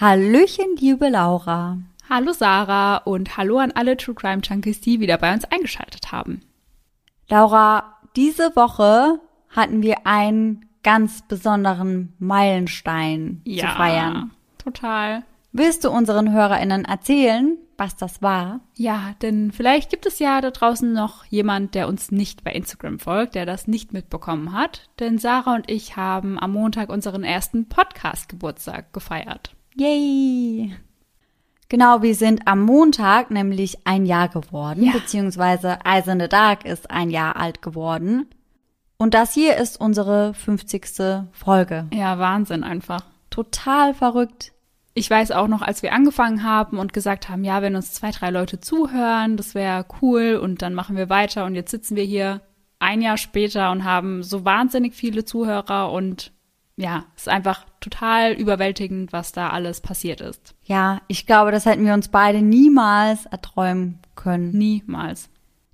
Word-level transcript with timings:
Hallöchen, 0.00 0.76
liebe 0.78 1.10
Laura. 1.10 1.76
Hallo 2.08 2.32
Sarah 2.32 2.96
und 2.96 3.36
hallo 3.36 3.58
an 3.58 3.70
alle 3.72 3.98
True 3.98 4.14
Crime 4.14 4.40
Junkies, 4.42 4.80
die 4.80 4.98
wieder 4.98 5.18
bei 5.18 5.30
uns 5.30 5.44
eingeschaltet 5.44 6.10
haben. 6.10 6.40
Laura, 7.28 7.98
diese 8.16 8.56
Woche 8.56 9.20
hatten 9.50 9.82
wir 9.82 10.06
einen 10.06 10.64
ganz 10.82 11.20
besonderen 11.28 12.14
Meilenstein 12.18 13.42
Ja, 13.44 13.68
zu 13.68 13.76
feiern. 13.76 14.30
total. 14.56 15.22
Willst 15.52 15.84
du 15.84 15.90
unseren 15.90 16.32
HörerInnen 16.32 16.86
erzählen, 16.86 17.58
was 17.76 17.94
das 17.94 18.22
war? 18.22 18.60
Ja, 18.76 19.14
denn 19.20 19.52
vielleicht 19.52 19.90
gibt 19.90 20.06
es 20.06 20.18
ja 20.18 20.40
da 20.40 20.50
draußen 20.50 20.90
noch 20.94 21.26
jemand, 21.26 21.74
der 21.74 21.88
uns 21.88 22.10
nicht 22.10 22.42
bei 22.42 22.52
Instagram 22.52 23.00
folgt, 23.00 23.34
der 23.34 23.44
das 23.44 23.66
nicht 23.66 23.92
mitbekommen 23.92 24.54
hat. 24.54 24.88
Denn 24.98 25.18
Sarah 25.18 25.56
und 25.56 25.70
ich 25.70 25.96
haben 25.96 26.40
am 26.40 26.52
Montag 26.52 26.88
unseren 26.88 27.22
ersten 27.22 27.68
Podcast-Geburtstag 27.68 28.94
gefeiert. 28.94 29.54
Yay! 29.76 30.74
Genau, 31.68 32.02
wir 32.02 32.14
sind 32.16 32.48
am 32.48 32.62
Montag 32.62 33.30
nämlich 33.30 33.86
ein 33.86 34.04
Jahr 34.04 34.28
geworden, 34.28 34.82
Ja. 34.84 34.92
beziehungsweise 34.92 35.78
Eyes 35.84 36.08
in 36.08 36.18
the 36.18 36.28
Dark 36.28 36.64
ist 36.64 36.90
ein 36.90 37.10
Jahr 37.10 37.36
alt 37.36 37.62
geworden. 37.62 38.26
Und 38.98 39.14
das 39.14 39.32
hier 39.34 39.56
ist 39.56 39.80
unsere 39.80 40.34
50. 40.34 41.28
Folge. 41.32 41.86
Ja, 41.94 42.18
Wahnsinn 42.18 42.64
einfach. 42.64 43.00
Total 43.30 43.94
verrückt. 43.94 44.52
Ich 44.92 45.08
weiß 45.08 45.30
auch 45.30 45.46
noch, 45.46 45.62
als 45.62 45.82
wir 45.84 45.92
angefangen 45.94 46.42
haben 46.42 46.76
und 46.78 46.92
gesagt 46.92 47.28
haben, 47.28 47.44
ja, 47.44 47.62
wenn 47.62 47.76
uns 47.76 47.92
zwei, 47.92 48.10
drei 48.10 48.30
Leute 48.30 48.60
zuhören, 48.60 49.36
das 49.36 49.54
wäre 49.54 49.86
cool 50.02 50.38
und 50.42 50.62
dann 50.62 50.74
machen 50.74 50.96
wir 50.96 51.08
weiter 51.08 51.44
und 51.44 51.54
jetzt 51.54 51.70
sitzen 51.70 51.94
wir 51.96 52.02
hier 52.04 52.40
ein 52.80 53.00
Jahr 53.00 53.16
später 53.16 53.70
und 53.70 53.84
haben 53.84 54.22
so 54.24 54.44
wahnsinnig 54.44 54.94
viele 54.94 55.24
Zuhörer 55.24 55.92
und 55.92 56.32
ja, 56.80 57.04
es 57.16 57.22
ist 57.22 57.28
einfach 57.28 57.64
total 57.80 58.32
überwältigend, 58.32 59.12
was 59.12 59.32
da 59.32 59.50
alles 59.50 59.80
passiert 59.80 60.20
ist. 60.20 60.54
Ja, 60.64 61.00
ich 61.08 61.26
glaube, 61.26 61.50
das 61.52 61.66
hätten 61.66 61.84
wir 61.84 61.94
uns 61.94 62.08
beide 62.08 62.42
niemals 62.42 63.26
erträumen 63.26 63.98
können. 64.14 64.50
Niemals. 64.56 65.28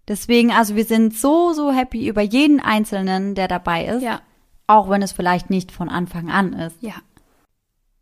Deswegen, 0.08 0.52
also 0.52 0.76
wir 0.76 0.84
sind 0.84 1.16
so, 1.16 1.52
so 1.52 1.72
happy 1.72 2.06
über 2.08 2.22
jeden 2.22 2.60
Einzelnen, 2.60 3.34
der 3.34 3.48
dabei 3.48 3.86
ist. 3.86 4.02
Ja. 4.02 4.20
Auch 4.68 4.88
wenn 4.88 5.02
es 5.02 5.12
vielleicht 5.12 5.50
nicht 5.50 5.72
von 5.72 5.88
Anfang 5.88 6.30
an 6.30 6.52
ist. 6.52 6.76
Ja. 6.80 6.94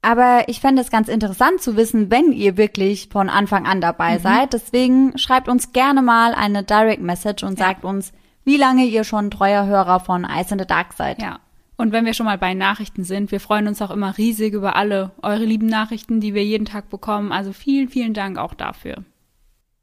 Aber 0.03 0.49
ich 0.49 0.61
fände 0.61 0.83
es 0.83 0.91
ganz 0.91 1.09
interessant 1.09 1.63
zu 1.63 1.77
wissen, 1.77 2.11
wenn 2.11 2.31
ihr 2.33 2.59
wirklich 2.59 3.09
von 3.11 3.31
Anfang 3.31 3.67
an 3.67 3.81
dabei 3.81 4.19
seid. 4.19 4.53
Deswegen 4.53 5.17
schreibt 5.17 5.49
uns 5.49 5.73
gerne 5.73 6.03
mal 6.03 6.35
eine 6.35 6.63
Direct 6.63 7.01
Message 7.01 7.43
und 7.43 7.59
Ja. 7.59 7.67
sagt 7.67 7.85
uns, 7.85 8.13
wie 8.45 8.59
lange 8.59 8.85
ihr 8.85 9.05
schon 9.05 9.31
treuer 9.31 9.65
Hörer 9.65 10.01
von 10.01 10.25
Ice 10.25 10.53
in 10.53 10.59
the 10.59 10.67
Dark 10.67 10.93
seid. 10.93 11.23
Ja. 11.23 11.39
Und 11.77 11.93
wenn 11.93 12.05
wir 12.05 12.15
schon 12.15 12.27
mal 12.27 12.39
bei 12.39 12.55
Nachrichten 12.55 13.05
sind, 13.05 13.33
wir 13.33 13.41
freuen 13.41 13.67
uns 13.67 13.83
auch 13.83 13.91
immer 13.91 14.17
riesig 14.17 14.55
über 14.55 14.77
alle 14.77 15.11
eure 15.23 15.45
lieben 15.45 15.67
Nachrichten, 15.67 16.21
die 16.21 16.35
wir 16.35 16.45
jeden 16.45 16.67
Tag 16.67 16.89
bekommen. 16.89 17.33
Also 17.33 17.53
vielen, 17.53 17.89
vielen 17.89 18.15
Dank 18.15 18.39
auch 18.39 18.55
dafür. 18.55 19.05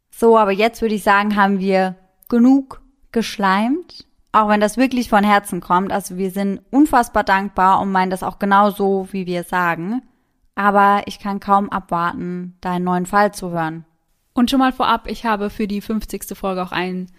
So, 0.09 0.37
aber 0.37 0.51
jetzt 0.51 0.81
würde 0.81 0.95
ich 0.95 1.03
sagen, 1.03 1.35
haben 1.35 1.59
wir 1.59 1.95
genug 2.29 2.81
geschleimt. 3.11 4.05
Auch 4.33 4.47
wenn 4.47 4.61
das 4.61 4.77
wirklich 4.77 5.09
von 5.09 5.25
Herzen 5.25 5.59
kommt. 5.59 5.91
Also 5.91 6.15
wir 6.15 6.31
sind 6.31 6.61
unfassbar 6.71 7.25
dankbar 7.25 7.81
und 7.81 7.91
meinen 7.91 8.11
das 8.11 8.23
auch 8.23 8.39
genau 8.39 8.69
so, 8.69 9.09
wie 9.11 9.25
wir 9.25 9.43
sagen. 9.43 10.01
Aber 10.55 11.03
ich 11.05 11.19
kann 11.19 11.41
kaum 11.41 11.69
abwarten, 11.69 12.57
deinen 12.61 12.85
neuen 12.85 13.05
Fall 13.05 13.33
zu 13.33 13.51
hören. 13.51 13.85
Und 14.33 14.49
schon 14.49 14.59
mal 14.59 14.71
vorab, 14.71 15.09
ich 15.09 15.25
habe 15.25 15.49
für 15.49 15.67
die 15.67 15.81
50. 15.81 16.37
Folge 16.37 16.63
auch 16.63 16.71
einen, 16.71 17.11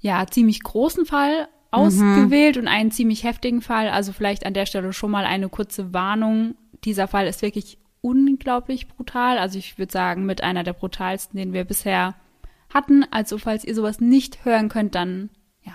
ja, 0.00 0.26
ziemlich 0.26 0.62
großen 0.62 1.04
Fall 1.04 1.48
ausgewählt 1.76 2.56
und 2.56 2.68
einen 2.68 2.90
ziemlich 2.90 3.24
heftigen 3.24 3.62
Fall. 3.62 3.88
Also 3.88 4.12
vielleicht 4.12 4.46
an 4.46 4.54
der 4.54 4.66
Stelle 4.66 4.92
schon 4.92 5.10
mal 5.10 5.24
eine 5.24 5.48
kurze 5.48 5.92
Warnung. 5.92 6.54
Dieser 6.84 7.08
Fall 7.08 7.26
ist 7.26 7.42
wirklich 7.42 7.78
unglaublich 8.00 8.88
brutal. 8.88 9.38
Also 9.38 9.58
ich 9.58 9.78
würde 9.78 9.92
sagen, 9.92 10.26
mit 10.26 10.42
einer 10.42 10.64
der 10.64 10.72
brutalsten, 10.72 11.38
den 11.38 11.52
wir 11.52 11.64
bisher 11.64 12.14
hatten. 12.72 13.04
Also 13.10 13.38
falls 13.38 13.64
ihr 13.64 13.74
sowas 13.74 14.00
nicht 14.00 14.44
hören 14.44 14.68
könnt, 14.68 14.94
dann, 14.94 15.30
ja, 15.62 15.74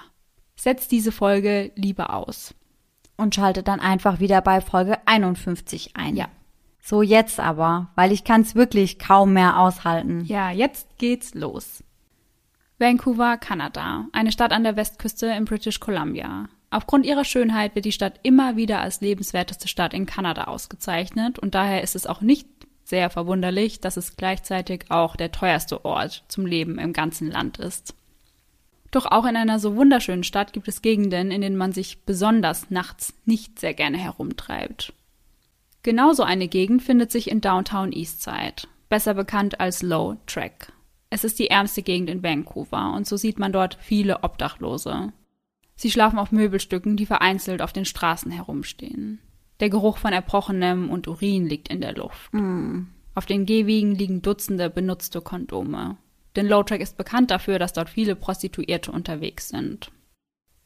setzt 0.56 0.92
diese 0.92 1.12
Folge 1.12 1.72
lieber 1.76 2.14
aus. 2.14 2.54
Und 3.18 3.36
schaltet 3.36 3.68
dann 3.68 3.80
einfach 3.80 4.20
wieder 4.20 4.42
bei 4.42 4.62
Folge 4.62 4.98
51 5.06 5.92
ein. 5.96 6.16
Ja. 6.16 6.30
So 6.82 7.04
jetzt 7.04 7.40
aber, 7.40 7.92
weil 7.96 8.12
ich 8.12 8.24
kann 8.24 8.42
es 8.42 8.56
wirklich 8.56 8.98
kaum 8.98 9.34
mehr 9.34 9.60
aushalten. 9.60 10.26
Ja, 10.26 10.50
jetzt 10.50 10.98
geht's 10.98 11.36
los. 11.36 11.84
Vancouver, 12.82 13.38
Kanada, 13.38 14.08
eine 14.12 14.32
Stadt 14.32 14.52
an 14.52 14.64
der 14.64 14.76
Westküste 14.76 15.28
in 15.28 15.46
British 15.46 15.80
Columbia. 15.80 16.50
Aufgrund 16.72 17.06
ihrer 17.06 17.26
Schönheit 17.26 17.76
wird 17.76 17.86
die 17.86 17.92
Stadt 17.92 18.20
immer 18.24 18.56
wieder 18.56 18.80
als 18.80 19.02
lebenswerteste 19.02 19.68
Stadt 19.68 19.94
in 19.94 20.08
Kanada 20.08 20.46
ausgezeichnet 20.46 21.38
und 21.38 21.54
daher 21.54 21.84
ist 21.84 21.96
es 21.96 22.08
auch 22.08 22.22
nicht 22.22 22.48
sehr 22.84 23.12
verwunderlich, 23.12 23.82
dass 23.82 23.98
es 23.98 24.18
gleichzeitig 24.18 24.86
auch 24.90 25.16
der 25.16 25.32
teuerste 25.32 25.86
Ort 25.86 26.24
zum 26.28 26.48
Leben 26.48 26.80
im 26.80 26.92
ganzen 26.92 27.30
Land 27.30 27.60
ist. 27.60 27.94
Doch 28.90 29.06
auch 29.06 29.26
in 29.26 29.38
einer 29.38 29.60
so 29.60 29.76
wunderschönen 29.76 30.24
Stadt 30.24 30.52
gibt 30.52 30.68
es 30.68 30.82
Gegenden, 30.82 31.30
in 31.30 31.42
denen 31.42 31.58
man 31.58 31.74
sich 31.74 32.04
besonders 32.06 32.72
nachts 32.72 33.14
nicht 33.26 33.60
sehr 33.60 33.76
gerne 33.76 34.00
herumtreibt. 34.00 34.92
Genauso 35.84 36.24
eine 36.24 36.48
Gegend 36.48 36.82
findet 36.82 37.12
sich 37.12 37.30
in 37.30 37.42
Downtown 37.42 37.92
Eastside, 37.92 38.68
besser 38.90 39.14
bekannt 39.14 39.60
als 39.60 39.84
Low 39.84 40.18
Track. 40.26 40.74
Es 41.14 41.26
ist 41.26 41.40
die 41.40 41.50
ärmste 41.50 41.84
Gegend 41.84 42.10
in 42.10 42.24
Vancouver 42.24 42.94
und 42.96 43.06
so 43.06 43.18
sieht 43.18 43.38
man 43.38 43.52
dort 43.52 43.78
viele 43.82 44.24
Obdachlose. 44.24 45.12
Sie 45.76 45.92
schlafen 45.92 46.18
auf 46.18 46.32
Möbelstücken, 46.32 46.96
die 46.96 47.06
vereinzelt 47.06 47.62
auf 47.62 47.74
den 47.74 47.84
Straßen 47.86 48.32
herumstehen. 48.32 49.20
Der 49.60 49.70
Geruch 49.70 49.98
von 49.98 50.14
Erbrochenem 50.14 50.90
und 50.90 51.10
Urin 51.10 51.46
liegt 51.46 51.68
in 51.68 51.82
der 51.82 51.94
Luft. 51.94 52.32
Auf 53.14 53.26
den 53.26 53.46
Gehwegen 53.46 53.94
liegen 53.94 54.22
Dutzende 54.22 54.70
benutzte 54.70 55.22
Kondome. 55.22 55.98
Denn 56.38 56.48
Low 56.48 56.64
Track 56.64 56.80
ist 56.80 56.98
bekannt 56.98 57.30
dafür, 57.30 57.60
dass 57.60 57.74
dort 57.74 57.90
viele 57.90 58.16
Prostituierte 58.16 58.94
unterwegs 58.94 59.50
sind. 59.50 59.92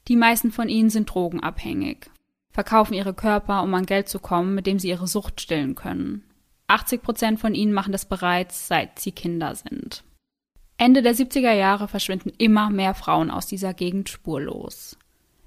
Die 0.07 0.15
meisten 0.15 0.51
von 0.51 0.69
ihnen 0.69 0.91
sind 0.91 1.07
drogenabhängig, 1.07 2.05
verkaufen 2.51 2.93
ihre 2.93 3.15
Körper, 3.15 3.63
um 3.63 3.73
an 3.73 3.87
Geld 3.87 4.07
zu 4.09 4.19
kommen, 4.19 4.53
mit 4.53 4.67
dem 4.67 4.77
sie 4.77 4.89
ihre 4.89 5.07
Sucht 5.07 5.41
stillen 5.41 5.73
können. 5.73 6.23
80 6.67 7.01
Prozent 7.01 7.39
von 7.39 7.55
ihnen 7.55 7.73
machen 7.73 7.91
das 7.91 8.05
bereits, 8.05 8.67
seit 8.67 8.99
sie 8.99 9.11
Kinder 9.11 9.55
sind. 9.55 10.03
Ende 10.77 11.01
der 11.01 11.15
70er 11.15 11.53
Jahre 11.53 11.87
verschwinden 11.87 12.33
immer 12.37 12.69
mehr 12.69 12.93
Frauen 12.93 13.31
aus 13.31 13.47
dieser 13.47 13.73
Gegend 13.73 14.09
spurlos. 14.09 14.97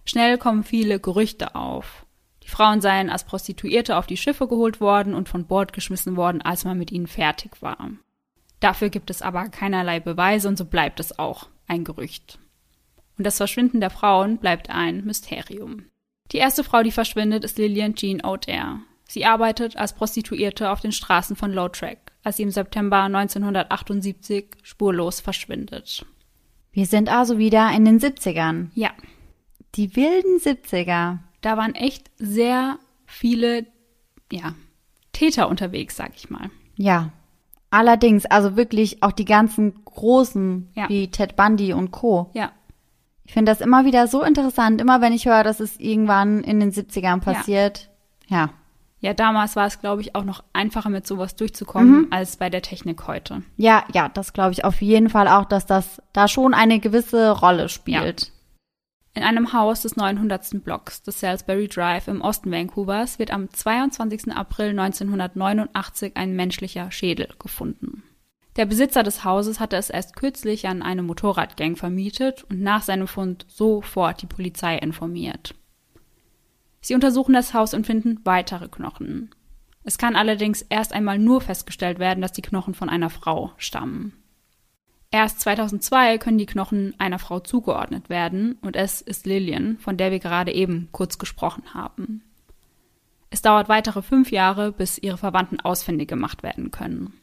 Schnell 0.04 0.38
kommen 0.38 0.64
viele 0.64 1.00
Gerüchte 1.00 1.54
auf. 1.54 2.06
Die 2.42 2.48
Frauen 2.48 2.80
seien 2.80 3.10
als 3.10 3.24
Prostituierte 3.24 3.96
auf 3.96 4.06
die 4.06 4.16
Schiffe 4.16 4.48
geholt 4.48 4.80
worden 4.80 5.14
und 5.14 5.28
von 5.28 5.46
Bord 5.46 5.74
geschmissen 5.74 6.16
worden, 6.16 6.40
als 6.40 6.64
man 6.64 6.78
mit 6.78 6.90
ihnen 6.90 7.06
fertig 7.06 7.60
war. 7.60 7.90
Dafür 8.60 8.88
gibt 8.88 9.10
es 9.10 9.20
aber 9.20 9.50
keinerlei 9.50 10.00
Beweise 10.00 10.48
und 10.48 10.56
so 10.56 10.64
bleibt 10.64 10.98
es 10.98 11.18
auch 11.18 11.48
ein 11.66 11.84
Gerücht. 11.84 12.38
Und 13.18 13.24
das 13.26 13.36
Verschwinden 13.36 13.80
der 13.80 13.90
Frauen 13.90 14.38
bleibt 14.38 14.70
ein 14.70 15.04
Mysterium. 15.04 15.84
Die 16.32 16.38
erste 16.38 16.64
Frau, 16.64 16.82
die 16.82 16.90
verschwindet, 16.90 17.44
ist 17.44 17.58
Lillian 17.58 17.94
Jean 17.94 18.22
O'Dare. 18.22 18.78
Sie 19.06 19.24
arbeitet 19.24 19.76
als 19.76 19.94
Prostituierte 19.94 20.70
auf 20.70 20.80
den 20.80 20.92
Straßen 20.92 21.36
von 21.36 21.52
Low 21.52 21.68
Track, 21.68 22.12
als 22.28 22.36
sie 22.36 22.42
im 22.44 22.50
September 22.50 23.02
1978 23.02 24.46
spurlos 24.62 25.20
verschwindet. 25.20 26.04
Wir 26.72 26.86
sind 26.86 27.08
also 27.10 27.38
wieder 27.38 27.70
in 27.72 27.84
den 27.84 27.98
70ern. 27.98 28.68
Ja, 28.74 28.90
Die 29.74 29.96
wilden 29.96 30.38
70er. 30.38 31.18
da 31.40 31.56
waren 31.56 31.74
echt 31.74 32.10
sehr 32.18 32.78
viele, 33.06 33.66
ja, 34.32 34.54
Täter 35.12 35.48
unterwegs, 35.48 35.96
sag 35.96 36.12
ich 36.14 36.30
mal. 36.30 36.50
Ja. 36.76 37.10
Allerdings, 37.70 38.24
also 38.26 38.56
wirklich 38.56 39.02
auch 39.02 39.12
die 39.12 39.24
ganzen 39.24 39.84
großen, 39.84 40.68
Ja. 40.74 40.88
wie 40.88 41.10
Ted 41.10 41.34
Bundy 41.36 41.72
und 41.72 41.90
Co. 41.90 42.30
Ja, 42.34 42.52
Ich 43.24 43.32
finde 43.34 43.52
das 43.52 43.60
immer 43.60 43.84
wieder 43.84 44.06
so 44.06 44.22
interessant, 44.22 44.80
immer 44.80 45.00
wenn 45.02 45.12
ich 45.12 45.26
höre, 45.26 45.44
dass 45.44 45.60
es 45.60 45.78
irgendwann 45.80 46.42
in 46.44 46.60
den 46.60 46.72
70ern 46.72 47.20
passiert. 47.20 47.90
Ja. 48.28 48.36
ja, 48.36 48.50
damals 49.14 49.54
war 49.54 49.66
es, 49.66 49.80
glaube 49.80 50.02
ich, 50.02 50.14
auch 50.14 50.24
noch 50.24 50.42
einfacher 50.52 50.90
mit 50.90 51.06
sowas 51.06 51.36
durchzukommen 51.36 52.10
als 52.10 52.36
bei 52.36 52.50
der 52.50 52.62
Technik 52.62 53.06
heute. 53.06 53.42
Ja, 53.56 53.84
ja, 53.94 54.08
das 54.08 54.32
glaube 54.32 54.52
ich 54.52 54.64
auf 54.64 54.82
jeden 54.82 55.08
Fall 55.08 55.28
auch, 55.28 55.44
dass 55.44 55.66
das 55.66 56.02
da 56.12 56.26
schon 56.26 56.52
eine 56.52 56.80
gewisse 56.80 57.30
Rolle 57.30 57.68
spielt. 57.68 58.32
In 59.14 59.22
einem 59.24 59.52
Haus 59.52 59.82
des 59.82 59.96
900. 59.96 60.62
Blocks 60.62 61.02
des 61.02 61.20
Salisbury 61.20 61.68
Drive 61.68 62.08
im 62.08 62.20
Osten 62.20 62.52
Vancouvers 62.52 63.18
wird 63.18 63.32
am 63.32 63.50
22. 63.50 64.32
April 64.32 64.70
1989 64.70 66.16
ein 66.16 66.36
menschlicher 66.36 66.90
Schädel 66.90 67.28
gefunden. 67.38 68.04
Der 68.56 68.66
Besitzer 68.66 69.04
des 69.04 69.24
Hauses 69.24 69.60
hatte 69.60 69.76
es 69.76 69.90
erst 69.90 70.16
kürzlich 70.16 70.66
an 70.66 70.82
eine 70.82 71.02
Motorradgang 71.02 71.76
vermietet 71.76 72.44
und 72.50 72.60
nach 72.60 72.82
seinem 72.82 73.06
Fund 73.06 73.46
sofort 73.48 74.22
die 74.22 74.26
Polizei 74.26 74.76
informiert. 74.76 75.54
Sie 76.80 76.94
untersuchen 76.94 77.32
das 77.32 77.54
Haus 77.54 77.74
und 77.74 77.86
finden 77.86 78.20
weitere 78.24 78.68
Knochen. 78.68 79.30
Es 79.84 79.98
kann 79.98 80.16
allerdings 80.16 80.62
erst 80.62 80.92
einmal 80.92 81.18
nur 81.18 81.40
festgestellt 81.40 81.98
werden, 81.98 82.20
dass 82.20 82.32
die 82.32 82.42
Knochen 82.42 82.74
von 82.74 82.88
einer 82.88 83.10
Frau 83.10 83.52
stammen. 83.56 84.12
Erst 85.10 85.40
2002 85.40 86.18
können 86.18 86.36
die 86.36 86.46
Knochen 86.46 86.94
einer 86.98 87.18
Frau 87.18 87.40
zugeordnet 87.40 88.10
werden 88.10 88.58
und 88.60 88.76
es 88.76 89.00
ist 89.00 89.26
Lillian, 89.26 89.78
von 89.78 89.96
der 89.96 90.10
wir 90.10 90.18
gerade 90.18 90.52
eben 90.52 90.88
kurz 90.92 91.16
gesprochen 91.16 91.72
haben. 91.72 92.22
Es 93.30 93.42
dauert 93.42 93.68
weitere 93.68 94.02
fünf 94.02 94.30
Jahre, 94.30 94.72
bis 94.72 94.98
ihre 94.98 95.16
Verwandten 95.16 95.60
ausfindig 95.60 96.08
gemacht 96.08 96.42
werden 96.42 96.70
können. 96.70 97.14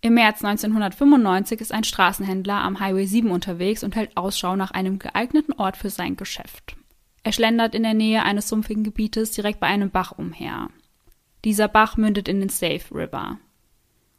Im 0.00 0.14
März 0.14 0.44
1995 0.44 1.60
ist 1.60 1.72
ein 1.72 1.84
Straßenhändler 1.84 2.54
am 2.54 2.80
Highway 2.80 3.04
7 3.04 3.30
unterwegs 3.30 3.84
und 3.84 3.96
hält 3.96 4.16
Ausschau 4.16 4.56
nach 4.56 4.70
einem 4.70 4.98
geeigneten 4.98 5.52
Ort 5.52 5.76
für 5.76 5.90
sein 5.90 6.16
Geschäft. 6.16 6.76
Er 7.22 7.32
schlendert 7.32 7.74
in 7.74 7.82
der 7.82 7.94
Nähe 7.94 8.22
eines 8.22 8.48
sumpfigen 8.48 8.84
Gebietes 8.84 9.32
direkt 9.32 9.60
bei 9.60 9.66
einem 9.66 9.90
Bach 9.90 10.12
umher. 10.16 10.70
Dieser 11.44 11.68
Bach 11.68 11.96
mündet 11.96 12.28
in 12.28 12.40
den 12.40 12.48
Safe 12.48 12.82
River. 12.92 13.38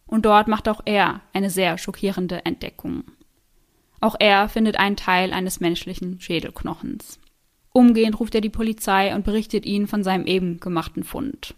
Und 0.05 0.25
dort 0.25 0.47
macht 0.47 0.67
auch 0.67 0.81
er 0.85 1.21
eine 1.33 1.49
sehr 1.49 1.77
schockierende 1.77 2.45
Entdeckung. 2.45 3.03
Auch 4.01 4.15
er 4.19 4.49
findet 4.49 4.77
einen 4.77 4.97
Teil 4.97 5.31
eines 5.31 5.59
menschlichen 5.59 6.19
Schädelknochens. 6.19 7.19
Umgehend 7.71 8.19
ruft 8.19 8.35
er 8.35 8.41
die 8.41 8.49
Polizei 8.49 9.15
und 9.15 9.23
berichtet 9.23 9.65
ihnen 9.65 9.87
von 9.87 10.03
seinem 10.03 10.25
eben 10.25 10.59
gemachten 10.59 11.03
Fund. 11.03 11.55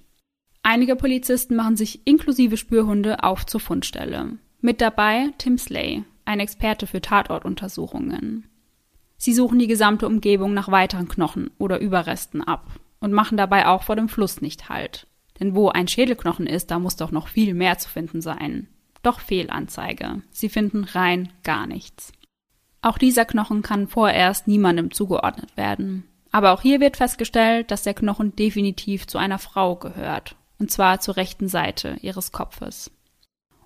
Einige 0.61 0.95
Polizisten 0.95 1.55
machen 1.55 1.75
sich 1.75 2.05
inklusive 2.05 2.57
Spürhunde 2.57 3.23
auf 3.23 3.45
zur 3.45 3.59
Fundstelle. 3.59 4.37
Mit 4.61 4.79
dabei 4.79 5.29
Tim 5.37 5.57
Slay, 5.57 6.03
ein 6.25 6.39
Experte 6.39 6.87
für 6.87 7.01
Tatortuntersuchungen. 7.01 8.47
Sie 9.23 9.33
suchen 9.33 9.57
die 9.57 9.67
gesamte 9.67 10.05
Umgebung 10.05 10.53
nach 10.53 10.69
weiteren 10.69 11.07
Knochen 11.07 11.49
oder 11.57 11.79
Überresten 11.79 12.43
ab 12.43 12.67
und 12.99 13.13
machen 13.13 13.37
dabei 13.37 13.67
auch 13.67 13.83
vor 13.83 13.95
dem 13.95 14.09
Fluss 14.09 14.41
nicht 14.41 14.67
Halt. 14.67 15.07
Denn 15.39 15.55
wo 15.55 15.69
ein 15.69 15.87
Schädelknochen 15.87 16.45
ist, 16.45 16.71
da 16.71 16.77
muss 16.77 16.97
doch 16.97 17.11
noch 17.11 17.29
viel 17.29 17.53
mehr 17.53 17.77
zu 17.77 17.87
finden 17.87 18.19
sein. 18.19 18.67
Doch 19.01 19.21
Fehlanzeige. 19.21 20.23
Sie 20.29 20.49
finden 20.49 20.83
rein 20.83 21.31
gar 21.45 21.67
nichts. 21.67 22.11
Auch 22.81 22.97
dieser 22.97 23.23
Knochen 23.23 23.61
kann 23.61 23.87
vorerst 23.87 24.49
niemandem 24.49 24.91
zugeordnet 24.91 25.55
werden. 25.55 26.03
Aber 26.33 26.51
auch 26.51 26.61
hier 26.61 26.81
wird 26.81 26.97
festgestellt, 26.97 27.71
dass 27.71 27.83
der 27.83 27.93
Knochen 27.93 28.35
definitiv 28.35 29.07
zu 29.07 29.19
einer 29.19 29.39
Frau 29.39 29.77
gehört. 29.77 30.35
Und 30.59 30.69
zwar 30.69 30.99
zur 30.99 31.15
rechten 31.15 31.47
Seite 31.47 31.95
ihres 32.01 32.33
Kopfes. 32.33 32.91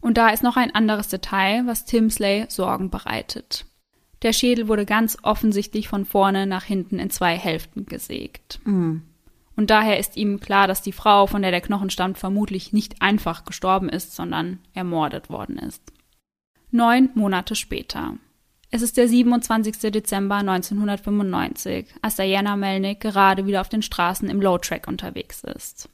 Und 0.01 0.19
da 0.19 0.29
ist 0.29 0.43
noch 0.43 0.55
ein 0.55 0.75
anderes 0.75 1.07
Detail, 1.07 1.65
was 1.65 1.85
Tim 1.85 2.11
Slay 2.11 2.45
Sorgen 2.47 2.91
bereitet. 2.91 3.65
Der 4.23 4.33
Schädel 4.33 4.67
wurde 4.67 4.85
ganz 4.85 5.17
offensichtlich 5.21 5.87
von 5.87 6.05
vorne 6.05 6.47
nach 6.47 6.63
hinten 6.63 6.99
in 6.99 7.09
zwei 7.09 7.35
Hälften 7.35 7.85
gesägt. 7.85 8.59
Mhm. 8.65 9.03
Und 9.55 9.71
daher 9.71 9.99
ist 9.99 10.17
ihm 10.17 10.39
klar, 10.39 10.67
dass 10.67 10.81
die 10.81 10.91
Frau, 10.91 11.25
von 11.25 11.41
der 11.41 11.51
der 11.51 11.61
Knochen 11.61 11.89
stammt, 11.89 12.17
vermutlich 12.17 12.73
nicht 12.73 13.01
einfach 13.01 13.43
gestorben 13.43 13.89
ist, 13.89 14.15
sondern 14.15 14.59
ermordet 14.73 15.29
worden 15.29 15.57
ist. 15.57 15.81
Neun 16.69 17.09
Monate 17.15 17.55
später. 17.55 18.17
Es 18.69 18.81
ist 18.81 18.97
der 18.97 19.07
27. 19.07 19.91
Dezember 19.91 20.35
1995, 20.35 21.87
als 22.01 22.17
Diana 22.17 22.55
Melnick 22.55 22.99
gerade 22.99 23.45
wieder 23.47 23.61
auf 23.61 23.69
den 23.69 23.81
Straßen 23.81 24.29
im 24.29 24.41
Low 24.41 24.57
Track 24.57 24.87
unterwegs 24.87 25.43
ist. 25.43 25.89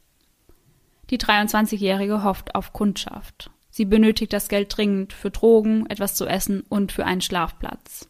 Die 1.10 1.20
23-Jährige 1.20 2.24
hofft 2.24 2.56
auf 2.56 2.74
Kundschaft. 2.74 3.52
Sie 3.70 3.86
benötigt 3.86 4.34
das 4.34 4.50
Geld 4.50 4.76
dringend 4.76 5.14
für 5.14 5.30
Drogen, 5.30 5.86
etwas 5.88 6.16
zu 6.16 6.26
essen 6.26 6.64
und 6.68 6.92
für 6.92 7.06
einen 7.06 7.22
Schlafplatz. 7.22 8.10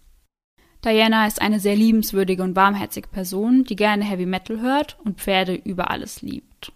Diana 0.84 1.28
ist 1.28 1.42
eine 1.42 1.60
sehr 1.60 1.76
liebenswürdige 1.76 2.44
und 2.44 2.56
warmherzige 2.56 3.08
Person, 3.08 3.64
die 3.64 3.76
gerne 3.76 4.04
Heavy 4.04 4.26
Metal 4.26 4.60
hört 4.60 4.98
und 5.04 5.20
Pferde 5.20 5.56
über 5.56 5.90
alles 5.90 6.22
liebt. 6.22 6.74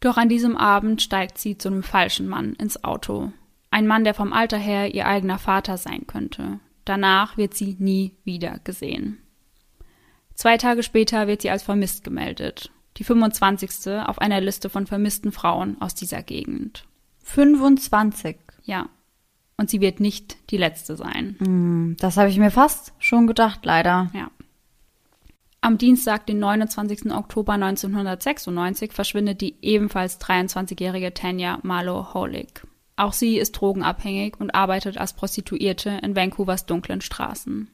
Doch 0.00 0.16
an 0.16 0.28
diesem 0.28 0.56
Abend 0.56 1.02
steigt 1.02 1.38
sie 1.38 1.58
zu 1.58 1.68
einem 1.68 1.82
falschen 1.82 2.28
Mann 2.28 2.54
ins 2.54 2.82
Auto. 2.84 3.32
Ein 3.70 3.86
Mann, 3.86 4.04
der 4.04 4.14
vom 4.14 4.32
Alter 4.32 4.58
her 4.58 4.94
ihr 4.94 5.06
eigener 5.06 5.38
Vater 5.38 5.76
sein 5.76 6.06
könnte. 6.06 6.60
Danach 6.84 7.36
wird 7.36 7.54
sie 7.54 7.76
nie 7.78 8.14
wieder 8.24 8.58
gesehen. 8.64 9.18
Zwei 10.34 10.56
Tage 10.56 10.82
später 10.82 11.26
wird 11.26 11.42
sie 11.42 11.50
als 11.50 11.62
vermisst 11.62 12.04
gemeldet. 12.04 12.70
Die 12.98 13.04
25. 13.04 13.90
auf 14.06 14.18
einer 14.18 14.40
Liste 14.40 14.70
von 14.70 14.86
vermissten 14.86 15.32
Frauen 15.32 15.80
aus 15.80 15.94
dieser 15.94 16.22
Gegend. 16.22 16.86
25? 17.24 18.36
Ja. 18.62 18.88
Und 19.58 19.70
sie 19.70 19.80
wird 19.80 20.00
nicht 20.00 20.36
die 20.50 20.58
letzte 20.58 20.96
sein. 20.96 21.36
Hm, 21.38 21.96
das 21.98 22.16
habe 22.16 22.28
ich 22.28 22.38
mir 22.38 22.50
fast 22.50 22.92
schon 22.98 23.26
gedacht, 23.26 23.64
leider. 23.64 24.10
Ja. 24.12 24.30
Am 25.62 25.78
Dienstag, 25.78 26.26
den 26.26 26.38
29. 26.38 27.10
Oktober 27.10 27.54
1996, 27.54 28.92
verschwindet 28.92 29.40
die 29.40 29.56
ebenfalls 29.62 30.20
23-jährige 30.20 31.14
Tanya 31.14 31.58
Marlowe 31.62 32.14
Holick. 32.14 32.66
Auch 32.96 33.12
sie 33.12 33.38
ist 33.38 33.52
drogenabhängig 33.52 34.34
und 34.38 34.54
arbeitet 34.54 34.96
als 34.98 35.14
Prostituierte 35.14 35.98
in 36.02 36.14
Vancouvers 36.14 36.66
dunklen 36.66 37.00
Straßen. 37.00 37.68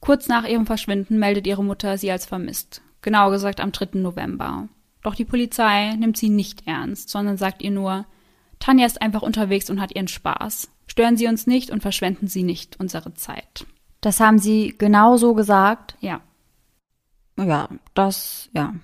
Kurz 0.00 0.28
nach 0.28 0.46
ihrem 0.46 0.66
Verschwinden 0.66 1.18
meldet 1.18 1.46
ihre 1.46 1.64
Mutter 1.64 1.98
sie 1.98 2.10
als 2.10 2.26
vermisst, 2.26 2.82
genau 3.00 3.30
gesagt 3.30 3.60
am 3.60 3.72
3. 3.72 3.98
November. 4.00 4.68
Doch 5.02 5.14
die 5.14 5.24
Polizei 5.24 5.94
nimmt 5.94 6.16
sie 6.16 6.28
nicht 6.28 6.66
ernst, 6.66 7.10
sondern 7.10 7.36
sagt 7.36 7.62
ihr 7.62 7.70
nur, 7.70 8.06
Tanja 8.58 8.86
ist 8.86 9.00
einfach 9.00 9.22
unterwegs 9.22 9.70
und 9.70 9.80
hat 9.80 9.94
ihren 9.94 10.08
Spaß. 10.08 10.68
Stören 10.86 11.16
Sie 11.16 11.26
uns 11.26 11.46
nicht 11.46 11.70
und 11.70 11.82
verschwenden 11.82 12.28
Sie 12.28 12.42
nicht 12.42 12.78
unsere 12.78 13.14
Zeit. 13.14 13.66
Das 14.00 14.20
haben 14.20 14.38
Sie 14.38 14.74
genau 14.78 15.16
so 15.16 15.34
gesagt? 15.34 15.96
Ja. 16.00 16.20
Ja, 17.38 17.68
das, 17.94 18.48
ja. 18.52 18.74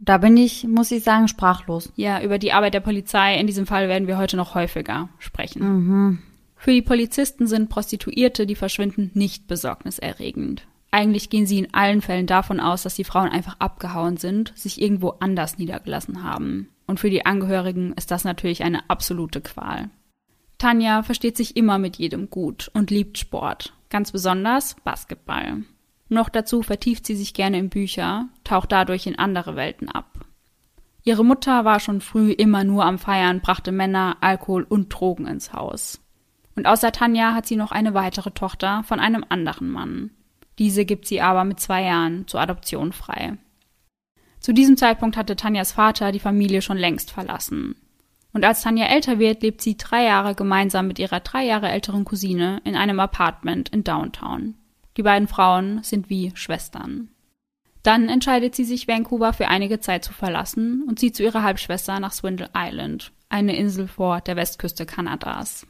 Da 0.00 0.18
bin 0.18 0.36
ich, 0.36 0.64
muss 0.64 0.90
ich 0.90 1.04
sagen, 1.04 1.28
sprachlos. 1.28 1.92
Ja, 1.96 2.22
über 2.22 2.38
die 2.38 2.52
Arbeit 2.52 2.74
der 2.74 2.80
Polizei 2.80 3.38
in 3.38 3.46
diesem 3.46 3.66
Fall 3.66 3.88
werden 3.88 4.08
wir 4.08 4.16
heute 4.16 4.36
noch 4.36 4.54
häufiger 4.54 5.10
sprechen. 5.18 5.62
Mhm. 5.62 6.18
Für 6.56 6.72
die 6.72 6.82
Polizisten 6.82 7.46
sind 7.46 7.68
Prostituierte, 7.68 8.46
die 8.46 8.54
verschwinden, 8.54 9.10
nicht 9.14 9.46
besorgniserregend. 9.46 10.66
Eigentlich 10.90 11.30
gehen 11.30 11.46
sie 11.46 11.58
in 11.58 11.72
allen 11.72 12.00
Fällen 12.00 12.26
davon 12.26 12.60
aus, 12.60 12.82
dass 12.82 12.96
die 12.96 13.04
Frauen 13.04 13.28
einfach 13.28 13.56
abgehauen 13.60 14.16
sind, 14.16 14.52
sich 14.56 14.80
irgendwo 14.80 15.10
anders 15.20 15.58
niedergelassen 15.58 16.24
haben. 16.24 16.68
Und 16.86 16.98
für 16.98 17.10
die 17.10 17.24
Angehörigen 17.24 17.92
ist 17.92 18.10
das 18.10 18.24
natürlich 18.24 18.64
eine 18.64 18.90
absolute 18.90 19.40
Qual. 19.40 19.90
Tanja 20.60 21.02
versteht 21.02 21.38
sich 21.38 21.56
immer 21.56 21.78
mit 21.78 21.96
jedem 21.96 22.28
gut 22.28 22.70
und 22.74 22.90
liebt 22.90 23.16
Sport, 23.16 23.72
ganz 23.88 24.12
besonders 24.12 24.76
Basketball. 24.84 25.62
Noch 26.10 26.28
dazu 26.28 26.62
vertieft 26.62 27.06
sie 27.06 27.16
sich 27.16 27.32
gerne 27.32 27.58
in 27.58 27.70
Bücher, 27.70 28.28
taucht 28.44 28.70
dadurch 28.70 29.06
in 29.06 29.18
andere 29.18 29.56
Welten 29.56 29.88
ab. 29.88 30.26
Ihre 31.02 31.24
Mutter 31.24 31.64
war 31.64 31.80
schon 31.80 32.02
früh 32.02 32.30
immer 32.30 32.62
nur 32.62 32.84
am 32.84 32.98
Feiern, 32.98 33.40
brachte 33.40 33.72
Männer, 33.72 34.18
Alkohol 34.20 34.64
und 34.64 34.90
Drogen 34.90 35.26
ins 35.26 35.54
Haus. 35.54 35.98
Und 36.56 36.66
außer 36.66 36.92
Tanja 36.92 37.32
hat 37.32 37.46
sie 37.46 37.56
noch 37.56 37.72
eine 37.72 37.94
weitere 37.94 38.30
Tochter 38.30 38.82
von 38.84 39.00
einem 39.00 39.24
anderen 39.30 39.70
Mann. 39.70 40.10
Diese 40.58 40.84
gibt 40.84 41.06
sie 41.06 41.22
aber 41.22 41.44
mit 41.44 41.58
zwei 41.58 41.84
Jahren 41.84 42.28
zur 42.28 42.38
Adoption 42.38 42.92
frei. 42.92 43.38
Zu 44.40 44.52
diesem 44.52 44.76
Zeitpunkt 44.76 45.16
hatte 45.16 45.36
Tanjas 45.36 45.72
Vater 45.72 46.12
die 46.12 46.20
Familie 46.20 46.60
schon 46.60 46.76
längst 46.76 47.12
verlassen. 47.12 47.76
Und 48.32 48.44
als 48.44 48.62
Tanja 48.62 48.86
älter 48.86 49.18
wird, 49.18 49.42
lebt 49.42 49.60
sie 49.60 49.76
drei 49.76 50.04
Jahre 50.04 50.34
gemeinsam 50.34 50.86
mit 50.86 50.98
ihrer 50.98 51.20
drei 51.20 51.44
Jahre 51.44 51.68
älteren 51.68 52.04
Cousine 52.04 52.60
in 52.64 52.76
einem 52.76 53.00
Apartment 53.00 53.70
in 53.70 53.82
Downtown. 53.82 54.54
Die 54.96 55.02
beiden 55.02 55.28
Frauen 55.28 55.82
sind 55.82 56.10
wie 56.10 56.32
Schwestern. 56.34 57.08
Dann 57.82 58.08
entscheidet 58.08 58.54
sie 58.54 58.64
sich, 58.64 58.86
Vancouver 58.86 59.32
für 59.32 59.48
einige 59.48 59.80
Zeit 59.80 60.04
zu 60.04 60.12
verlassen 60.12 60.84
und 60.86 60.98
zieht 60.98 61.16
zu 61.16 61.22
ihrer 61.22 61.42
Halbschwester 61.42 61.98
nach 61.98 62.12
Swindle 62.12 62.50
Island, 62.54 63.12
eine 63.28 63.56
Insel 63.56 63.88
vor 63.88 64.20
der 64.20 64.36
Westküste 64.36 64.84
Kanadas. 64.84 65.66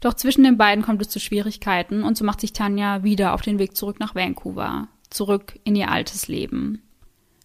Doch 0.00 0.14
zwischen 0.14 0.44
den 0.44 0.58
beiden 0.58 0.84
kommt 0.84 1.00
es 1.02 1.08
zu 1.08 1.20
Schwierigkeiten 1.20 2.02
und 2.02 2.16
so 2.16 2.24
macht 2.24 2.40
sich 2.40 2.52
Tanja 2.52 3.02
wieder 3.04 3.32
auf 3.32 3.42
den 3.42 3.58
Weg 3.58 3.76
zurück 3.76 4.00
nach 4.00 4.14
Vancouver, 4.14 4.88
zurück 5.08 5.58
in 5.64 5.76
ihr 5.76 5.90
altes 5.90 6.28
Leben. 6.28 6.82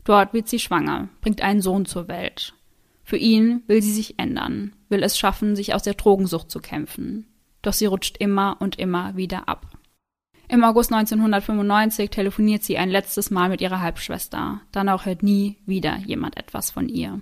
Dort 0.03 0.33
wird 0.33 0.47
sie 0.47 0.59
schwanger, 0.59 1.09
bringt 1.21 1.41
einen 1.41 1.61
Sohn 1.61 1.85
zur 1.85 2.07
Welt. 2.07 2.53
Für 3.11 3.17
ihn 3.17 3.63
will 3.67 3.81
sie 3.81 3.91
sich 3.91 4.17
ändern, 4.19 4.71
will 4.87 5.03
es 5.03 5.19
schaffen, 5.19 5.57
sich 5.57 5.73
aus 5.73 5.83
der 5.83 5.95
Drogensucht 5.95 6.49
zu 6.49 6.61
kämpfen. 6.61 7.27
Doch 7.61 7.73
sie 7.73 7.87
rutscht 7.87 8.15
immer 8.19 8.55
und 8.61 8.79
immer 8.79 9.17
wieder 9.17 9.49
ab. 9.49 9.67
Im 10.47 10.63
August 10.63 10.93
1995 10.93 12.09
telefoniert 12.09 12.63
sie 12.63 12.77
ein 12.77 12.89
letztes 12.89 13.29
Mal 13.29 13.49
mit 13.49 13.59
ihrer 13.59 13.81
Halbschwester. 13.81 14.61
Danach 14.71 15.05
hört 15.05 15.23
nie 15.23 15.57
wieder 15.65 15.97
jemand 15.97 16.37
etwas 16.37 16.71
von 16.71 16.87
ihr. 16.87 17.21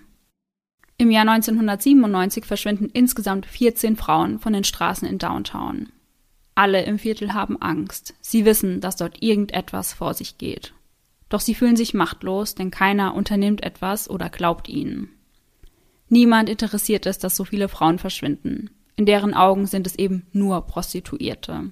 Im 1.00 1.10
Jahr 1.10 1.28
1997 1.28 2.46
verschwinden 2.46 2.92
insgesamt 2.94 3.48
14 3.48 3.96
Frauen 3.96 4.38
von 4.38 4.54
den 4.54 4.66
Straßen 4.66 5.08
in 5.08 5.18
Downtown. 5.18 5.90
Alle 6.54 6.84
im 6.84 7.00
Viertel 7.00 7.34
haben 7.34 7.60
Angst. 7.60 8.14
Sie 8.22 8.46
wissen, 8.46 8.80
dass 8.80 8.96
dort 8.96 9.24
irgendetwas 9.24 9.94
vor 9.94 10.14
sich 10.14 10.38
geht. 10.38 10.72
Doch 11.30 11.40
sie 11.40 11.56
fühlen 11.56 11.76
sich 11.76 11.96
machtlos, 11.96 12.54
denn 12.54 12.70
keiner 12.70 13.16
unternimmt 13.16 13.64
etwas 13.64 14.08
oder 14.08 14.30
glaubt 14.30 14.70
ihnen. 14.70 15.16
Niemand 16.10 16.50
interessiert 16.50 17.06
es, 17.06 17.20
dass 17.20 17.36
so 17.36 17.46
viele 17.46 17.70
Frauen 17.70 18.00
verschwinden. 18.00 18.72
In 18.96 19.06
deren 19.06 19.34
Augen 19.34 19.66
sind 19.66 19.88
es 19.88 19.96
eben 19.96 20.26
nur 20.34 20.62
Prostituierte. 20.62 21.72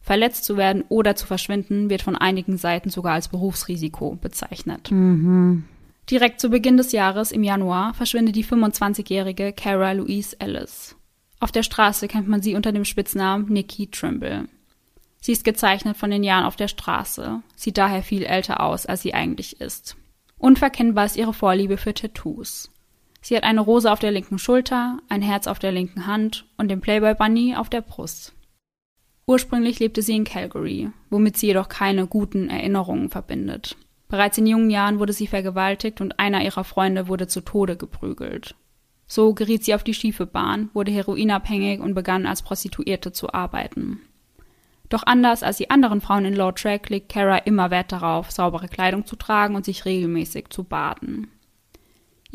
Verletzt 0.00 0.44
zu 0.44 0.56
werden 0.56 0.84
oder 0.88 1.16
zu 1.16 1.26
verschwinden 1.26 1.90
wird 1.90 2.00
von 2.00 2.16
einigen 2.16 2.56
Seiten 2.58 2.90
sogar 2.90 3.14
als 3.14 3.28
Berufsrisiko 3.28 4.16
bezeichnet. 4.22 4.90
Mhm. 4.90 5.64
Direkt 6.08 6.40
zu 6.40 6.48
Beginn 6.48 6.76
des 6.76 6.92
Jahres, 6.92 7.32
im 7.32 7.42
Januar, 7.42 7.92
verschwindet 7.92 8.36
die 8.36 8.44
25-jährige 8.44 9.52
Cara 9.52 9.92
Louise 9.92 10.36
Ellis. 10.38 10.94
Auf 11.40 11.50
der 11.50 11.64
Straße 11.64 12.06
kennt 12.06 12.28
man 12.28 12.40
sie 12.40 12.54
unter 12.54 12.70
dem 12.70 12.84
Spitznamen 12.84 13.52
Nikki 13.52 13.88
Trimble. 13.88 14.48
Sie 15.20 15.32
ist 15.32 15.44
gezeichnet 15.44 15.96
von 15.96 16.10
den 16.10 16.22
Jahren 16.22 16.44
auf 16.44 16.54
der 16.54 16.68
Straße, 16.68 17.42
sieht 17.56 17.76
daher 17.76 18.04
viel 18.04 18.22
älter 18.22 18.60
aus, 18.60 18.86
als 18.86 19.02
sie 19.02 19.12
eigentlich 19.12 19.60
ist. 19.60 19.96
Unverkennbar 20.38 21.06
ist 21.06 21.16
ihre 21.16 21.34
Vorliebe 21.34 21.76
für 21.76 21.94
Tattoos. 21.94 22.70
Sie 23.26 23.36
hat 23.36 23.42
eine 23.42 23.60
Rose 23.60 23.90
auf 23.90 23.98
der 23.98 24.12
linken 24.12 24.38
Schulter, 24.38 24.98
ein 25.08 25.20
Herz 25.20 25.48
auf 25.48 25.58
der 25.58 25.72
linken 25.72 26.06
Hand 26.06 26.44
und 26.58 26.68
den 26.68 26.80
Playboy 26.80 27.12
Bunny 27.16 27.56
auf 27.56 27.68
der 27.68 27.80
Brust. 27.80 28.36
Ursprünglich 29.26 29.80
lebte 29.80 30.00
sie 30.00 30.14
in 30.14 30.22
Calgary, 30.22 30.92
womit 31.10 31.36
sie 31.36 31.48
jedoch 31.48 31.68
keine 31.68 32.06
guten 32.06 32.48
Erinnerungen 32.48 33.10
verbindet. 33.10 33.76
Bereits 34.06 34.38
in 34.38 34.46
jungen 34.46 34.70
Jahren 34.70 35.00
wurde 35.00 35.12
sie 35.12 35.26
vergewaltigt 35.26 36.00
und 36.00 36.20
einer 36.20 36.44
ihrer 36.44 36.62
Freunde 36.62 37.08
wurde 37.08 37.26
zu 37.26 37.40
Tode 37.40 37.76
geprügelt. 37.76 38.54
So 39.08 39.34
geriet 39.34 39.64
sie 39.64 39.74
auf 39.74 39.82
die 39.82 39.94
schiefe 39.94 40.26
Bahn, 40.26 40.70
wurde 40.72 40.92
heroinabhängig 40.92 41.80
und 41.80 41.94
begann 41.94 42.26
als 42.26 42.42
Prostituierte 42.42 43.10
zu 43.10 43.34
arbeiten. 43.34 44.02
Doch 44.88 45.02
anders 45.04 45.42
als 45.42 45.56
die 45.56 45.70
anderen 45.70 46.00
Frauen 46.00 46.26
in 46.26 46.36
Low 46.36 46.52
Track 46.52 46.90
legt 46.90 47.08
Kara 47.08 47.38
immer 47.38 47.72
Wert 47.72 47.90
darauf, 47.90 48.30
saubere 48.30 48.68
Kleidung 48.68 49.04
zu 49.04 49.16
tragen 49.16 49.56
und 49.56 49.64
sich 49.64 49.84
regelmäßig 49.84 50.50
zu 50.50 50.62
baden. 50.62 51.26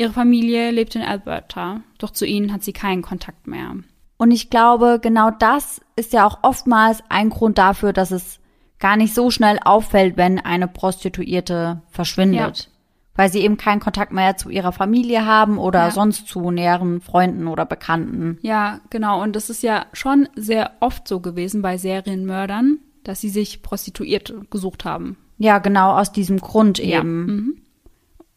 Ihre 0.01 0.13
Familie 0.13 0.71
lebt 0.71 0.95
in 0.95 1.03
Alberta, 1.03 1.81
doch 1.99 2.09
zu 2.09 2.25
ihnen 2.25 2.51
hat 2.51 2.63
sie 2.63 2.73
keinen 2.73 3.03
Kontakt 3.03 3.45
mehr. 3.45 3.75
Und 4.17 4.31
ich 4.31 4.49
glaube, 4.49 4.97
genau 4.99 5.29
das 5.29 5.79
ist 5.95 6.11
ja 6.11 6.25
auch 6.25 6.39
oftmals 6.41 7.03
ein 7.09 7.29
Grund 7.29 7.59
dafür, 7.59 7.93
dass 7.93 8.09
es 8.09 8.39
gar 8.79 8.97
nicht 8.97 9.13
so 9.13 9.29
schnell 9.29 9.59
auffällt, 9.63 10.17
wenn 10.17 10.39
eine 10.39 10.67
Prostituierte 10.67 11.83
verschwindet. 11.91 12.57
Ja. 12.57 12.65
Weil 13.13 13.31
sie 13.31 13.41
eben 13.41 13.57
keinen 13.57 13.79
Kontakt 13.79 14.11
mehr 14.11 14.37
zu 14.37 14.49
ihrer 14.49 14.71
Familie 14.71 15.27
haben 15.27 15.59
oder 15.59 15.85
ja. 15.85 15.91
sonst 15.91 16.27
zu 16.27 16.49
näheren 16.49 16.99
Freunden 17.01 17.45
oder 17.45 17.67
Bekannten. 17.67 18.39
Ja, 18.41 18.79
genau. 18.89 19.21
Und 19.21 19.35
das 19.35 19.51
ist 19.51 19.61
ja 19.61 19.85
schon 19.93 20.27
sehr 20.35 20.71
oft 20.79 21.07
so 21.07 21.19
gewesen 21.19 21.61
bei 21.61 21.77
Serienmördern, 21.77 22.79
dass 23.03 23.21
sie 23.21 23.29
sich 23.29 23.61
Prostituierte 23.61 24.41
gesucht 24.49 24.83
haben. 24.83 25.17
Ja, 25.37 25.59
genau, 25.59 25.91
aus 25.91 26.11
diesem 26.11 26.39
Grund 26.39 26.79
eben. 26.79 26.91
Ja. 26.91 27.03
Mhm. 27.03 27.61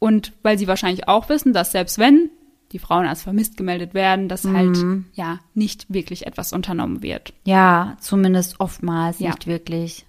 Und 0.05 0.35
weil 0.43 0.59
sie 0.59 0.69
wahrscheinlich 0.69 1.09
auch 1.09 1.31
wissen, 1.31 1.55
dass 1.55 1.73
selbst 1.73 1.99
wenn 1.99 2.29
die 2.73 2.79
Frauen 2.79 3.07
als 3.07 3.23
vermisst 3.23 3.57
gemeldet 3.57 3.95
werden, 3.95 4.29
dass 4.29 4.45
halt, 4.45 4.77
mhm. 4.77 5.07
halt 5.07 5.17
ja 5.17 5.41
nicht 5.55 5.87
wirklich 5.89 6.27
etwas 6.27 6.53
unternommen 6.53 7.03
wird. 7.03 7.33
Ja, 7.45 7.97
zumindest 8.01 8.61
oftmals 8.61 9.19
ja. 9.19 9.31
nicht 9.31 9.47
wirklich. 9.47 10.05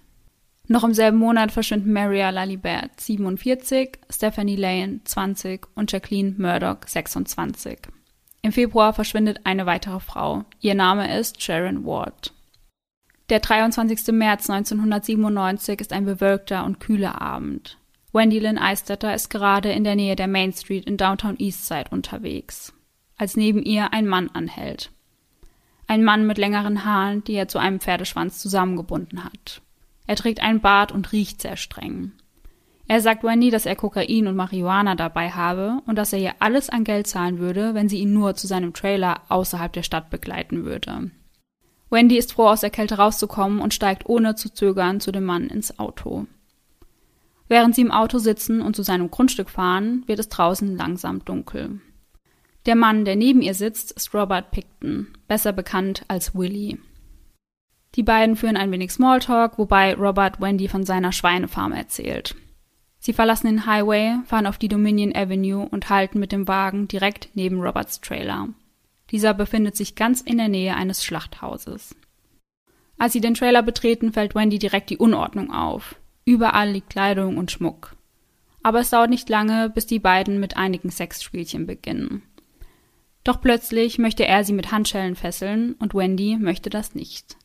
Noch 0.68 0.84
im 0.84 0.92
selben 0.92 1.16
Monat 1.16 1.50
verschwinden 1.50 1.94
Maria 1.94 2.28
Lalibert 2.28 3.00
47, 3.00 3.98
Stephanie 4.10 4.56
Lane 4.56 5.00
20 5.02 5.66
und 5.74 5.90
Jacqueline 5.90 6.34
Murdoch 6.36 6.86
26. 6.86 7.78
Im 8.42 8.52
Februar 8.52 8.92
verschwindet 8.92 9.40
eine 9.44 9.64
weitere 9.64 10.00
Frau. 10.00 10.44
Ihr 10.60 10.74
Name 10.74 11.18
ist 11.18 11.40
Sharon 11.40 11.86
Ward. 11.86 12.34
Der 13.30 13.40
23. 13.40 14.08
März 14.08 14.50
1997 14.50 15.80
ist 15.80 15.94
ein 15.94 16.04
bewölkter 16.04 16.66
und 16.66 16.80
kühler 16.80 17.22
Abend. 17.22 17.78
Wendy 18.16 18.38
Lynn 18.38 18.56
Eistetter 18.56 19.14
ist 19.14 19.28
gerade 19.28 19.70
in 19.72 19.84
der 19.84 19.94
Nähe 19.94 20.16
der 20.16 20.26
Main 20.26 20.50
Street 20.54 20.86
in 20.86 20.96
Downtown 20.96 21.36
Eastside 21.38 21.90
unterwegs, 21.90 22.72
als 23.18 23.36
neben 23.36 23.62
ihr 23.62 23.92
ein 23.92 24.06
Mann 24.06 24.30
anhält. 24.32 24.90
Ein 25.86 26.02
Mann 26.02 26.26
mit 26.26 26.38
längeren 26.38 26.86
Haaren, 26.86 27.22
die 27.24 27.34
er 27.34 27.46
zu 27.46 27.58
einem 27.58 27.78
Pferdeschwanz 27.78 28.38
zusammengebunden 28.38 29.22
hat. 29.22 29.60
Er 30.06 30.16
trägt 30.16 30.40
einen 30.40 30.62
Bart 30.62 30.92
und 30.92 31.12
riecht 31.12 31.42
sehr 31.42 31.58
streng. 31.58 32.12
Er 32.88 33.02
sagt 33.02 33.22
Wendy, 33.22 33.50
dass 33.50 33.66
er 33.66 33.76
Kokain 33.76 34.26
und 34.26 34.36
Marihuana 34.36 34.94
dabei 34.94 35.28
habe 35.32 35.82
und 35.84 35.96
dass 35.96 36.14
er 36.14 36.18
ihr 36.18 36.36
alles 36.38 36.70
an 36.70 36.84
Geld 36.84 37.06
zahlen 37.06 37.38
würde, 37.38 37.74
wenn 37.74 37.90
sie 37.90 37.98
ihn 37.98 38.14
nur 38.14 38.34
zu 38.34 38.46
seinem 38.46 38.72
Trailer 38.72 39.20
außerhalb 39.28 39.74
der 39.74 39.82
Stadt 39.82 40.08
begleiten 40.08 40.64
würde. 40.64 41.10
Wendy 41.90 42.16
ist 42.16 42.32
froh, 42.32 42.48
aus 42.48 42.62
der 42.62 42.70
Kälte 42.70 42.96
rauszukommen 42.96 43.60
und 43.60 43.74
steigt 43.74 44.08
ohne 44.08 44.36
zu 44.36 44.48
zögern 44.48 45.00
zu 45.00 45.12
dem 45.12 45.24
Mann 45.26 45.48
ins 45.48 45.78
Auto. 45.78 46.26
Während 47.48 47.74
sie 47.74 47.82
im 47.82 47.92
Auto 47.92 48.18
sitzen 48.18 48.60
und 48.60 48.74
zu 48.74 48.82
seinem 48.82 49.10
Grundstück 49.10 49.50
fahren, 49.50 50.02
wird 50.06 50.18
es 50.18 50.28
draußen 50.28 50.76
langsam 50.76 51.24
dunkel. 51.24 51.80
Der 52.66 52.74
Mann, 52.74 53.04
der 53.04 53.14
neben 53.14 53.42
ihr 53.42 53.54
sitzt, 53.54 53.92
ist 53.92 54.12
Robert 54.12 54.50
Picton, 54.50 55.08
besser 55.28 55.52
bekannt 55.52 56.04
als 56.08 56.34
Willie. 56.34 56.78
Die 57.94 58.02
beiden 58.02 58.36
führen 58.36 58.56
ein 58.56 58.72
wenig 58.72 58.90
Smalltalk, 58.90 59.58
wobei 59.58 59.94
Robert 59.94 60.40
Wendy 60.40 60.68
von 60.68 60.84
seiner 60.84 61.12
Schweinefarm 61.12 61.72
erzählt. 61.72 62.34
Sie 62.98 63.12
verlassen 63.12 63.46
den 63.46 63.66
Highway, 63.66 64.16
fahren 64.26 64.46
auf 64.46 64.58
die 64.58 64.68
Dominion 64.68 65.14
Avenue 65.14 65.66
und 65.68 65.88
halten 65.88 66.18
mit 66.18 66.32
dem 66.32 66.48
Wagen 66.48 66.88
direkt 66.88 67.30
neben 67.34 67.60
Roberts 67.60 68.00
Trailer. 68.00 68.48
Dieser 69.12 69.32
befindet 69.32 69.76
sich 69.76 69.94
ganz 69.94 70.20
in 70.20 70.38
der 70.38 70.48
Nähe 70.48 70.74
eines 70.74 71.04
Schlachthauses. 71.04 71.94
Als 72.98 73.12
sie 73.12 73.20
den 73.20 73.34
Trailer 73.34 73.62
betreten, 73.62 74.12
fällt 74.12 74.34
Wendy 74.34 74.58
direkt 74.58 74.90
die 74.90 74.98
Unordnung 74.98 75.52
auf. 75.52 75.94
Überall 76.26 76.70
liegt 76.72 76.90
Kleidung 76.90 77.38
und 77.38 77.52
Schmuck. 77.52 77.96
Aber 78.62 78.80
es 78.80 78.90
dauert 78.90 79.10
nicht 79.10 79.28
lange, 79.28 79.70
bis 79.70 79.86
die 79.86 80.00
beiden 80.00 80.40
mit 80.40 80.56
einigen 80.56 80.90
Sexspielchen 80.90 81.66
beginnen. 81.66 82.22
Doch 83.22 83.40
plötzlich 83.40 83.98
möchte 83.98 84.26
er 84.26 84.44
sie 84.44 84.52
mit 84.52 84.72
Handschellen 84.72 85.14
fesseln 85.14 85.74
und 85.74 85.94
Wendy 85.94 86.36
möchte 86.36 86.68
das 86.68 86.96
nicht. 86.96 87.36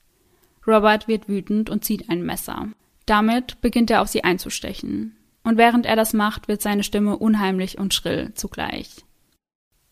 Robert 0.66 1.08
wird 1.08 1.30
wütend 1.30 1.70
und 1.70 1.86
zieht 1.86 2.10
ein 2.10 2.24
Messer. 2.24 2.70
Damit 3.06 3.62
beginnt 3.62 3.92
er 3.92 4.02
auf 4.02 4.08
sie 4.08 4.24
einzustechen. 4.24 5.16
Und 5.44 5.58
während 5.58 5.86
er 5.86 5.96
das 5.96 6.14
macht, 6.14 6.48
wird 6.48 6.62
seine 6.62 6.84
Stimme 6.84 7.18
unheimlich 7.18 7.78
und 7.78 7.94
schrill 7.94 8.34
zugleich. 8.34 9.06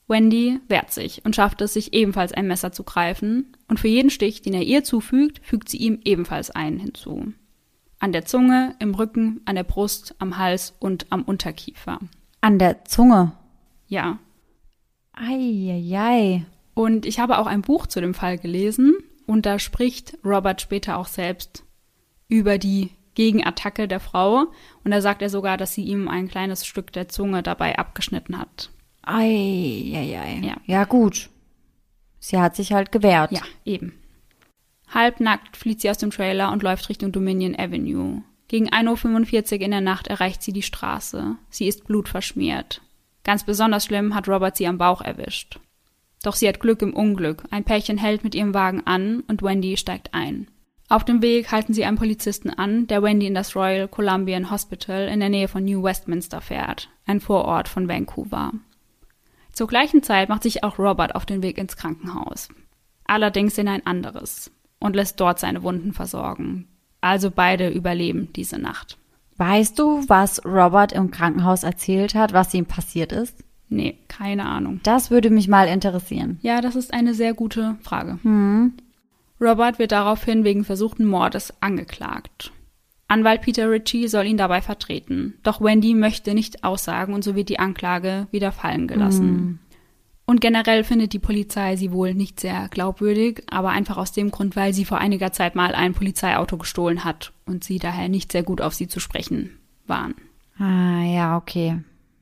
Wendy 0.08 0.60
wehrt 0.67 0.91
sich 0.91 1.24
und 1.25 1.36
schafft 1.36 1.62
es, 1.62 1.74
sich 1.74 1.93
ebenfalls 1.93 2.34
ein 2.34 2.48
Messer 2.48 2.72
zu 2.72 2.84
greifen, 2.84 3.55
und 3.67 3.79
für 3.79 3.88
jeden 3.88 4.10
Stich, 4.10 4.41
den 4.41 4.55
er 4.55 4.63
ihr 4.63 4.84
zufügt, 4.84 5.41
fügt 5.43 5.69
sie 5.69 5.77
ihm 5.77 6.00
ebenfalls 6.03 6.50
einen 6.50 6.79
hinzu. 6.79 7.34
An 8.00 8.12
der 8.12 8.25
Zunge, 8.25 8.75
im 8.79 8.96
Rücken, 8.96 9.41
an 9.46 9.56
der 9.56 9.63
Brust, 9.63 10.15
am 10.20 10.38
Hals 10.38 10.74
und 10.79 11.08
am 11.10 11.24
Unterkiefer. 11.24 12.00
An 12.41 12.58
der 12.58 12.86
Zunge? 12.86 13.34
Ja. 13.88 14.20
Eieiei. 15.13 16.46
Und 16.74 17.06
ich 17.06 17.20
habe 17.20 17.38
auch 17.39 17.48
ein 17.48 17.62
Buch 17.62 17.88
zu 17.88 18.00
dem 18.00 18.13
Fall 18.13 18.38
gelesen, 18.38 18.96
und 19.29 19.46
da 19.46 19.60
spricht 19.60 20.18
Robert 20.25 20.60
später 20.60 20.98
auch 20.98 21.06
selbst 21.06 21.63
über 22.29 22.58
die 22.58 22.89
Gegenattacke 23.13 23.88
der 23.88 24.00
Frau. 24.00 24.48
Und 24.84 24.89
da 24.89 25.01
sagt 25.01 25.22
er 25.22 25.29
sogar, 25.29 25.56
dass 25.56 25.75
sie 25.75 25.84
ihm 25.84 26.08
ein 26.08 26.27
kleines 26.27 26.65
Stück 26.65 26.91
der 26.94 27.10
Zunge 27.10 27.44
dabei 27.44 27.77
abgeschnitten 27.77 28.39
hat. 28.39 28.72
Ei, 29.03 29.94
ei, 29.94 30.20
ei. 30.20 30.41
Ja. 30.41 30.56
ja, 30.65 30.84
gut. 30.86 31.29
Sie 32.18 32.39
hat 32.39 32.56
sich 32.56 32.74
halt 32.74 32.91
gewehrt. 32.91 33.32
Ja, 33.32 33.41
eben. 33.65 33.99
Halbnackt 34.93 35.55
flieht 35.55 35.81
sie 35.81 35.89
aus 35.89 35.98
dem 35.98 36.12
Trailer 36.12 36.51
und 36.51 36.63
läuft 36.63 36.89
Richtung 36.89 37.12
Dominion 37.12 37.55
Avenue. 37.58 38.24
Gegen 38.48 38.69
1.45 38.69 39.53
Uhr 39.53 39.62
in 39.62 39.72
der 39.72 39.81
Nacht 39.81 40.08
erreicht 40.08 40.41
sie 40.41 40.53
die 40.53 40.63
Straße. 40.63 41.36
Sie 41.50 41.67
ist 41.67 41.86
blutverschmiert. 41.86 42.81
Ganz 43.24 43.43
besonders 43.43 43.86
schlimm 43.86 44.15
hat 44.15 44.27
Robert 44.27 44.58
sie 44.58 44.65
am 44.65 44.79
Bauch 44.79 45.01
erwischt. 45.01 45.60
Doch 46.24 46.36
sie 46.36 46.48
hat 46.48 46.60
Glück 46.60 46.81
im 46.81 46.93
Unglück. 46.93 47.43
Ein 47.51 47.63
Pärchen 47.63 48.00
hält 48.00 48.24
mit 48.24 48.34
ihrem 48.34 48.55
Wagen 48.55 48.81
an 48.86 49.22
und 49.27 49.43
Wendy 49.43 49.77
steigt 49.77 50.13
ein. 50.15 50.48
Auf 50.89 51.05
dem 51.05 51.22
Weg 51.22 51.51
halten 51.51 51.75
sie 51.75 51.86
einen 51.86 51.98
Polizisten 51.98 52.50
an, 52.50 52.88
der 52.88 53.03
Wendy 53.03 53.27
in 53.27 53.36
das 53.36 53.55
Royal 53.55 53.88
Columbian 53.88 54.50
Hospital 54.50 55.08
in 55.08 55.19
der 55.19 55.29
Nähe 55.29 55.48
von 55.48 55.63
New 55.63 55.84
Westminster 55.84 56.41
fährt, 56.41 56.89
ein 57.05 57.19
Vorort 57.19 57.67
von 57.67 57.88
Vancouver. 57.88 58.53
Zur 59.53 59.67
gleichen 59.67 60.01
Zeit 60.01 60.29
macht 60.29 60.41
sich 60.41 60.63
auch 60.63 60.79
Robert 60.79 61.13
auf 61.13 61.27
den 61.27 61.43
Weg 61.43 61.60
ins 61.60 61.77
Krankenhaus. 61.77 62.50
Allerdings 63.05 63.60
in 63.60 63.67
ein 63.67 63.86
anderes 63.86 64.51
und 64.80 64.96
lässt 64.96 65.20
dort 65.20 65.40
seine 65.40 65.64
Wunden 65.64 65.94
versorgen. 65.94 66.68
Also 67.02 67.32
beide 67.32 67.70
überleben 67.70 68.30
diese 68.36 68.58
Nacht. 68.58 68.98
Weißt 69.38 69.80
du, 69.80 70.04
was 70.08 70.44
Robert 70.46 70.92
im 70.92 71.12
Krankenhaus 71.12 71.64
erzählt 71.64 72.14
hat, 72.16 72.34
was 72.34 72.54
ihm 72.54 72.66
passiert 72.66 73.12
ist? 73.12 73.44
Nee, 73.70 73.98
keine 74.08 74.46
Ahnung. 74.46 74.82
Das 74.84 75.12
würde 75.12 75.30
mich 75.30 75.48
mal 75.48 75.68
interessieren. 75.68 76.40
Ja, 76.42 76.60
das 76.60 76.76
ist 76.76 76.94
eine 76.94 77.14
sehr 77.14 77.34
gute 77.34 77.78
Frage. 77.82 78.20
Hm. 78.24 78.74
Robert 79.40 79.80
wird 79.80 79.94
daraufhin 79.94 80.44
wegen 80.44 80.66
versuchten 80.66 81.06
Mordes 81.06 81.54
angeklagt. 81.62 82.52
Anwalt 83.08 83.42
Peter 83.42 83.70
Ritchie 83.70 84.08
soll 84.08 84.26
ihn 84.26 84.38
dabei 84.38 84.62
vertreten. 84.62 85.36
Doch 85.44 85.62
Wendy 85.62 85.94
möchte 85.94 86.34
nicht 86.34 86.64
aussagen 86.64 87.14
und 87.14 87.24
so 87.24 87.36
wird 87.36 87.50
die 87.50 87.60
Anklage 87.60 88.28
wieder 88.32 88.52
fallen 88.52 88.88
gelassen. 88.88 89.28
Hm. 89.28 89.60
Und 90.30 90.42
generell 90.42 90.84
findet 90.84 91.14
die 91.14 91.18
Polizei 91.18 91.76
sie 91.76 91.92
wohl 91.92 92.14
nicht 92.14 92.40
sehr 92.40 92.68
glaubwürdig, 92.70 93.42
aber 93.50 93.70
einfach 93.70 93.98
aus 93.98 94.12
dem 94.12 94.30
Grund, 94.30 94.56
weil 94.56 94.76
sie 94.76 94.86
vor 94.86 95.00
einiger 95.00 95.32
Zeit 95.32 95.56
mal 95.56 95.74
ein 95.74 95.96
Polizeiauto 95.96 96.58
gestohlen 96.58 97.04
hat 97.04 97.34
und 97.48 97.64
sie 97.64 97.80
daher 97.80 98.10
nicht 98.10 98.32
sehr 98.32 98.44
gut 98.44 98.62
auf 98.62 98.76
sie 98.76 98.88
zu 98.88 99.00
sprechen 99.00 99.58
waren. 99.88 100.14
Ah, 100.60 101.02
ja, 101.04 101.36
okay. 101.36 101.80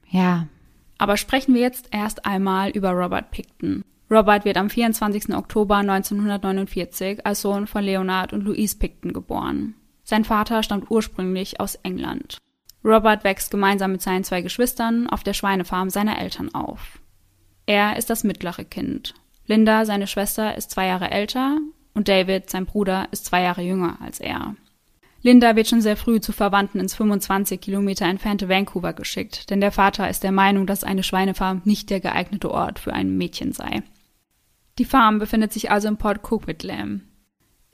Ja, 0.09 0.47
aber 0.97 1.17
sprechen 1.17 1.53
wir 1.53 1.59
jetzt 1.59 1.89
erst 1.91 2.25
einmal 2.25 2.69
über 2.69 2.91
Robert 2.91 3.29
Picton. 3.29 3.83
Robert 4.09 4.45
wird 4.45 4.55
am 4.55 4.69
24. 4.69 5.35
Oktober 5.35 5.75
1949 5.75 7.25
als 7.25 7.41
Sohn 7.41 7.67
von 7.67 7.83
Leonard 7.83 8.31
und 8.31 8.45
Louise 8.45 8.77
Picton 8.77 9.11
geboren. 9.11 9.73
Sein 10.05 10.23
Vater 10.23 10.63
stammt 10.63 10.89
ursprünglich 10.89 11.59
aus 11.59 11.75
England. 11.83 12.37
Robert 12.85 13.25
wächst 13.25 13.51
gemeinsam 13.51 13.91
mit 13.91 14.01
seinen 14.01 14.23
zwei 14.23 14.41
Geschwistern 14.41 15.09
auf 15.09 15.23
der 15.23 15.33
Schweinefarm 15.33 15.89
seiner 15.89 16.21
Eltern 16.21 16.55
auf. 16.55 17.01
Er 17.67 17.97
ist 17.97 18.09
das 18.09 18.23
mittlere 18.23 18.63
Kind. 18.63 19.13
Linda, 19.45 19.85
seine 19.85 20.07
Schwester, 20.07 20.55
ist 20.57 20.71
zwei 20.71 20.87
Jahre 20.87 21.11
älter 21.11 21.57
und 21.93 22.07
David, 22.07 22.49
sein 22.49 22.65
Bruder, 22.65 23.09
ist 23.11 23.25
zwei 23.25 23.41
Jahre 23.41 23.61
jünger 23.61 23.97
als 24.01 24.19
er. 24.19 24.55
Linda 25.21 25.55
wird 25.57 25.67
schon 25.67 25.81
sehr 25.81 25.97
früh 25.97 26.21
zu 26.21 26.31
Verwandten 26.31 26.79
ins 26.79 26.95
25 26.95 27.59
Kilometer 27.59 28.05
entfernte 28.05 28.47
Vancouver 28.47 28.93
geschickt, 28.93 29.49
denn 29.49 29.59
der 29.59 29.73
Vater 29.73 30.09
ist 30.09 30.23
der 30.23 30.31
Meinung, 30.31 30.65
dass 30.65 30.85
eine 30.85 31.03
Schweinefarm 31.03 31.61
nicht 31.65 31.89
der 31.89 31.99
geeignete 31.99 32.51
Ort 32.51 32.79
für 32.79 32.93
ein 32.93 33.17
Mädchen 33.17 33.51
sei. 33.51 33.83
Die 34.77 34.85
Farm 34.85 35.19
befindet 35.19 35.51
sich 35.51 35.69
also 35.69 35.89
im 35.89 35.97
Port 35.97 36.21
Coquitlam, 36.21 37.01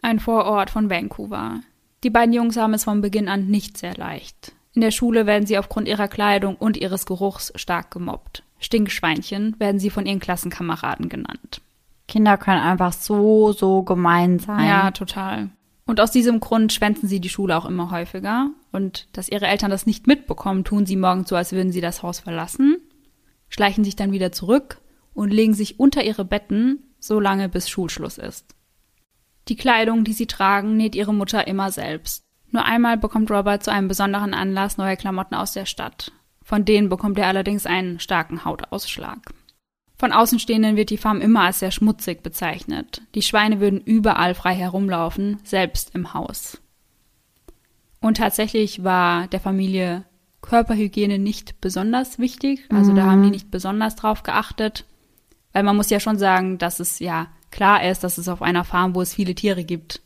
ein 0.02 0.20
Vorort 0.20 0.72
von 0.72 0.90
Vancouver. 0.90 1.60
Die 2.04 2.10
beiden 2.10 2.34
Jungs 2.34 2.58
haben 2.58 2.74
es 2.74 2.86
von 2.86 3.02
Beginn 3.02 3.28
an 3.28 3.48
nicht 3.48 3.78
sehr 3.78 3.94
leicht. 3.96 4.54
In 4.74 4.82
der 4.82 4.92
Schule 4.92 5.28
werden 5.28 5.46
sie 5.46 5.60
aufgrund 5.60 5.88
ihrer 5.88 6.08
Kleidung 6.08 6.56
und 6.56 6.78
ihres 6.78 7.06
Geruchs 7.06 7.54
stark 7.56 7.92
gemobbt. 7.92 8.44
Stinkschweinchen 8.64 9.56
werden 9.60 9.80
sie 9.80 9.90
von 9.90 10.06
ihren 10.06 10.20
Klassenkameraden 10.20 11.10
genannt. 11.10 11.62
Kinder 12.08 12.38
können 12.38 12.62
einfach 12.62 12.94
so, 12.94 13.52
so 13.52 13.84
gemein 13.84 14.40
sein. 14.40 14.68
Ja, 14.68 14.92
total. 14.92 15.50
Und 15.86 16.00
aus 16.00 16.12
diesem 16.12 16.40
Grund 16.40 16.72
schwänzen 16.72 17.10
sie 17.10 17.20
die 17.20 17.30
Schule 17.30 17.58
auch 17.58 17.66
immer 17.66 17.92
häufiger. 17.92 18.50
Und 18.72 19.08
dass 19.14 19.30
ihre 19.30 19.48
Eltern 19.48 19.72
das 19.72 19.86
nicht 19.86 20.08
mitbekommen, 20.08 20.64
tun 20.64 20.86
sie 20.86 20.96
morgens 20.96 21.30
so, 21.30 21.36
als 21.36 21.52
würden 21.52 21.72
sie 21.72 21.82
das 21.82 22.04
Haus 22.04 22.20
verlassen, 22.20 22.78
schleichen 23.50 23.84
sich 23.84 23.96
dann 23.96 24.12
wieder 24.12 24.32
zurück 24.32 24.80
und 25.14 25.32
legen 25.32 25.54
sich 25.54 25.80
unter 25.80 26.04
ihre 26.04 26.26
Betten, 26.26 26.94
so 27.00 27.20
lange 27.20 27.50
bis 27.50 27.70
Schulschluss 27.70 28.18
ist. 28.18 28.56
Die 29.50 29.58
Kleidung, 29.58 30.06
die 30.06 30.14
sie 30.14 30.26
tragen, 30.28 30.78
näht 30.78 30.96
ihre 30.96 31.14
Mutter 31.14 31.48
immer 31.48 31.70
selbst. 31.70 32.24
Nur 32.50 32.64
einmal 32.64 32.98
bekommt 32.98 33.30
Robert 33.30 33.64
zu 33.64 33.72
einem 33.72 33.88
besonderen 33.88 34.34
Anlass 34.34 34.78
neue 34.78 34.96
Klamotten 34.96 35.36
aus 35.36 35.52
der 35.52 35.66
Stadt. 35.66 36.14
Von 36.44 36.66
denen 36.66 36.90
bekommt 36.90 37.18
er 37.18 37.28
allerdings 37.28 37.66
einen 37.66 38.00
starken 38.00 38.46
Hautausschlag. 38.46 39.34
Von 39.98 40.12
Außenstehenden 40.12 40.76
wird 40.76 40.90
die 40.90 40.98
Farm 40.98 41.22
immer 41.22 41.42
als 41.42 41.60
sehr 41.60 41.72
schmutzig 41.72 42.24
bezeichnet. 42.24 43.02
Die 43.16 43.22
Schweine 43.22 43.60
würden 43.60 43.80
überall 43.80 44.36
frei 44.36 44.54
herumlaufen, 44.54 45.40
selbst 45.44 45.96
im 45.96 46.14
Haus. 46.14 46.60
Und 48.02 48.18
tatsächlich 48.18 48.84
war 48.84 49.28
der 49.28 49.40
Familie 49.40 50.04
Körperhygiene 50.42 51.20
nicht 51.20 51.62
besonders 51.62 52.20
wichtig. 52.20 52.68
Also 52.70 52.92
mhm. 52.92 52.96
da 52.98 53.06
haben 53.06 53.24
die 53.24 53.30
nicht 53.30 53.50
besonders 53.50 53.96
drauf 53.96 54.24
geachtet. 54.24 54.86
Weil 55.54 55.64
man 55.64 55.78
muss 55.78 55.90
ja 55.90 56.02
schon 56.02 56.18
sagen, 56.18 56.58
dass 56.58 56.82
es 56.82 57.00
ja 57.00 57.28
klar 57.50 57.88
ist, 57.90 58.04
dass 58.04 58.18
es 58.18 58.28
auf 58.28 58.42
einer 58.42 58.66
Farm, 58.66 58.94
wo 58.96 59.02
es 59.02 59.14
viele 59.14 59.36
Tiere 59.36 59.64
gibt, 59.64 60.02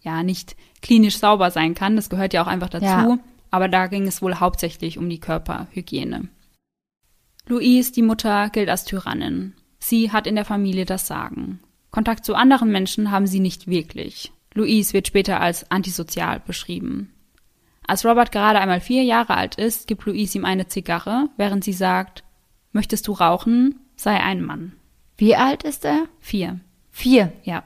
ja 0.00 0.24
nicht 0.24 0.56
klinisch 0.80 1.18
sauber 1.18 1.52
sein 1.52 1.74
kann. 1.74 1.94
Das 1.94 2.10
gehört 2.10 2.34
ja 2.34 2.42
auch 2.42 2.48
einfach 2.48 2.70
dazu. 2.70 2.86
Ja. 2.86 3.18
Aber 3.52 3.68
da 3.68 3.86
ging 3.86 4.08
es 4.08 4.22
wohl 4.22 4.36
hauptsächlich 4.36 4.98
um 4.98 5.08
die 5.08 5.20
Körperhygiene. 5.20 6.28
Louise, 7.46 7.92
die 7.92 8.02
Mutter, 8.02 8.48
gilt 8.48 8.68
als 8.68 8.84
Tyrannin. 8.84 9.54
Sie 9.78 10.10
hat 10.10 10.26
in 10.26 10.34
der 10.34 10.44
Familie 10.44 10.86
das 10.86 11.06
Sagen. 11.06 11.60
Kontakt 11.90 12.24
zu 12.24 12.34
anderen 12.34 12.72
Menschen 12.72 13.10
haben 13.10 13.26
sie 13.26 13.40
nicht 13.40 13.66
wirklich. 13.66 14.32
Louise 14.54 14.94
wird 14.94 15.06
später 15.06 15.40
als 15.40 15.70
antisozial 15.70 16.40
beschrieben. 16.40 17.12
Als 17.86 18.06
Robert 18.06 18.32
gerade 18.32 18.58
einmal 18.58 18.80
vier 18.80 19.02
Jahre 19.02 19.36
alt 19.36 19.56
ist, 19.56 19.86
gibt 19.86 20.06
Louise 20.06 20.38
ihm 20.38 20.46
eine 20.46 20.68
Zigarre, 20.68 21.28
während 21.36 21.62
sie 21.62 21.74
sagt, 21.74 22.24
möchtest 22.72 23.06
du 23.06 23.12
rauchen? 23.12 23.80
Sei 23.96 24.18
ein 24.18 24.40
Mann. 24.40 24.72
Wie 25.18 25.36
alt 25.36 25.62
ist 25.64 25.84
er? 25.84 26.06
Vier. 26.20 26.60
Vier? 26.90 27.32
Ja. 27.42 27.64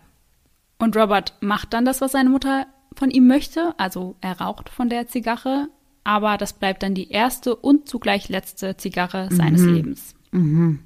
Und 0.78 0.97
Robert 0.97 1.35
macht 1.40 1.73
dann 1.75 1.85
das, 1.85 2.00
was 2.00 2.12
seine 2.12 2.31
Mutter 2.31 2.66
von 2.97 3.11
ihm 3.11 3.26
möchte, 3.26 3.75
also 3.78 4.16
er 4.21 4.40
raucht 4.40 4.69
von 4.69 4.88
der 4.88 5.07
Zigarre, 5.07 5.69
aber 6.06 6.38
das 6.38 6.52
bleibt 6.52 6.84
dann 6.84 6.94
die 6.94 7.10
erste 7.10 7.56
und 7.56 7.88
zugleich 7.88 8.28
letzte 8.28 8.76
Zigarre 8.76 9.28
seines 9.32 9.62
mhm. 9.62 9.75
Lebens. 9.75 10.14
Mhm. 10.30 10.78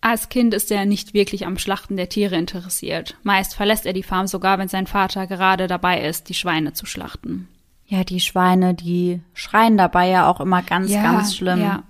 Als 0.00 0.28
Kind 0.28 0.54
ist 0.54 0.70
er 0.70 0.84
nicht 0.84 1.12
wirklich 1.12 1.44
am 1.44 1.58
Schlachten 1.58 1.96
der 1.96 2.08
Tiere 2.08 2.36
interessiert. 2.36 3.16
Meist 3.24 3.56
verlässt 3.56 3.84
er 3.84 3.92
die 3.92 4.04
Farm 4.04 4.28
sogar, 4.28 4.58
wenn 4.58 4.68
sein 4.68 4.86
Vater 4.86 5.26
gerade 5.26 5.66
dabei 5.66 6.02
ist, 6.02 6.28
die 6.28 6.34
Schweine 6.34 6.72
zu 6.72 6.86
schlachten. 6.86 7.48
Ja, 7.86 8.04
die 8.04 8.20
Schweine, 8.20 8.74
die 8.74 9.20
schreien 9.32 9.76
dabei 9.76 10.08
ja 10.08 10.28
auch 10.28 10.40
immer 10.40 10.62
ganz, 10.62 10.90
ja, 10.90 11.02
ganz 11.02 11.34
schlimm. 11.34 11.60
Ja. 11.60 11.82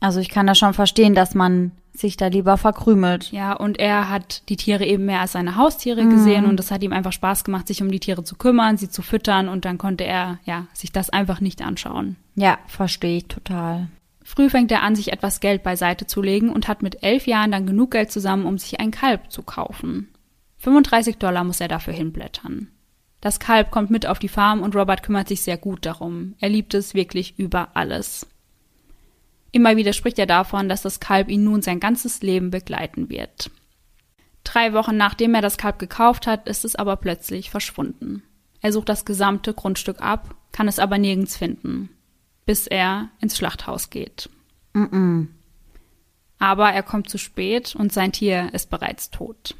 Also 0.00 0.18
ich 0.18 0.28
kann 0.28 0.46
das 0.46 0.58
schon 0.58 0.74
verstehen, 0.74 1.14
dass 1.14 1.34
man 1.34 1.70
sich 1.98 2.16
da 2.16 2.28
lieber 2.28 2.56
verkrümelt. 2.56 3.32
Ja, 3.32 3.52
und 3.52 3.78
er 3.78 4.08
hat 4.08 4.48
die 4.48 4.56
Tiere 4.56 4.84
eben 4.84 5.04
mehr 5.04 5.20
als 5.20 5.32
seine 5.32 5.56
Haustiere 5.56 6.02
mhm. 6.04 6.10
gesehen 6.10 6.44
und 6.46 6.58
es 6.60 6.70
hat 6.70 6.82
ihm 6.82 6.92
einfach 6.92 7.12
Spaß 7.12 7.44
gemacht, 7.44 7.66
sich 7.66 7.82
um 7.82 7.90
die 7.90 8.00
Tiere 8.00 8.24
zu 8.24 8.36
kümmern, 8.36 8.76
sie 8.76 8.88
zu 8.88 9.02
füttern 9.02 9.48
und 9.48 9.64
dann 9.64 9.78
konnte 9.78 10.04
er, 10.04 10.38
ja, 10.44 10.66
sich 10.72 10.92
das 10.92 11.10
einfach 11.10 11.40
nicht 11.40 11.62
anschauen. 11.62 12.16
Ja, 12.34 12.58
verstehe 12.66 13.18
ich 13.18 13.26
total. 13.26 13.88
Früh 14.22 14.50
fängt 14.50 14.70
er 14.70 14.82
an, 14.82 14.94
sich 14.94 15.12
etwas 15.12 15.40
Geld 15.40 15.62
beiseite 15.62 16.06
zu 16.06 16.20
legen 16.20 16.50
und 16.50 16.68
hat 16.68 16.82
mit 16.82 17.02
elf 17.02 17.26
Jahren 17.26 17.50
dann 17.50 17.66
genug 17.66 17.92
Geld 17.92 18.12
zusammen, 18.12 18.44
um 18.44 18.58
sich 18.58 18.78
ein 18.78 18.90
Kalb 18.90 19.32
zu 19.32 19.42
kaufen. 19.42 20.08
35 20.58 21.16
Dollar 21.16 21.44
muss 21.44 21.60
er 21.60 21.68
dafür 21.68 21.94
hinblättern. 21.94 22.68
Das 23.20 23.40
Kalb 23.40 23.70
kommt 23.70 23.90
mit 23.90 24.06
auf 24.06 24.18
die 24.18 24.28
Farm 24.28 24.62
und 24.62 24.76
Robert 24.76 25.02
kümmert 25.02 25.28
sich 25.28 25.40
sehr 25.40 25.56
gut 25.56 25.86
darum. 25.86 26.34
Er 26.40 26.50
liebt 26.50 26.74
es 26.74 26.94
wirklich 26.94 27.38
über 27.38 27.70
alles. 27.74 28.26
Immer 29.50 29.76
wieder 29.76 29.92
spricht 29.92 30.18
er 30.18 30.26
davon, 30.26 30.68
dass 30.68 30.82
das 30.82 31.00
Kalb 31.00 31.28
ihn 31.28 31.44
nun 31.44 31.62
sein 31.62 31.80
ganzes 31.80 32.20
Leben 32.22 32.50
begleiten 32.50 33.08
wird. 33.08 33.50
Drei 34.44 34.72
Wochen 34.72 34.96
nachdem 34.96 35.34
er 35.34 35.42
das 35.42 35.58
Kalb 35.58 35.78
gekauft 35.78 36.26
hat, 36.26 36.48
ist 36.48 36.64
es 36.64 36.76
aber 36.76 36.96
plötzlich 36.96 37.50
verschwunden. 37.50 38.22
Er 38.60 38.72
sucht 38.72 38.88
das 38.88 39.04
gesamte 39.04 39.54
Grundstück 39.54 40.00
ab, 40.00 40.34
kann 40.52 40.68
es 40.68 40.78
aber 40.78 40.98
nirgends 40.98 41.36
finden, 41.36 41.90
bis 42.46 42.66
er 42.66 43.10
ins 43.20 43.36
Schlachthaus 43.36 43.90
geht. 43.90 44.28
Mm 44.72 44.82
-mm. 44.84 45.26
Aber 46.38 46.70
er 46.70 46.82
kommt 46.82 47.08
zu 47.08 47.18
spät 47.18 47.74
und 47.74 47.92
sein 47.92 48.12
Tier 48.12 48.50
ist 48.52 48.70
bereits 48.70 49.10
tot. 49.10 49.54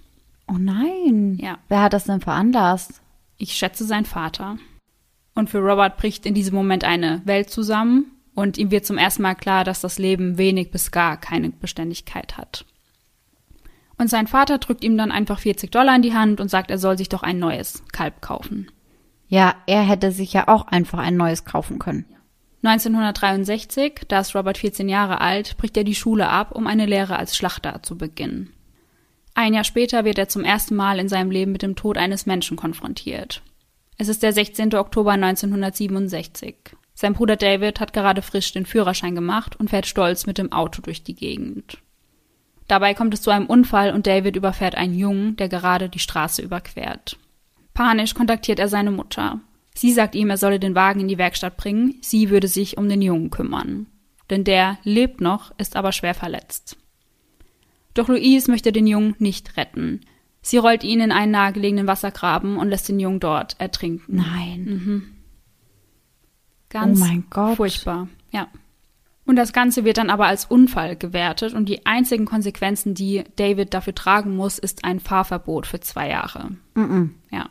Oh 0.46 0.56
nein. 0.58 1.38
Ja. 1.40 1.58
Wer 1.68 1.82
hat 1.82 1.92
das 1.92 2.04
denn 2.04 2.20
veranlasst? 2.20 3.00
Ich 3.36 3.54
schätze 3.54 3.84
sein 3.84 4.04
Vater. 4.04 4.58
Und 5.34 5.50
für 5.50 5.58
Robert 5.58 5.96
bricht 5.96 6.24
in 6.24 6.34
diesem 6.34 6.54
Moment 6.54 6.84
eine 6.84 7.22
Welt 7.24 7.50
zusammen 7.50 8.17
und 8.38 8.56
ihm 8.56 8.70
wird 8.70 8.86
zum 8.86 8.98
ersten 8.98 9.22
Mal 9.22 9.34
klar, 9.34 9.64
dass 9.64 9.80
das 9.80 9.98
Leben 9.98 10.38
wenig 10.38 10.70
bis 10.70 10.92
gar 10.92 11.16
keine 11.16 11.50
Beständigkeit 11.50 12.36
hat. 12.36 12.64
Und 13.98 14.08
sein 14.08 14.28
Vater 14.28 14.58
drückt 14.58 14.84
ihm 14.84 14.96
dann 14.96 15.10
einfach 15.10 15.40
40 15.40 15.72
Dollar 15.72 15.96
in 15.96 16.02
die 16.02 16.14
Hand 16.14 16.40
und 16.40 16.48
sagt, 16.48 16.70
er 16.70 16.78
soll 16.78 16.96
sich 16.96 17.08
doch 17.08 17.24
ein 17.24 17.40
neues 17.40 17.82
Kalb 17.90 18.22
kaufen. 18.22 18.70
Ja, 19.26 19.56
er 19.66 19.82
hätte 19.82 20.12
sich 20.12 20.32
ja 20.32 20.46
auch 20.46 20.68
einfach 20.68 21.00
ein 21.00 21.16
neues 21.16 21.44
kaufen 21.46 21.80
können. 21.80 22.04
1963, 22.62 24.02
da 24.06 24.20
ist 24.20 24.36
Robert 24.36 24.58
14 24.58 24.88
Jahre 24.88 25.20
alt, 25.20 25.56
bricht 25.56 25.76
er 25.76 25.82
die 25.82 25.96
Schule 25.96 26.28
ab, 26.28 26.52
um 26.52 26.68
eine 26.68 26.86
Lehre 26.86 27.18
als 27.18 27.36
Schlachter 27.36 27.82
zu 27.82 27.98
beginnen. 27.98 28.52
Ein 29.34 29.52
Jahr 29.52 29.64
später 29.64 30.04
wird 30.04 30.16
er 30.16 30.28
zum 30.28 30.44
ersten 30.44 30.76
Mal 30.76 31.00
in 31.00 31.08
seinem 31.08 31.32
Leben 31.32 31.50
mit 31.50 31.62
dem 31.62 31.74
Tod 31.74 31.98
eines 31.98 32.24
Menschen 32.24 32.56
konfrontiert. 32.56 33.42
Es 33.96 34.06
ist 34.06 34.22
der 34.22 34.32
16. 34.32 34.76
Oktober 34.76 35.10
1967. 35.10 36.77
Sein 37.00 37.14
Bruder 37.14 37.36
David 37.36 37.78
hat 37.78 37.92
gerade 37.92 38.22
frisch 38.22 38.50
den 38.50 38.66
Führerschein 38.66 39.14
gemacht 39.14 39.54
und 39.54 39.70
fährt 39.70 39.86
stolz 39.86 40.26
mit 40.26 40.36
dem 40.36 40.50
Auto 40.50 40.82
durch 40.82 41.04
die 41.04 41.14
Gegend. 41.14 41.78
Dabei 42.66 42.92
kommt 42.92 43.14
es 43.14 43.22
zu 43.22 43.30
einem 43.30 43.46
Unfall 43.46 43.94
und 43.94 44.08
David 44.08 44.34
überfährt 44.34 44.74
einen 44.74 44.98
Jungen, 44.98 45.36
der 45.36 45.48
gerade 45.48 45.88
die 45.88 46.00
Straße 46.00 46.42
überquert. 46.42 47.16
Panisch 47.72 48.14
kontaktiert 48.14 48.58
er 48.58 48.66
seine 48.66 48.90
Mutter. 48.90 49.38
Sie 49.76 49.92
sagt 49.92 50.16
ihm, 50.16 50.28
er 50.28 50.38
solle 50.38 50.58
den 50.58 50.74
Wagen 50.74 50.98
in 50.98 51.06
die 51.06 51.18
Werkstatt 51.18 51.56
bringen, 51.56 51.94
sie 52.00 52.30
würde 52.30 52.48
sich 52.48 52.78
um 52.78 52.88
den 52.88 53.00
Jungen 53.00 53.30
kümmern. 53.30 53.86
Denn 54.28 54.42
der 54.42 54.78
lebt 54.82 55.20
noch, 55.20 55.56
ist 55.56 55.76
aber 55.76 55.92
schwer 55.92 56.14
verletzt. 56.14 56.78
Doch 57.94 58.08
Louise 58.08 58.50
möchte 58.50 58.72
den 58.72 58.88
Jungen 58.88 59.14
nicht 59.20 59.56
retten. 59.56 60.00
Sie 60.42 60.56
rollt 60.56 60.82
ihn 60.82 61.00
in 61.00 61.12
einen 61.12 61.30
nahegelegenen 61.30 61.86
Wassergraben 61.86 62.56
und 62.56 62.70
lässt 62.70 62.88
den 62.88 62.98
Jungen 62.98 63.20
dort 63.20 63.54
ertrinken. 63.60 64.16
Nein. 64.16 64.64
Mhm. 64.64 65.17
Ganz 66.70 67.00
oh 67.00 67.04
mein 67.04 67.24
Gott. 67.30 67.56
furchtbar. 67.56 68.08
Ja. 68.30 68.48
Und 69.24 69.36
das 69.36 69.52
Ganze 69.52 69.84
wird 69.84 69.98
dann 69.98 70.10
aber 70.10 70.26
als 70.26 70.46
Unfall 70.46 70.96
gewertet 70.96 71.52
und 71.52 71.68
die 71.68 71.84
einzigen 71.84 72.24
Konsequenzen, 72.24 72.94
die 72.94 73.24
David 73.36 73.74
dafür 73.74 73.94
tragen 73.94 74.36
muss, 74.36 74.58
ist 74.58 74.84
ein 74.84 75.00
Fahrverbot 75.00 75.66
für 75.66 75.80
zwei 75.80 76.08
Jahre. 76.08 76.52
Mm 76.74 76.80
-mm. 76.80 77.08
Ja. 77.30 77.50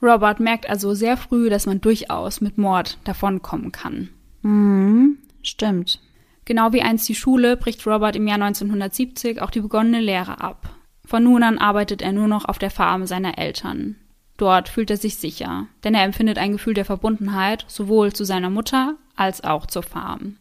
Robert 0.00 0.40
merkt 0.40 0.68
also 0.68 0.94
sehr 0.94 1.16
früh, 1.16 1.50
dass 1.50 1.66
man 1.66 1.80
durchaus 1.80 2.40
mit 2.40 2.58
Mord 2.58 2.98
davonkommen 3.04 3.72
kann. 3.72 4.10
Mm, 4.42 5.18
stimmt. 5.42 6.00
Genau 6.44 6.72
wie 6.72 6.82
einst 6.82 7.08
die 7.08 7.14
Schule 7.16 7.56
bricht 7.56 7.84
Robert 7.86 8.14
im 8.14 8.28
Jahr 8.28 8.40
1970 8.40 9.42
auch 9.42 9.50
die 9.50 9.60
begonnene 9.60 10.00
Lehre 10.00 10.40
ab. 10.40 10.70
Von 11.04 11.24
nun 11.24 11.42
an 11.42 11.58
arbeitet 11.58 12.02
er 12.02 12.12
nur 12.12 12.28
noch 12.28 12.44
auf 12.44 12.58
der 12.58 12.70
Farm 12.70 13.06
seiner 13.06 13.38
Eltern. 13.38 13.96
Dort 14.36 14.68
fühlt 14.68 14.90
er 14.90 14.96
sich 14.96 15.16
sicher, 15.16 15.66
denn 15.82 15.94
er 15.94 16.04
empfindet 16.04 16.38
ein 16.38 16.52
Gefühl 16.52 16.74
der 16.74 16.84
Verbundenheit 16.84 17.64
sowohl 17.68 18.12
zu 18.12 18.24
seiner 18.24 18.50
Mutter 18.50 18.96
als 19.14 19.42
auch 19.44 19.66
zur 19.66 19.82
Farm. 19.82 20.36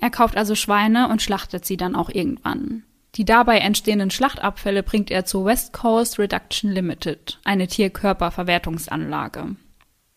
Er 0.00 0.10
kauft 0.10 0.36
also 0.36 0.54
Schweine 0.54 1.08
und 1.08 1.22
schlachtet 1.22 1.64
sie 1.64 1.76
dann 1.76 1.94
auch 1.94 2.08
irgendwann. 2.08 2.84
Die 3.14 3.26
dabei 3.26 3.58
entstehenden 3.58 4.10
Schlachtabfälle 4.10 4.82
bringt 4.82 5.10
er 5.10 5.26
zur 5.26 5.44
West 5.44 5.74
Coast 5.74 6.18
Reduction 6.18 6.72
Limited, 6.72 7.38
eine 7.44 7.66
Tierkörperverwertungsanlage. 7.66 9.56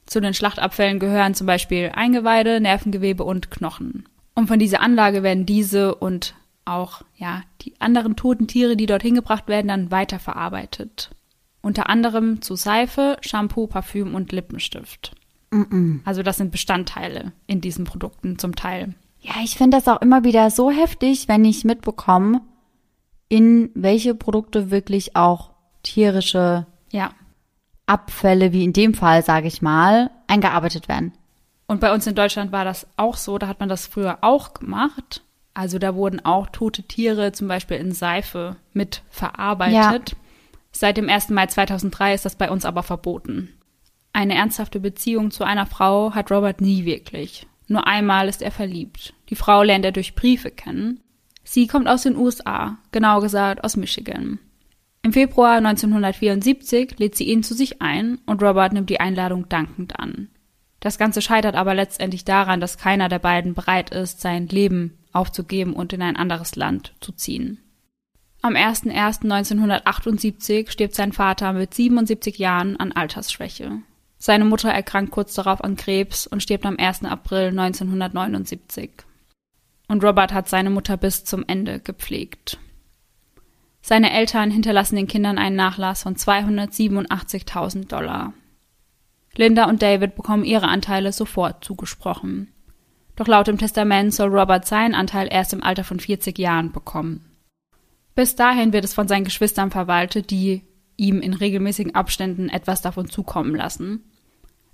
Zu 0.05 0.21
den 0.21 0.33
Schlachtabfällen 0.33 0.99
gehören 0.99 1.33
zum 1.33 1.47
Beispiel 1.47 1.91
Eingeweide, 1.93 2.61
Nervengewebe 2.61 3.25
und 3.25 3.51
Knochen. 3.51 4.07
Und 4.33 4.47
von 4.47 4.59
dieser 4.59 4.79
Anlage 4.79 5.23
werden 5.23 5.45
diese 5.45 5.95
und 5.95 6.35
auch 6.63 7.01
ja 7.17 7.41
die 7.61 7.73
anderen 7.79 8.15
toten 8.15 8.47
Tiere, 8.47 8.77
die 8.77 8.85
dort 8.85 9.01
hingebracht 9.01 9.47
werden, 9.47 9.67
dann 9.67 9.91
weiterverarbeitet 9.91 11.11
unter 11.65 11.89
anderem 11.89 12.43
zu 12.43 12.55
Seife, 12.55 13.17
Shampoo, 13.21 13.65
Parfüm 13.65 14.13
und 14.13 14.31
Lippenstift. 14.31 15.13
Also 16.03 16.21
das 16.21 16.37
sind 16.37 16.51
Bestandteile 16.51 17.31
in 17.47 17.59
diesen 17.59 17.85
Produkten 17.85 18.37
zum 18.37 18.55
Teil. 18.55 18.93
Ja, 19.19 19.33
ich 19.43 19.57
finde 19.57 19.77
das 19.77 19.87
auch 19.87 19.99
immer 20.01 20.23
wieder 20.23 20.51
so 20.51 20.69
heftig, 20.69 21.27
wenn 21.27 21.43
ich 21.43 21.63
mitbekomme, 21.63 22.41
in 23.29 23.71
welche 23.73 24.13
Produkte 24.13 24.69
wirklich 24.69 25.15
auch 25.15 25.51
tierische 25.81 26.67
Ja. 26.91 27.09
Abfälle, 27.87 28.53
wie 28.53 28.63
in 28.63 28.73
dem 28.73 28.93
Fall, 28.93 29.23
sage 29.23 29.47
ich 29.47 29.63
mal, 29.63 30.11
eingearbeitet 30.27 30.87
werden. 30.87 31.13
Und 31.65 31.79
bei 31.79 31.91
uns 31.91 32.05
in 32.05 32.13
Deutschland 32.13 32.51
war 32.51 32.63
das 32.65 32.85
auch 32.95 33.17
so, 33.17 33.39
da 33.39 33.47
hat 33.47 33.59
man 33.59 33.69
das 33.69 33.87
früher 33.87 34.19
auch 34.21 34.53
gemacht. 34.53 35.23
Also 35.55 35.79
da 35.79 35.95
wurden 35.95 36.23
auch 36.25 36.47
tote 36.47 36.83
Tiere 36.83 37.31
zum 37.31 37.47
Beispiel 37.47 37.77
in 37.77 37.91
Seife 37.91 38.55
mit 38.73 39.01
verarbeitet. 39.09 40.15
Seit 40.77 40.97
dem 40.97 41.07
1. 41.07 41.29
Mai 41.29 41.45
2003 41.45 42.15
ist 42.15 42.25
das 42.25 42.35
bei 42.35 42.51
uns 42.51 42.65
aber 42.65 42.83
verboten. 42.83 43.47
Eine 44.11 44.35
ernsthafte 44.35 44.81
Beziehung 44.81 45.31
zu 45.31 45.45
einer 45.45 45.65
Frau 45.65 46.13
hat 46.13 46.31
Robert 46.31 46.59
nie 46.59 46.83
wirklich. 46.83 47.47
Nur 47.69 47.87
einmal 47.87 48.27
ist 48.27 48.41
er 48.41 48.51
verliebt. 48.51 49.13
Die 49.29 49.37
Frau 49.37 49.63
lernt 49.63 49.85
er 49.85 49.93
durch 49.93 50.15
Briefe 50.15 50.51
kennen. 50.51 50.99
Sie 51.45 51.67
kommt 51.67 51.87
aus 51.87 52.03
den 52.03 52.17
USA, 52.17 52.77
genau 52.91 53.21
gesagt 53.21 53.63
aus 53.63 53.77
Michigan. 53.77 54.37
Im 55.01 55.13
Februar 55.13 55.55
1974 55.59 56.99
lädt 56.99 57.15
sie 57.15 57.29
ihn 57.29 57.41
zu 57.41 57.53
sich 57.53 57.81
ein 57.81 58.19
und 58.25 58.43
Robert 58.43 58.73
nimmt 58.73 58.89
die 58.89 58.99
Einladung 58.99 59.47
dankend 59.47 59.97
an. 59.97 60.27
Das 60.81 60.97
Ganze 60.97 61.21
scheitert 61.21 61.55
aber 61.55 61.73
letztendlich 61.73 62.25
daran, 62.25 62.59
dass 62.59 62.77
keiner 62.77 63.07
der 63.07 63.19
beiden 63.19 63.53
bereit 63.53 63.91
ist, 63.91 64.19
sein 64.19 64.47
Leben 64.47 64.97
aufzugeben 65.13 65.71
und 65.71 65.93
in 65.93 66.01
ein 66.01 66.17
anderes 66.17 66.57
Land 66.57 66.95
zu 66.99 67.13
ziehen. 67.13 67.59
Am 68.45 68.53
01.01.1978 68.53 70.69
stirbt 70.69 70.93
sein 70.93 71.13
Vater 71.13 71.51
mit 71.51 71.73
77 71.73 72.37
Jahren 72.37 72.77
an 72.77 72.91
Altersschwäche. 72.91 73.79
Seine 74.19 74.45
Mutter 74.45 74.69
erkrankt 74.69 75.09
kurz 75.09 75.33
darauf 75.33 75.63
an 75.63 75.75
Krebs 75.75 76.27
und 76.27 76.43
stirbt 76.43 76.67
am 76.67 76.77
1. 76.77 77.05
April 77.05 77.47
1979. 77.47 78.91
Und 79.87 80.03
Robert 80.03 80.31
hat 80.31 80.47
seine 80.47 80.69
Mutter 80.69 80.95
bis 80.95 81.25
zum 81.25 81.43
Ende 81.47 81.79
gepflegt. 81.79 82.59
Seine 83.81 84.13
Eltern 84.13 84.51
hinterlassen 84.51 84.97
den 84.97 85.07
Kindern 85.07 85.39
einen 85.39 85.55
Nachlass 85.55 86.03
von 86.03 86.15
287.000 86.15 87.87
Dollar. 87.87 88.33
Linda 89.35 89.65
und 89.65 89.81
David 89.81 90.15
bekommen 90.15 90.43
ihre 90.43 90.67
Anteile 90.67 91.13
sofort 91.13 91.65
zugesprochen. 91.65 92.51
Doch 93.15 93.27
laut 93.27 93.47
dem 93.47 93.57
Testament 93.57 94.13
soll 94.13 94.29
Robert 94.29 94.67
seinen 94.67 94.93
Anteil 94.93 95.29
erst 95.31 95.51
im 95.51 95.63
Alter 95.63 95.83
von 95.83 95.99
40 95.99 96.37
Jahren 96.37 96.71
bekommen. 96.71 97.31
Bis 98.15 98.35
dahin 98.35 98.71
wird 98.73 98.85
es 98.85 98.93
von 98.93 99.07
seinen 99.07 99.25
Geschwistern 99.25 99.71
verwaltet, 99.71 100.31
die 100.31 100.63
ihm 100.97 101.19
in 101.19 101.33
regelmäßigen 101.33 101.95
Abständen 101.95 102.47
etwas 102.49 102.81
davon 102.81 103.09
zukommen 103.09 103.53
lassen. 103.53 104.03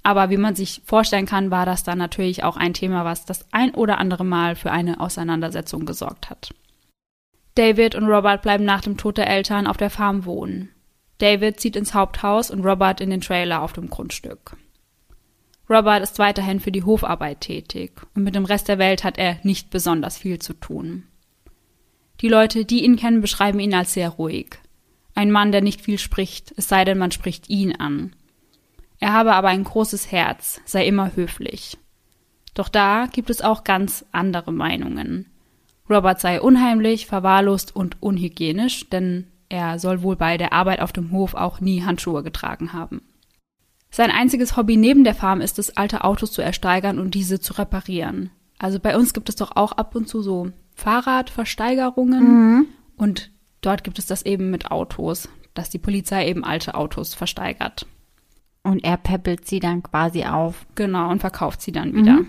Aber 0.04 0.30
wie 0.30 0.38
man 0.38 0.56
sich 0.56 0.82
vorstellen 0.86 1.26
kann, 1.26 1.52
war 1.52 1.66
das 1.66 1.84
dann 1.84 1.98
natürlich 1.98 2.44
auch 2.44 2.58
ein 2.58 2.74
Thema, 2.74 3.04
was 3.06 3.26
das 3.26 3.46
ein 3.52 3.74
oder 3.74 3.98
andere 3.98 4.24
Mal 4.24 4.56
für 4.56 4.72
eine 4.72 5.00
Auseinandersetzung 5.00 5.86
gesorgt 5.86 6.30
hat. 6.30 6.54
David 7.56 7.96
und 7.96 8.06
Robert 8.06 8.44
bleiben 8.44 8.64
nach 8.64 8.82
dem 8.82 8.98
Tod 8.98 9.18
der 9.18 9.30
Eltern 9.30 9.68
auf 9.68 9.78
der 9.78 9.90
Farm 9.90 10.26
wohnen. 10.26 10.70
David 11.18 11.60
zieht 11.60 11.76
ins 11.76 11.94
Haupthaus 11.94 12.50
und 12.50 12.66
Robert 12.66 13.02
in 13.02 13.10
den 13.10 13.22
Trailer 13.22 13.62
auf 13.62 13.74
dem 13.74 13.90
Grundstück. 13.90 14.56
Robert 15.70 16.02
ist 16.02 16.18
weiterhin 16.18 16.60
für 16.60 16.72
die 16.72 16.84
Hofarbeit 16.84 17.42
tätig 17.42 17.94
und 18.16 18.24
mit 18.24 18.36
dem 18.36 18.46
Rest 18.46 18.68
der 18.68 18.80
Welt 18.80 19.04
hat 19.04 19.18
er 19.18 19.38
nicht 19.44 19.70
besonders 19.70 20.18
viel 20.18 20.40
zu 20.40 20.54
tun. 20.54 21.04
Die 22.22 22.30
Leute, 22.30 22.66
die 22.66 22.84
ihn 22.84 22.98
kennen, 22.98 23.22
beschreiben 23.22 23.60
ihn 23.60 23.74
als 23.74 23.94
sehr 23.94 24.10
ruhig. 24.10 24.58
Ein 25.16 25.32
Mann, 25.32 25.52
der 25.52 25.62
nicht 25.62 25.82
viel 25.82 25.98
spricht, 25.98 26.54
es 26.56 26.68
sei 26.68 26.86
denn, 26.86 26.98
man 26.98 27.12
spricht 27.12 27.50
ihn 27.50 27.76
an. 27.76 28.14
Er 29.00 29.14
habe 29.14 29.34
aber 29.34 29.48
ein 29.48 29.64
großes 29.64 30.12
Herz, 30.12 30.62
sei 30.66 30.86
immer 30.86 31.16
höflich. 31.16 31.78
Doch 32.54 32.70
da 32.70 33.08
gibt 33.12 33.30
es 33.30 33.42
auch 33.42 33.64
ganz 33.64 34.06
andere 34.12 34.52
Meinungen. 34.52 35.26
Robert 35.90 36.22
sei 36.22 36.40
unheimlich, 36.40 37.08
verwahrlost 37.08 37.76
und 37.76 38.02
unhygienisch, 38.02 38.90
denn 38.90 39.28
er 39.50 39.80
soll 39.80 40.04
wohl 40.04 40.16
bei 40.16 40.38
der 40.38 40.54
Arbeit 40.54 40.80
auf 40.80 40.94
dem 40.94 41.12
Hof 41.12 41.34
auch 41.34 41.60
nie 41.60 41.84
Handschuhe 41.84 42.24
getragen 42.24 42.72
haben. 42.72 43.02
Sein 43.90 44.12
einziges 44.12 44.56
Hobby 44.56 44.78
neben 44.78 45.04
der 45.04 45.16
Farm 45.16 45.42
ist 45.42 45.60
es, 45.60 45.76
alte 45.76 46.04
Autos 46.04 46.32
zu 46.32 46.42
ersteigern 46.42 47.00
und 47.00 47.16
diese 47.16 47.42
zu 47.42 47.54
reparieren. 47.54 48.30
Also 48.58 48.80
bei 48.80 48.96
uns 48.96 49.14
gibt 49.14 49.28
es 49.28 49.36
doch 49.36 49.56
auch 49.56 49.74
ab 49.74 49.96
und 49.96 50.08
zu 50.08 50.22
so 50.22 50.52
Fahrradversteigerungen 50.82 52.24
Mhm. 52.24 52.66
und 52.98 53.32
dort 53.62 53.84
gibt 53.84 54.00
es 54.00 54.06
das 54.06 54.24
eben 54.24 54.50
mit 54.52 54.72
Autos, 54.72 55.30
dass 55.54 55.70
die 55.70 55.80
Polizei 55.80 56.28
eben 56.28 56.44
alte 56.44 56.76
Autos 56.76 57.14
versteigert. 57.14 57.86
Und 58.64 58.84
er 58.84 58.98
peppelt 58.98 59.48
sie 59.48 59.60
dann 59.60 59.82
quasi 59.82 60.24
auf. 60.26 60.66
Genau, 60.76 61.10
und 61.10 61.20
verkauft 61.20 61.62
sie 61.62 61.72
dann 61.72 61.96
wieder. 61.96 62.20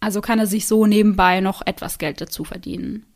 Also 0.00 0.20
kann 0.20 0.40
er 0.40 0.46
sich 0.46 0.66
so 0.66 0.86
nebenbei 0.86 1.40
noch 1.40 1.64
etwas 1.64 1.98
Geld 1.98 2.20
dazu 2.20 2.42
verdienen. 2.44 3.06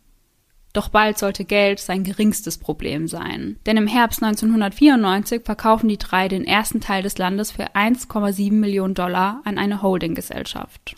Doch 0.73 0.89
bald 0.89 1.19
sollte 1.19 1.45
Geld 1.45 1.81
sein 1.81 2.05
geringstes 2.05 2.59
Problem 2.59 3.09
sein. 3.09 3.59
Denn 3.67 3.77
im 3.77 3.87
Herbst 3.89 4.23
1994 4.23 5.43
verkaufen 5.45 5.89
die 5.89 5.97
drei 5.99 6.29
den 6.29 6.45
ersten 6.45 6.81
Teil 6.81 7.03
des 7.03 7.19
Landes 7.19 7.51
für 7.51 7.75
1,7 7.75 8.53
Millionen 8.61 8.95
Dollar 8.95 9.41
an 9.45 9.59
eine 9.59 9.83
Holdinggesellschaft. 9.83 10.95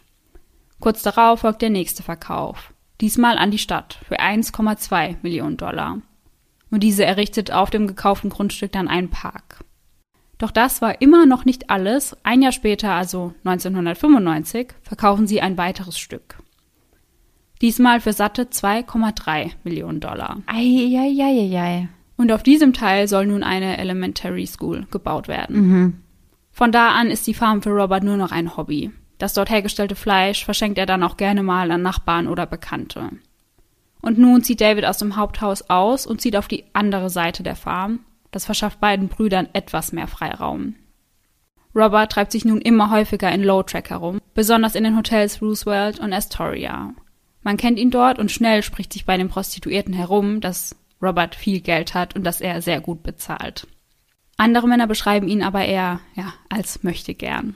Kurz 0.81 1.03
darauf 1.03 1.41
folgt 1.41 1.63
der 1.63 1.71
nächste 1.71 2.03
Verkauf. 2.03 2.75
Diesmal 3.01 3.39
an 3.39 3.51
die 3.51 3.59
Stadt 3.59 3.99
für 4.07 4.19
1,2 4.21 5.17
Millionen 5.23 5.57
Dollar. 5.57 5.99
Und 6.71 6.83
diese 6.83 7.05
errichtet 7.05 7.53
auf 7.53 7.71
dem 7.71 7.87
gekauften 7.87 8.31
Grundstück 8.31 8.73
dann 8.73 8.89
einen 8.89 9.11
Park. 9.11 9.65
Doch 10.39 10.51
das 10.51 10.83
war 10.83 11.01
immer 11.01 11.27
noch 11.27 11.45
nicht 11.45 11.71
alles. 11.71 12.17
Ein 12.23 12.43
Jahr 12.43 12.53
später, 12.53 12.93
also 12.93 13.35
1995, 13.45 14.69
verkaufen 14.83 15.27
sie 15.27 15.41
ein 15.41 15.57
weiteres 15.59 15.99
Stück. 15.99 16.39
Diesmal 17.61 18.01
für 18.01 18.13
satte 18.13 18.45
2,3 18.45 19.51
Millionen 19.65 19.99
Dollar. 19.99 20.41
Eieieiei. 20.47 21.89
Und 22.17 22.31
auf 22.31 22.43
diesem 22.43 22.73
Teil 22.73 23.09
soll 23.09 23.27
nun 23.27 23.43
eine 23.43 23.79
Elementary 23.79 24.47
School 24.47 24.87
gebaut 24.91 25.29
werden. 25.29 26.03
Von 26.53 26.73
da 26.73 26.91
an 26.91 27.09
ist 27.09 27.27
die 27.27 27.35
Farm 27.35 27.63
für 27.63 27.71
Robert 27.71 28.03
nur 28.05 28.17
noch 28.17 28.33
ein 28.33 28.57
Hobby. 28.57 28.91
Das 29.19 29.35
dort 29.35 29.51
hergestellte 29.51 29.97
Fleisch 29.97 30.45
verschenkt 30.45 30.79
er 30.79 30.87
dann 30.87 31.03
auch 31.03 31.17
gerne 31.17 31.43
mal 31.43 31.71
an 31.71 31.83
Nachbarn 31.83 32.29
oder 32.29 32.47
Bekannte. 32.47 33.11
Und 34.01 34.17
nun 34.19 34.45
zieht 34.45 34.61
David 34.61 34.85
aus 34.85 34.99
dem 34.99 35.17
Haupthaus 35.17 35.69
aus 35.69 36.07
und 36.07 36.21
zieht 36.21 36.37
auf 36.37 36.49
die 36.49 36.65
andere 36.73 37.11
Seite 37.11 37.43
der 37.43 37.57
Farm. 37.57 38.01
Das 38.31 38.45
verschafft 38.45 38.81
beiden 38.81 39.09
Brüdern 39.09 39.49
etwas 39.53 39.93
mehr 39.93 40.07
Freiraum. 40.07 40.77
Robert 41.75 42.13
treibt 42.13 42.33
sich 42.33 42.45
nun 42.45 42.61
immer 42.61 42.91
häufiger 42.91 43.31
in 43.31 43.43
Low 43.43 43.63
Track 43.63 43.91
herum, 43.91 44.21
besonders 44.35 44.75
in 44.75 44.85
den 44.85 44.97
Hotels 44.97 45.43
Roosevelt 45.43 45.99
und 45.99 46.13
Astoria. 46.13 46.95
Man 47.43 47.57
kennt 47.57 47.79
ihn 47.79 47.91
dort 47.91 48.19
und 48.19 48.31
schnell 48.31 48.63
spricht 48.63 48.93
sich 48.93 49.05
bei 49.05 49.17
den 49.17 49.29
Prostituierten 49.29 49.95
herum, 49.95 50.41
dass 50.41 50.77
Robert 51.01 51.35
viel 51.35 51.61
Geld 51.61 51.95
hat 51.95 52.17
und 52.17 52.25
dass 52.25 52.41
er 52.41 52.63
sehr 52.63 52.81
gut 52.81 53.03
bezahlt. 53.03 53.67
Andere 54.37 54.69
Männer 54.69 54.87
beschreiben 54.87 55.29
ihn 55.29 55.43
aber 55.43 55.65
eher, 55.65 56.01
ja, 56.15 56.33
als 56.49 56.83
möchte 56.83 57.15
gern. 57.15 57.55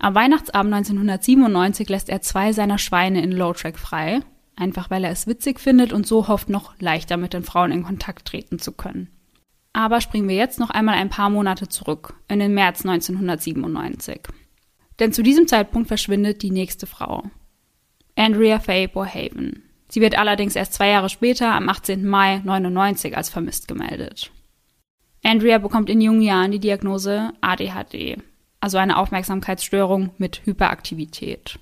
Am 0.00 0.14
Weihnachtsabend 0.14 0.74
1997 0.74 1.88
lässt 1.88 2.08
er 2.08 2.22
zwei 2.22 2.52
seiner 2.52 2.78
Schweine 2.78 3.20
in 3.22 3.32
Low 3.32 3.52
Track 3.52 3.78
frei, 3.78 4.20
einfach 4.54 4.90
weil 4.90 5.02
er 5.02 5.10
es 5.10 5.26
witzig 5.26 5.58
findet 5.58 5.92
und 5.92 6.06
so 6.06 6.28
hofft, 6.28 6.48
noch 6.48 6.78
leichter 6.78 7.16
mit 7.16 7.32
den 7.32 7.42
Frauen 7.42 7.72
in 7.72 7.82
Kontakt 7.82 8.28
treten 8.28 8.60
zu 8.60 8.72
können. 8.72 9.08
Aber 9.72 10.00
springen 10.00 10.28
wir 10.28 10.36
jetzt 10.36 10.60
noch 10.60 10.70
einmal 10.70 10.94
ein 10.94 11.10
paar 11.10 11.30
Monate 11.30 11.68
zurück, 11.68 12.14
in 12.28 12.38
den 12.38 12.54
März 12.54 12.84
1997. 12.84 14.20
Denn 15.00 15.12
zu 15.12 15.22
diesem 15.22 15.48
Zeitpunkt 15.48 15.88
verschwindet 15.88 16.42
die 16.42 16.50
nächste 16.50 16.86
Frau, 16.86 17.24
Andrea 18.16 18.60
Faye 18.60 18.88
Bohaven. 18.88 19.62
Sie 19.88 20.00
wird 20.00 20.18
allerdings 20.18 20.54
erst 20.54 20.74
zwei 20.74 20.88
Jahre 20.88 21.08
später, 21.08 21.54
am 21.54 21.68
18. 21.68 22.06
Mai 22.06 22.40
99, 22.44 23.16
als 23.16 23.30
vermisst 23.30 23.68
gemeldet. 23.68 24.30
Andrea 25.24 25.58
bekommt 25.58 25.90
in 25.90 26.00
jungen 26.00 26.22
Jahren 26.22 26.52
die 26.52 26.58
Diagnose 26.58 27.32
ADHD, 27.40 28.18
also 28.60 28.78
eine 28.78 28.98
Aufmerksamkeitsstörung 28.98 30.10
mit 30.18 30.42
Hyperaktivität. 30.44 31.58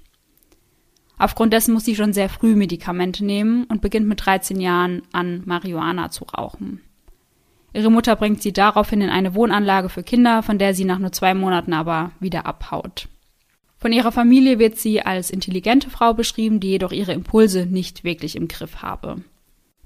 Aufgrund 1.18 1.52
dessen 1.52 1.72
muss 1.72 1.84
sie 1.84 1.96
schon 1.96 2.12
sehr 2.12 2.28
früh 2.28 2.54
Medikamente 2.54 3.24
nehmen 3.24 3.64
und 3.64 3.80
beginnt 3.80 4.06
mit 4.06 4.24
13 4.24 4.60
Jahren 4.60 5.02
an 5.12 5.42
Marihuana 5.46 6.10
zu 6.10 6.24
rauchen. 6.24 6.82
Ihre 7.72 7.90
Mutter 7.90 8.16
bringt 8.16 8.42
sie 8.42 8.52
daraufhin 8.52 9.00
in 9.00 9.10
eine 9.10 9.34
Wohnanlage 9.34 9.88
für 9.88 10.02
Kinder, 10.02 10.42
von 10.42 10.58
der 10.58 10.74
sie 10.74 10.84
nach 10.84 10.98
nur 10.98 11.12
zwei 11.12 11.34
Monaten 11.34 11.72
aber 11.72 12.12
wieder 12.20 12.46
abhaut. 12.46 13.08
Von 13.78 13.92
ihrer 13.92 14.12
Familie 14.12 14.58
wird 14.58 14.78
sie 14.78 15.02
als 15.02 15.30
intelligente 15.30 15.90
Frau 15.90 16.14
beschrieben, 16.14 16.60
die 16.60 16.68
jedoch 16.68 16.92
ihre 16.92 17.12
Impulse 17.12 17.66
nicht 17.66 18.04
wirklich 18.04 18.36
im 18.36 18.48
Griff 18.48 18.82
habe. 18.82 19.22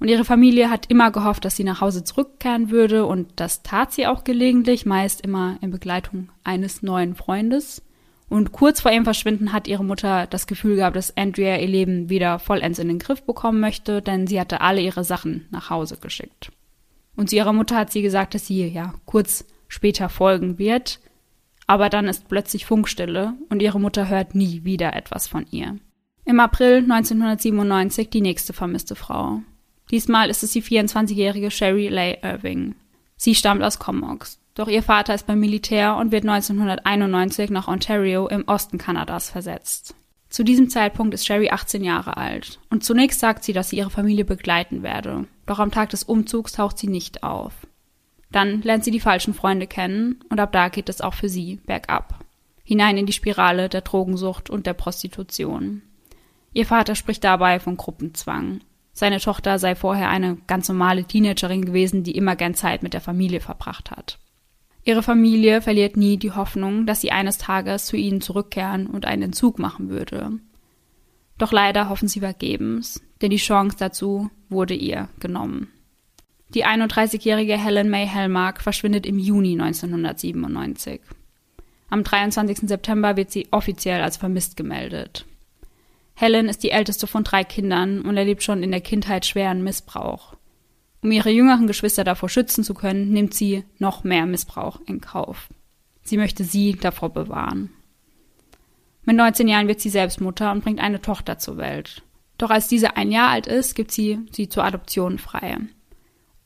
Und 0.00 0.08
ihre 0.08 0.24
Familie 0.24 0.70
hat 0.70 0.86
immer 0.90 1.10
gehofft, 1.10 1.44
dass 1.44 1.56
sie 1.56 1.64
nach 1.64 1.82
Hause 1.82 2.02
zurückkehren 2.02 2.70
würde, 2.70 3.04
und 3.04 3.28
das 3.36 3.62
tat 3.62 3.92
sie 3.92 4.06
auch 4.06 4.24
gelegentlich, 4.24 4.86
meist 4.86 5.20
immer 5.20 5.58
in 5.60 5.70
Begleitung 5.70 6.30
eines 6.42 6.82
neuen 6.82 7.14
Freundes. 7.14 7.82
Und 8.30 8.52
kurz 8.52 8.80
vor 8.80 8.92
ihrem 8.92 9.04
Verschwinden 9.04 9.52
hat 9.52 9.68
ihre 9.68 9.84
Mutter 9.84 10.26
das 10.26 10.46
Gefühl 10.46 10.76
gehabt, 10.76 10.96
dass 10.96 11.16
Andrea 11.16 11.58
ihr 11.58 11.68
Leben 11.68 12.08
wieder 12.08 12.38
vollends 12.38 12.78
in 12.78 12.88
den 12.88 12.98
Griff 12.98 13.22
bekommen 13.24 13.60
möchte, 13.60 14.00
denn 14.00 14.26
sie 14.26 14.40
hatte 14.40 14.60
alle 14.60 14.80
ihre 14.80 15.04
Sachen 15.04 15.46
nach 15.50 15.68
Hause 15.68 15.98
geschickt. 16.00 16.50
Und 17.16 17.28
zu 17.28 17.36
ihrer 17.36 17.52
Mutter 17.52 17.76
hat 17.76 17.92
sie 17.92 18.02
gesagt, 18.02 18.34
dass 18.34 18.46
sie 18.46 18.66
ja 18.68 18.94
kurz 19.04 19.44
später 19.68 20.08
folgen 20.08 20.58
wird. 20.58 21.00
aber 21.70 21.88
dann 21.88 22.08
ist 22.08 22.28
plötzlich 22.28 22.66
Funkstille 22.66 23.34
und 23.48 23.62
ihre 23.62 23.78
Mutter 23.78 24.08
hört 24.08 24.34
nie 24.34 24.64
wieder 24.64 24.96
etwas 24.96 25.28
von 25.28 25.46
ihr. 25.52 25.76
Im 26.24 26.40
April 26.40 26.78
1997 26.78 28.10
die 28.10 28.22
nächste 28.22 28.52
vermisste 28.52 28.96
Frau. 28.96 29.42
Diesmal 29.90 30.30
ist 30.30 30.42
es 30.42 30.52
die 30.52 30.62
24-jährige 30.62 31.50
Sherry 31.50 31.88
Leigh 31.88 32.22
Irving. 32.22 32.74
Sie 33.16 33.34
stammt 33.34 33.62
aus 33.62 33.78
Comox, 33.78 34.38
doch 34.54 34.68
ihr 34.68 34.82
Vater 34.82 35.14
ist 35.14 35.26
beim 35.26 35.40
Militär 35.40 35.96
und 35.96 36.12
wird 36.12 36.24
1991 36.24 37.50
nach 37.50 37.68
Ontario 37.68 38.28
im 38.28 38.44
Osten 38.46 38.78
Kanadas 38.78 39.30
versetzt. 39.30 39.94
Zu 40.28 40.44
diesem 40.44 40.70
Zeitpunkt 40.70 41.12
ist 41.12 41.26
Sherry 41.26 41.50
18 41.50 41.82
Jahre 41.82 42.16
alt 42.16 42.60
und 42.70 42.84
zunächst 42.84 43.18
sagt 43.18 43.42
sie, 43.42 43.52
dass 43.52 43.70
sie 43.70 43.78
ihre 43.78 43.90
Familie 43.90 44.24
begleiten 44.24 44.84
werde, 44.84 45.26
doch 45.44 45.58
am 45.58 45.72
Tag 45.72 45.90
des 45.90 46.04
Umzugs 46.04 46.52
taucht 46.52 46.78
sie 46.78 46.86
nicht 46.86 47.24
auf. 47.24 47.52
Dann 48.30 48.62
lernt 48.62 48.84
sie 48.84 48.92
die 48.92 49.00
falschen 49.00 49.34
Freunde 49.34 49.66
kennen 49.66 50.20
und 50.30 50.38
ab 50.38 50.52
da 50.52 50.68
geht 50.68 50.88
es 50.88 51.00
auch 51.00 51.14
für 51.14 51.28
sie 51.28 51.56
bergab. 51.66 52.24
Hinein 52.62 52.96
in 52.96 53.06
die 53.06 53.12
Spirale 53.12 53.68
der 53.68 53.80
Drogensucht 53.80 54.50
und 54.50 54.66
der 54.66 54.74
Prostitution. 54.74 55.82
Ihr 56.52 56.66
Vater 56.66 56.94
spricht 56.94 57.24
dabei 57.24 57.58
von 57.58 57.76
Gruppenzwang. 57.76 58.60
Seine 58.92 59.20
Tochter 59.20 59.58
sei 59.58 59.74
vorher 59.74 60.10
eine 60.10 60.36
ganz 60.46 60.68
normale 60.68 61.04
Teenagerin 61.04 61.64
gewesen, 61.64 62.02
die 62.02 62.16
immer 62.16 62.36
gern 62.36 62.54
Zeit 62.54 62.82
mit 62.82 62.94
der 62.94 63.00
Familie 63.00 63.40
verbracht 63.40 63.90
hat. 63.90 64.18
Ihre 64.84 65.02
Familie 65.02 65.60
verliert 65.60 65.96
nie 65.96 66.16
die 66.16 66.32
Hoffnung, 66.32 66.86
dass 66.86 67.00
sie 67.00 67.12
eines 67.12 67.38
Tages 67.38 67.86
zu 67.86 67.96
ihnen 67.96 68.20
zurückkehren 68.20 68.86
und 68.86 69.04
einen 69.04 69.22
Entzug 69.22 69.58
machen 69.58 69.90
würde. 69.90 70.32
Doch 71.38 71.52
leider 71.52 71.88
hoffen 71.88 72.08
sie 72.08 72.20
vergebens, 72.20 73.02
denn 73.20 73.30
die 73.30 73.36
Chance 73.36 73.76
dazu 73.78 74.30
wurde 74.48 74.74
ihr 74.74 75.08
genommen. 75.20 75.68
Die 76.54 76.66
31-jährige 76.66 77.56
Helen 77.56 77.90
May 77.90 78.06
Hellmark 78.06 78.60
verschwindet 78.60 79.06
im 79.06 79.18
Juni 79.18 79.52
1997. 79.52 81.00
Am 81.90 82.02
23. 82.02 82.68
September 82.68 83.16
wird 83.16 83.30
sie 83.30 83.48
offiziell 83.52 84.02
als 84.02 84.16
vermisst 84.16 84.56
gemeldet. 84.56 85.26
Helen 86.20 86.50
ist 86.50 86.62
die 86.62 86.70
älteste 86.70 87.06
von 87.06 87.24
drei 87.24 87.44
Kindern 87.44 88.02
und 88.02 88.14
erlebt 88.14 88.42
schon 88.42 88.62
in 88.62 88.72
der 88.72 88.82
Kindheit 88.82 89.24
schweren 89.24 89.64
Missbrauch. 89.64 90.34
Um 91.00 91.10
ihre 91.12 91.30
jüngeren 91.30 91.66
Geschwister 91.66 92.04
davor 92.04 92.28
schützen 92.28 92.62
zu 92.62 92.74
können, 92.74 93.10
nimmt 93.10 93.32
sie 93.32 93.64
noch 93.78 94.04
mehr 94.04 94.26
Missbrauch 94.26 94.80
in 94.84 95.00
Kauf. 95.00 95.48
Sie 96.02 96.18
möchte 96.18 96.44
sie 96.44 96.76
davor 96.76 97.08
bewahren. 97.08 97.70
Mit 99.06 99.16
19 99.16 99.48
Jahren 99.48 99.66
wird 99.66 99.80
sie 99.80 99.88
selbst 99.88 100.20
Mutter 100.20 100.52
und 100.52 100.62
bringt 100.62 100.78
eine 100.80 101.00
Tochter 101.00 101.38
zur 101.38 101.56
Welt. 101.56 102.02
Doch 102.36 102.50
als 102.50 102.68
diese 102.68 102.98
ein 102.98 103.10
Jahr 103.10 103.30
alt 103.30 103.46
ist, 103.46 103.74
gibt 103.74 103.90
sie 103.90 104.18
sie 104.30 104.50
zur 104.50 104.64
Adoption 104.64 105.18
frei. 105.18 105.56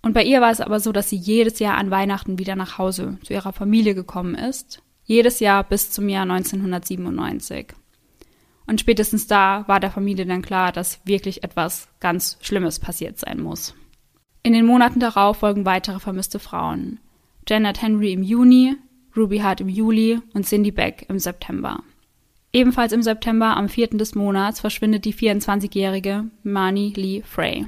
Und 0.03 0.13
bei 0.13 0.23
ihr 0.23 0.41
war 0.41 0.53
es 0.53 0.61
aber 0.61 0.79
so, 0.79 0.93
dass 0.93 1.11
sie 1.11 1.17
jedes 1.17 1.59
Jahr 1.59 1.79
an 1.79 1.91
Weihnachten 1.91 2.39
wieder 2.39 2.55
nach 2.55 2.79
Hause 2.79 3.19
zu 3.25 3.33
ihrer 3.33 3.53
Familie 3.53 3.97
gekommen 3.97 4.37
ist. 4.37 4.85
Jedes 5.03 5.41
Jahr 5.41 5.65
bis 5.65 5.91
zum 5.91 6.09
Jahr 6.09 6.23
1997. 6.23 7.75
Und 8.67 8.81
spätestens 8.81 9.27
da 9.27 9.65
war 9.69 9.81
der 9.81 9.91
Familie 9.91 10.27
dann 10.27 10.43
klar, 10.43 10.73
dass 10.73 11.01
wirklich 11.05 11.45
etwas 11.45 11.89
ganz 12.01 12.39
Schlimmes 12.41 12.79
passiert 12.79 13.19
sein 13.19 13.41
muss. 13.41 13.75
In 14.43 14.53
den 14.53 14.67
Monaten 14.67 15.01
darauf 15.01 15.39
folgen 15.39 15.65
weitere 15.65 16.01
vermisste 16.01 16.39
Frauen. 16.39 17.01
Janet 17.49 17.83
Henry 17.83 18.13
im 18.13 18.23
Juni, 18.23 18.77
Ruby 19.17 19.39
Hart 19.39 19.61
im 19.61 19.69
Juli 19.69 20.21
und 20.33 20.47
Cindy 20.47 20.71
Beck 20.71 21.07
im 21.09 21.19
September. 21.19 21.83
Ebenfalls 22.53 22.93
im 22.93 23.03
September 23.03 23.57
am 23.57 23.69
4. 23.69 23.89
des 23.89 24.15
Monats 24.15 24.61
verschwindet 24.61 25.05
die 25.05 25.15
24-jährige 25.15 26.27
Mani 26.43 26.93
Lee 26.95 27.23
Frey. 27.23 27.67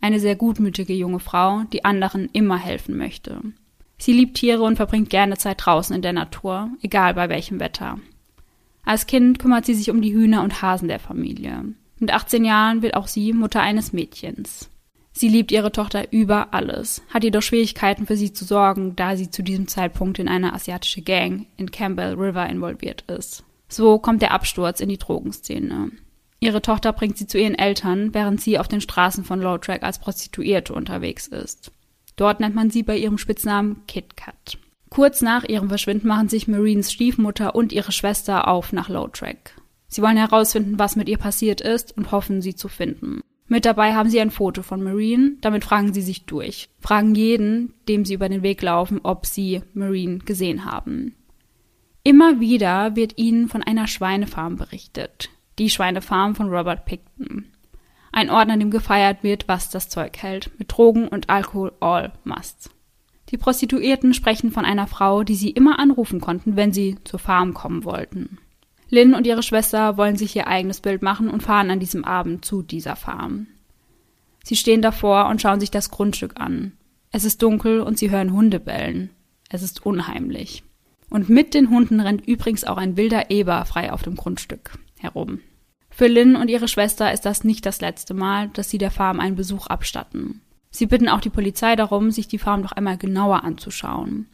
Eine 0.00 0.20
sehr 0.20 0.36
gutmütige 0.36 0.92
junge 0.92 1.20
Frau, 1.20 1.62
die 1.72 1.84
anderen 1.84 2.28
immer 2.32 2.58
helfen 2.58 2.96
möchte. 2.96 3.40
Sie 3.96 4.12
liebt 4.12 4.36
Tiere 4.36 4.62
und 4.62 4.76
verbringt 4.76 5.10
gerne 5.10 5.36
Zeit 5.36 5.64
draußen 5.64 5.94
in 5.94 6.02
der 6.02 6.12
Natur, 6.12 6.70
egal 6.82 7.14
bei 7.14 7.28
welchem 7.28 7.60
Wetter. 7.60 7.98
Als 8.88 9.06
Kind 9.06 9.38
kümmert 9.38 9.66
sie 9.66 9.74
sich 9.74 9.90
um 9.90 10.00
die 10.00 10.14
Hühner 10.14 10.42
und 10.42 10.62
Hasen 10.62 10.88
der 10.88 10.98
Familie. 10.98 11.62
Mit 11.98 12.10
18 12.10 12.42
Jahren 12.42 12.80
wird 12.80 12.94
auch 12.94 13.06
sie 13.06 13.34
Mutter 13.34 13.60
eines 13.60 13.92
Mädchens. 13.92 14.70
Sie 15.12 15.28
liebt 15.28 15.52
ihre 15.52 15.72
Tochter 15.72 16.10
über 16.10 16.54
alles, 16.54 17.02
hat 17.12 17.22
jedoch 17.22 17.42
Schwierigkeiten 17.42 18.06
für 18.06 18.16
sie 18.16 18.32
zu 18.32 18.46
sorgen, 18.46 18.96
da 18.96 19.14
sie 19.14 19.28
zu 19.28 19.42
diesem 19.42 19.68
Zeitpunkt 19.68 20.18
in 20.18 20.26
eine 20.26 20.54
asiatische 20.54 21.02
Gang 21.02 21.48
in 21.58 21.70
Campbell 21.70 22.14
River 22.14 22.48
involviert 22.48 23.04
ist. 23.08 23.44
So 23.68 23.98
kommt 23.98 24.22
der 24.22 24.32
Absturz 24.32 24.80
in 24.80 24.88
die 24.88 24.96
Drogenszene. 24.96 25.90
Ihre 26.40 26.62
Tochter 26.62 26.94
bringt 26.94 27.18
sie 27.18 27.26
zu 27.26 27.38
ihren 27.38 27.56
Eltern, 27.56 28.14
während 28.14 28.40
sie 28.40 28.58
auf 28.58 28.68
den 28.68 28.80
Straßen 28.80 29.22
von 29.22 29.42
Lowtrack 29.42 29.82
als 29.82 29.98
Prostituierte 29.98 30.72
unterwegs 30.72 31.26
ist. 31.26 31.72
Dort 32.16 32.40
nennt 32.40 32.54
man 32.54 32.70
sie 32.70 32.84
bei 32.84 32.96
ihrem 32.96 33.18
Spitznamen 33.18 33.82
Kit 33.86 34.16
Kat. 34.16 34.56
Kurz 34.90 35.22
nach 35.22 35.44
ihrem 35.44 35.68
Verschwinden 35.68 36.08
machen 36.08 36.28
sich 36.28 36.48
Marines 36.48 36.92
Stiefmutter 36.92 37.54
und 37.54 37.72
ihre 37.72 37.92
Schwester 37.92 38.48
auf 38.48 38.72
nach 38.72 38.88
Lowtrack. 38.88 39.54
Sie 39.88 40.02
wollen 40.02 40.16
herausfinden, 40.16 40.78
was 40.78 40.96
mit 40.96 41.08
ihr 41.08 41.18
passiert 41.18 41.60
ist 41.60 41.96
und 41.96 42.12
hoffen, 42.12 42.42
sie 42.42 42.54
zu 42.54 42.68
finden. 42.68 43.20
Mit 43.46 43.64
dabei 43.64 43.94
haben 43.94 44.10
sie 44.10 44.20
ein 44.20 44.30
Foto 44.30 44.62
von 44.62 44.82
Marine, 44.82 45.36
damit 45.40 45.64
fragen 45.64 45.94
sie 45.94 46.02
sich 46.02 46.26
durch. 46.26 46.68
Fragen 46.80 47.14
jeden, 47.14 47.72
dem 47.88 48.04
sie 48.04 48.14
über 48.14 48.28
den 48.28 48.42
Weg 48.42 48.60
laufen, 48.60 49.00
ob 49.02 49.24
sie 49.24 49.62
Marine 49.72 50.18
gesehen 50.18 50.66
haben. 50.66 51.14
Immer 52.02 52.40
wieder 52.40 52.94
wird 52.94 53.16
ihnen 53.16 53.48
von 53.48 53.62
einer 53.62 53.86
Schweinefarm 53.86 54.56
berichtet. 54.56 55.30
Die 55.58 55.70
Schweinefarm 55.70 56.34
von 56.34 56.50
Robert 56.50 56.84
Picton. 56.84 57.46
Ein 58.12 58.30
Ort, 58.30 58.50
an 58.50 58.60
dem 58.60 58.70
gefeiert 58.70 59.22
wird, 59.22 59.48
was 59.48 59.70
das 59.70 59.88
Zeug 59.88 60.18
hält, 60.18 60.50
mit 60.58 60.70
Drogen 60.70 61.08
und 61.08 61.30
Alkohol 61.30 61.72
all 61.80 62.12
must. 62.24 62.70
Die 63.30 63.36
Prostituierten 63.36 64.14
sprechen 64.14 64.50
von 64.50 64.64
einer 64.64 64.86
Frau, 64.86 65.22
die 65.22 65.34
sie 65.34 65.50
immer 65.50 65.78
anrufen 65.78 66.20
konnten, 66.20 66.56
wenn 66.56 66.72
sie 66.72 66.96
zur 67.04 67.18
Farm 67.18 67.54
kommen 67.54 67.84
wollten. 67.84 68.38
Lynn 68.90 69.14
und 69.14 69.26
ihre 69.26 69.42
Schwester 69.42 69.98
wollen 69.98 70.16
sich 70.16 70.34
ihr 70.34 70.46
eigenes 70.46 70.80
Bild 70.80 71.02
machen 71.02 71.28
und 71.28 71.42
fahren 71.42 71.70
an 71.70 71.80
diesem 71.80 72.04
Abend 72.04 72.44
zu 72.44 72.62
dieser 72.62 72.96
Farm. 72.96 73.46
Sie 74.42 74.56
stehen 74.56 74.80
davor 74.80 75.26
und 75.26 75.42
schauen 75.42 75.60
sich 75.60 75.70
das 75.70 75.90
Grundstück 75.90 76.40
an. 76.40 76.72
Es 77.12 77.24
ist 77.24 77.42
dunkel 77.42 77.80
und 77.80 77.98
sie 77.98 78.10
hören 78.10 78.32
Hunde 78.32 78.60
bellen. 78.60 79.10
Es 79.50 79.62
ist 79.62 79.84
unheimlich. 79.84 80.62
Und 81.10 81.28
mit 81.28 81.52
den 81.52 81.68
Hunden 81.70 82.00
rennt 82.00 82.26
übrigens 82.26 82.64
auch 82.64 82.78
ein 82.78 82.96
wilder 82.96 83.30
Eber 83.30 83.64
frei 83.66 83.92
auf 83.92 84.02
dem 84.02 84.14
Grundstück 84.14 84.78
herum. 84.98 85.40
Für 85.90 86.06
Lynn 86.06 86.36
und 86.36 86.48
ihre 86.48 86.68
Schwester 86.68 87.12
ist 87.12 87.22
das 87.22 87.44
nicht 87.44 87.66
das 87.66 87.80
letzte 87.80 88.14
Mal, 88.14 88.48
dass 88.50 88.70
sie 88.70 88.78
der 88.78 88.90
Farm 88.90 89.20
einen 89.20 89.36
Besuch 89.36 89.66
abstatten. 89.66 90.42
Sie 90.70 90.86
bitten 90.86 91.08
auch 91.08 91.20
die 91.20 91.30
Polizei 91.30 91.76
darum, 91.76 92.10
sich 92.10 92.28
die 92.28 92.38
Farm 92.38 92.62
doch 92.62 92.72
einmal 92.72 92.98
genauer 92.98 93.44
anzuschauen. 93.44 94.26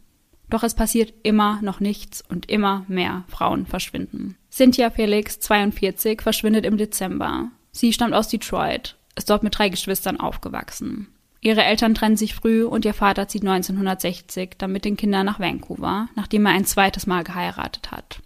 Doch 0.51 0.63
es 0.63 0.75
passiert 0.75 1.15
immer 1.23 1.61
noch 1.63 1.81
nichts 1.81 2.23
und 2.29 2.51
immer 2.51 2.85
mehr 2.89 3.25
Frauen 3.29 3.67
verschwinden. 3.67 4.37
Cynthia 4.51 4.91
Felix, 4.91 5.41
42, 5.41 6.23
verschwindet 6.23 6.65
im 6.67 6.77
Dezember. 6.77 7.51
Sie 7.73 7.93
stammt 7.93 8.15
aus 8.15 8.29
Detroit, 8.29 8.97
ist 9.17 9.31
dort 9.31 9.43
mit 9.43 9.59
drei 9.59 9.69
Geschwistern 9.69 10.21
aufgewachsen. 10.21 11.09
Ihre 11.41 11.65
Eltern 11.65 11.95
trennen 11.95 12.17
sich 12.17 12.35
früh 12.35 12.65
und 12.65 12.85
ihr 12.85 12.95
Vater 12.95 13.29
zieht 13.29 13.43
1960 13.43 14.53
dann 14.57 14.73
mit 14.73 14.85
den 14.85 14.97
Kindern 14.97 15.27
nach 15.27 15.41
Vancouver, 15.41 16.09
nachdem 16.15 16.47
er 16.47 16.53
ein 16.53 16.65
zweites 16.65 17.07
Mal 17.07 17.23
geheiratet 17.23 17.91
hat. 17.91 18.21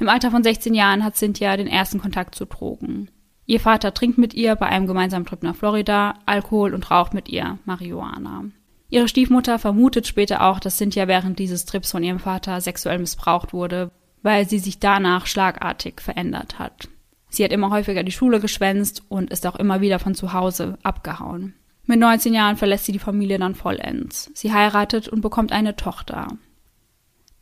Im 0.00 0.08
Alter 0.08 0.30
von 0.30 0.42
16 0.42 0.74
Jahren 0.74 1.04
hat 1.04 1.16
Cynthia 1.16 1.56
den 1.56 1.66
ersten 1.66 2.00
Kontakt 2.00 2.34
zu 2.34 2.44
Drogen. 2.44 3.10
Ihr 3.48 3.60
Vater 3.60 3.94
trinkt 3.94 4.18
mit 4.18 4.34
ihr 4.34 4.56
bei 4.56 4.66
einem 4.66 4.86
gemeinsamen 4.86 5.24
Trip 5.24 5.42
nach 5.42 5.56
Florida 5.56 6.16
Alkohol 6.26 6.74
und 6.74 6.90
raucht 6.90 7.14
mit 7.14 7.30
ihr 7.30 7.58
Marihuana. 7.64 8.44
Ihre 8.90 9.08
Stiefmutter 9.08 9.58
vermutet 9.58 10.06
später 10.06 10.42
auch, 10.42 10.60
dass 10.60 10.76
Cynthia 10.76 11.08
während 11.08 11.38
dieses 11.38 11.64
Trips 11.64 11.90
von 11.90 12.02
ihrem 12.02 12.18
Vater 12.18 12.60
sexuell 12.60 12.98
missbraucht 12.98 13.54
wurde, 13.54 13.90
weil 14.22 14.46
sie 14.46 14.58
sich 14.58 14.80
danach 14.80 15.24
schlagartig 15.24 16.02
verändert 16.02 16.58
hat. 16.58 16.90
Sie 17.30 17.42
hat 17.42 17.50
immer 17.50 17.70
häufiger 17.70 18.02
die 18.02 18.12
Schule 18.12 18.38
geschwänzt 18.38 19.02
und 19.08 19.30
ist 19.30 19.46
auch 19.46 19.56
immer 19.56 19.80
wieder 19.80 19.98
von 19.98 20.14
zu 20.14 20.34
Hause 20.34 20.76
abgehauen. 20.82 21.54
Mit 21.86 22.00
19 22.00 22.34
Jahren 22.34 22.58
verlässt 22.58 22.84
sie 22.84 22.92
die 22.92 22.98
Familie 22.98 23.38
dann 23.38 23.54
vollends. 23.54 24.30
Sie 24.34 24.52
heiratet 24.52 25.08
und 25.08 25.22
bekommt 25.22 25.52
eine 25.52 25.74
Tochter. 25.74 26.28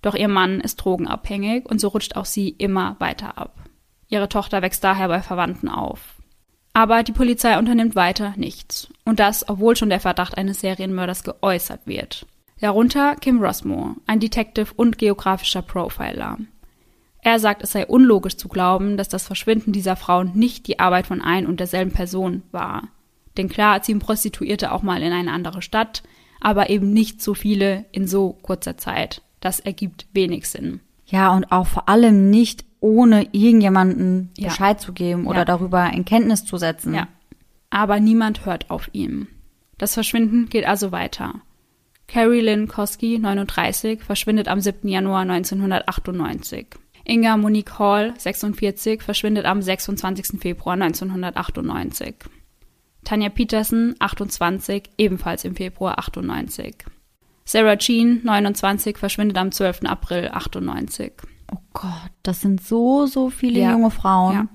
Doch 0.03 0.14
ihr 0.14 0.29
Mann 0.29 0.61
ist 0.61 0.77
drogenabhängig 0.77 1.66
und 1.66 1.81
so 1.81 1.88
rutscht 1.88 2.14
auch 2.14 2.27
sie 2.27 2.51
immer 2.51 2.95
weiter 3.01 3.38
ab. 3.38 3.66
Ihre 4.09 4.29
Tochter 4.29 4.62
wächst 4.62 4.85
daher 4.85 5.09
bei 5.09 5.23
Verwandten 5.23 5.69
auf. 5.69 6.14
Aber 6.73 7.03
die 7.03 7.12
Polizei 7.12 7.59
unternimmt 7.59 7.97
weiter 7.97 8.35
nichts. 8.37 8.88
Und 9.05 9.19
das, 9.19 9.49
obwohl 9.49 9.77
schon 9.77 9.88
der 9.88 10.01
Verdacht 10.01 10.37
eines 10.37 10.61
Serienmörders 10.61 11.25
geäußert 11.25 11.87
wird. 11.87 12.27
Darunter 12.61 13.16
Kim 13.16 13.42
Rosmo, 13.42 13.97
ein 14.07 14.21
Detective 14.21 14.73
und 14.77 14.99
geografischer 14.99 15.62
Profiler. 15.62 16.38
Er 17.23 17.40
sagt, 17.40 17.62
es 17.62 17.73
sei 17.73 17.87
unlogisch 17.87 18.37
zu 18.37 18.49
glauben, 18.49 18.97
dass 18.97 19.09
das 19.09 19.27
Verschwinden 19.27 19.73
dieser 19.73 19.97
Frauen 19.97 20.33
nicht 20.35 20.66
die 20.66 20.79
Arbeit 20.79 21.07
von 21.07 21.21
ein 21.21 21.47
und 21.47 21.61
derselben 21.61 21.92
Person 21.92 22.42
war. 22.53 22.88
Denn 23.37 23.49
klar 23.49 23.83
ziehen 23.83 23.99
Prostituierte 23.99 24.73
auch 24.73 24.83
mal 24.83 25.03
in 25.03 25.12
eine 25.12 25.33
andere 25.33 25.61
Stadt, 25.61 26.03
aber 26.40 26.71
eben 26.71 26.92
nicht 26.92 27.21
so 27.21 27.35
viele 27.35 27.87
in 27.90 28.07
so 28.07 28.33
kurzer 28.42 28.77
Zeit. 28.77 29.23
Das 29.40 29.61
ergibt 29.61 30.07
wenig 30.12 30.49
Sinn. 30.49 30.81
Ja, 31.07 31.33
und 31.35 31.53
auch 31.53 31.66
vor 31.66 31.88
allem 31.88 32.31
nicht 32.31 32.66
ohne 32.81 33.29
irgendjemanden 33.33 34.31
ja. 34.37 34.49
Bescheid 34.49 34.81
zu 34.81 34.93
geben 34.93 35.27
oder 35.27 35.41
ja. 35.41 35.45
darüber 35.45 35.91
in 35.93 36.05
Kenntnis 36.05 36.45
zu 36.45 36.57
setzen. 36.57 36.95
Ja. 36.95 37.09
Aber 37.71 38.01
niemand 38.01 38.47
hört 38.47 38.71
auf 38.71 38.89
ihn. 38.93 39.29
Das 39.79 39.95
Verschwinden 39.95 40.49
geht 40.49 40.67
also 40.67 40.93
weiter. 40.93 41.35
Carrie 42.09 42.41
Lynn 42.41 42.69
Koski, 42.69 43.19
39, 43.19 44.03
verschwindet 44.03 44.49
am 44.49 44.61
7. 44.61 44.89
Januar 44.89 45.23
1998. 45.23 46.67
Inga 47.05 47.37
Monique 47.37 47.79
Hall, 47.79 48.15
46, 48.17 49.03
verschwindet 49.03 49.45
am 49.45 49.61
26. 49.61 50.41
Februar 50.41 50.75
1998. 50.75 52.15
Tanja 53.05 53.29
Peterson, 53.29 53.95
28, 53.99 54.91
ebenfalls 54.99 55.45
im 55.45 55.55
Februar 55.55 55.99
98. 55.99 56.75
Sarah 57.45 57.77
Jean, 57.77 58.21
29, 58.25 58.99
verschwindet 58.99 59.39
am 59.39 59.53
12. 59.53 59.83
April 59.85 60.31
98. 60.33 61.12
Oh 61.53 61.59
Gott, 61.73 62.11
das 62.23 62.41
sind 62.41 62.63
so, 62.63 63.07
so 63.07 63.31
viele 63.31 63.61
Ja. 63.61 63.73
junge 63.73 63.91
Frauen. 63.91 64.35
Ja. 64.35 64.49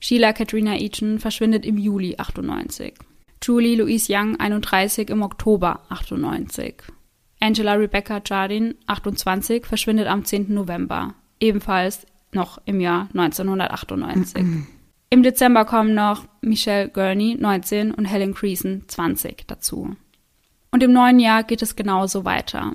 Sheila 0.00 0.32
Katrina 0.32 0.76
Eaton 0.78 1.18
verschwindet 1.18 1.64
im 1.64 1.78
Juli 1.78 2.16
98. 2.18 2.94
Julie 3.42 3.76
Louise 3.76 4.12
Young, 4.12 4.36
31, 4.38 5.10
im 5.10 5.22
Oktober 5.22 5.80
98. 5.88 6.82
Angela 7.40 7.72
Rebecca 7.74 8.20
Jardine, 8.24 8.74
28, 8.86 9.66
verschwindet 9.66 10.06
am 10.06 10.24
10. 10.24 10.54
November, 10.54 11.14
ebenfalls 11.40 12.06
noch 12.32 12.60
im 12.66 12.80
Jahr 12.80 13.08
1998. 13.14 14.44
Im 15.10 15.22
Dezember 15.22 15.64
kommen 15.64 15.94
noch 15.94 16.24
Michelle 16.40 16.88
Gurney, 16.88 17.36
19, 17.38 17.92
und 17.92 18.04
Helen 18.06 18.32
Creason, 18.34 18.84
20, 18.86 19.44
dazu. 19.46 19.94
Und 20.70 20.82
im 20.82 20.92
neuen 20.92 21.18
Jahr 21.20 21.42
geht 21.42 21.62
es 21.62 21.76
genauso 21.76 22.24
weiter. 22.24 22.74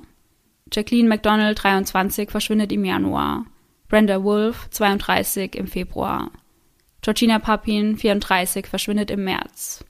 Jacqueline 0.72 1.08
McDonald, 1.08 1.62
23, 1.62 2.30
verschwindet 2.30 2.72
im 2.72 2.84
Januar. 2.84 3.46
Brenda 3.88 4.22
Wolf, 4.22 4.68
32, 4.70 5.54
im 5.54 5.66
Februar. 5.66 6.30
Georgina 7.00 7.38
Papin, 7.38 7.96
34, 7.96 8.66
verschwindet 8.66 9.10
im 9.10 9.24
März. 9.24 9.84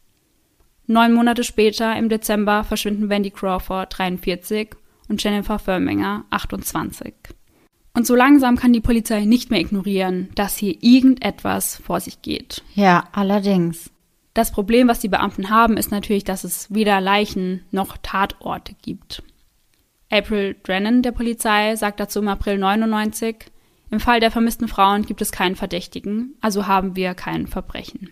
Neun 0.87 1.12
Monate 1.12 1.45
später, 1.45 1.97
im 1.97 2.09
Dezember, 2.09 2.64
verschwinden 2.64 3.09
Wendy 3.09 3.31
Crawford, 3.31 3.99
43, 3.99 4.71
und 5.09 5.23
Jennifer 5.23 5.59
Firminger, 5.59 6.25
28. 6.31 7.14
Und 7.95 8.07
so 8.07 8.14
langsam 8.14 8.57
kann 8.57 8.73
die 8.73 8.81
Polizei 8.81 9.25
nicht 9.25 9.51
mehr 9.51 9.61
ignorieren, 9.61 10.29
dass 10.35 10.57
hier 10.57 10.77
irgendetwas 10.81 11.77
vor 11.77 12.01
sich 12.01 12.23
geht. 12.23 12.62
Ja, 12.75 13.09
allerdings. 13.12 13.91
Das 14.35 14.53
Problem, 14.53 14.87
was 14.87 15.01
die 15.01 15.09
Beamten 15.09 15.51
haben, 15.51 15.77
ist 15.77 15.91
natürlich, 15.91 16.23
dass 16.23 16.45
es 16.45 16.73
weder 16.73 17.01
Leichen 17.01 17.64
noch 17.73 17.97
Tatorte 18.01 18.75
gibt. 18.81 19.25
April 20.11 20.57
Drennan 20.62 21.03
der 21.03 21.12
Polizei 21.12 21.77
sagt 21.77 22.01
dazu 22.01 22.21
im 22.21 22.29
April 22.29 22.59
99, 22.59 23.37
im 23.90 24.01
Fall 24.01 24.21
der 24.21 24.31
vermissten 24.31 24.68
Frauen 24.68 25.05
gibt 25.05 25.23
es 25.23 25.33
keinen 25.33 25.57
Verdächtigen, 25.57 26.35
also 26.40 26.66
haben 26.66 26.97
wir 26.97 27.14
kein 27.14 27.47
Verbrechen. 27.47 28.11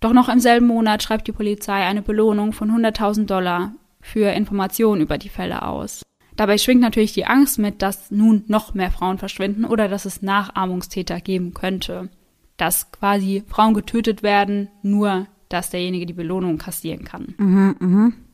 Doch 0.00 0.12
noch 0.12 0.28
im 0.30 0.40
selben 0.40 0.66
Monat 0.66 1.02
schreibt 1.02 1.26
die 1.28 1.32
Polizei 1.32 1.84
eine 1.84 2.02
Belohnung 2.02 2.52
von 2.52 2.70
100.000 2.70 3.26
Dollar 3.26 3.72
für 4.00 4.30
Informationen 4.30 5.02
über 5.02 5.18
die 5.18 5.28
Fälle 5.28 5.62
aus. 5.62 6.02
Dabei 6.36 6.56
schwingt 6.56 6.80
natürlich 6.80 7.12
die 7.12 7.26
Angst 7.26 7.58
mit, 7.58 7.82
dass 7.82 8.10
nun 8.10 8.44
noch 8.46 8.72
mehr 8.72 8.90
Frauen 8.90 9.18
verschwinden 9.18 9.66
oder 9.66 9.88
dass 9.88 10.06
es 10.06 10.22
Nachahmungstäter 10.22 11.20
geben 11.20 11.52
könnte. 11.52 12.08
Dass 12.56 12.92
quasi 12.92 13.42
Frauen 13.46 13.74
getötet 13.74 14.22
werden, 14.22 14.68
nur 14.82 15.26
dass 15.50 15.68
derjenige 15.68 16.06
die 16.06 16.14
Belohnung 16.14 16.56
kassieren 16.56 17.04
kann. 17.04 17.34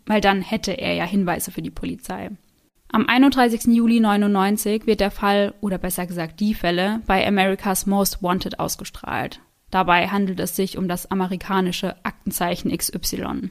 Weil 0.07 0.21
dann 0.21 0.41
hätte 0.41 0.73
er 0.73 0.95
ja 0.95 1.05
Hinweise 1.05 1.51
für 1.51 1.63
die 1.63 1.71
Polizei. 1.71 2.31
Am 2.89 3.09
31. 3.09 3.65
Juli 3.75 4.01
99 4.01 4.87
wird 4.87 5.01
der 5.01 5.11
Fall, 5.11 5.55
oder 5.61 5.79
besser 5.79 6.07
gesagt 6.07 6.41
die 6.41 6.55
Fälle, 6.55 7.01
bei 7.07 7.27
America's 7.27 7.87
Most 7.87 8.23
Wanted 8.23 8.61
ausgestrahlt. 8.61 9.41
Dabei 9.71 10.09
handelt 10.09 10.39
es 10.41 10.55
sich 10.55 10.79
um 10.79 10.89
das 10.89 11.11
amerikanische 11.11 11.97
Aktenzeichen 12.05 12.77
XY. 12.77 13.51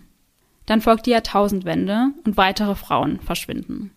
Dann 0.66 0.82
folgt 0.82 1.06
die 1.06 1.12
Jahrtausendwende 1.12 2.12
und 2.24 2.38
weitere 2.38 2.76
Frauen 2.76 3.20
verschwinden. 3.20 3.92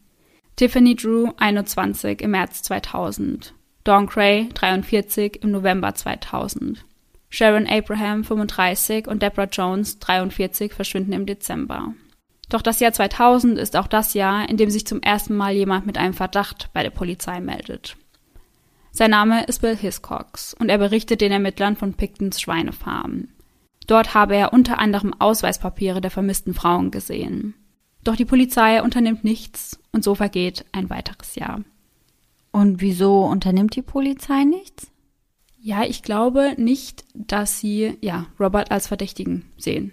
Tiffany 0.57 0.97
Drew, 0.97 1.31
21, 1.37 2.21
im 2.21 2.33
März 2.33 2.63
2000. 2.63 3.55
Dawn 3.85 4.09
Cray, 4.09 4.49
43, 4.53 5.43
im 5.43 5.53
November 5.53 5.95
2000. 5.95 6.85
Sharon 7.31 7.67
Abraham, 7.67 8.25
35, 8.25 9.07
und 9.07 9.23
Deborah 9.23 9.49
Jones, 9.51 9.99
43, 10.01 10.73
verschwinden 10.73 11.13
im 11.13 11.27
Dezember. 11.27 11.95
Doch 12.49 12.63
das 12.63 12.81
Jahr 12.81 12.93
2000 12.93 13.59
ist 13.59 13.77
auch 13.77 13.87
das 13.87 14.15
Jahr, 14.15 14.49
in 14.49 14.57
dem 14.57 14.71
sich 14.71 14.87
zum 14.87 15.03
ersten 15.03 15.37
Mal 15.37 15.53
jemand 15.53 15.87
mit 15.87 15.99
einem 15.99 16.15
Verdacht 16.15 16.71
bei 16.73 16.83
der 16.83 16.91
Polizei 16.91 17.41
meldet. 17.41 17.97
Sein 18.91 19.11
Name 19.11 19.45
ist 19.45 19.61
Bill 19.61 19.77
Hiscox 19.77 20.55
und 20.55 20.71
er 20.71 20.79
berichtet 20.79 21.21
den 21.21 21.31
Ermittlern 21.31 21.77
von 21.77 21.95
Pictons 21.95 22.41
Schweinefarm. 22.41 23.29
Dort 23.87 24.15
habe 24.15 24.37
er 24.37 24.53
unter 24.53 24.79
anderem 24.79 25.15
Ausweispapiere 25.19 26.01
der 26.01 26.11
vermissten 26.11 26.55
Frauen 26.55 26.91
gesehen. 26.91 27.55
Doch 28.03 28.17
die 28.17 28.25
Polizei 28.25 28.83
unternimmt 28.83 29.25
nichts 29.25 29.79
und 29.93 30.03
so 30.03 30.15
vergeht 30.15 30.65
ein 30.73 30.89
weiteres 30.91 31.35
Jahr. 31.35 31.63
Und 32.51 32.81
wieso 32.81 33.25
unternimmt 33.25 33.77
die 33.77 33.83
Polizei 33.83 34.45
nichts? 34.45 34.91
Ja, 35.61 35.85
ich 35.85 36.03
glaube 36.03 36.55
nicht, 36.57 37.05
dass 37.15 37.59
sie 37.59 37.99
ja 38.01 38.27
Robert 38.41 38.71
als 38.71 38.87
Verdächtigen 38.87 39.45
sehen. 39.59 39.93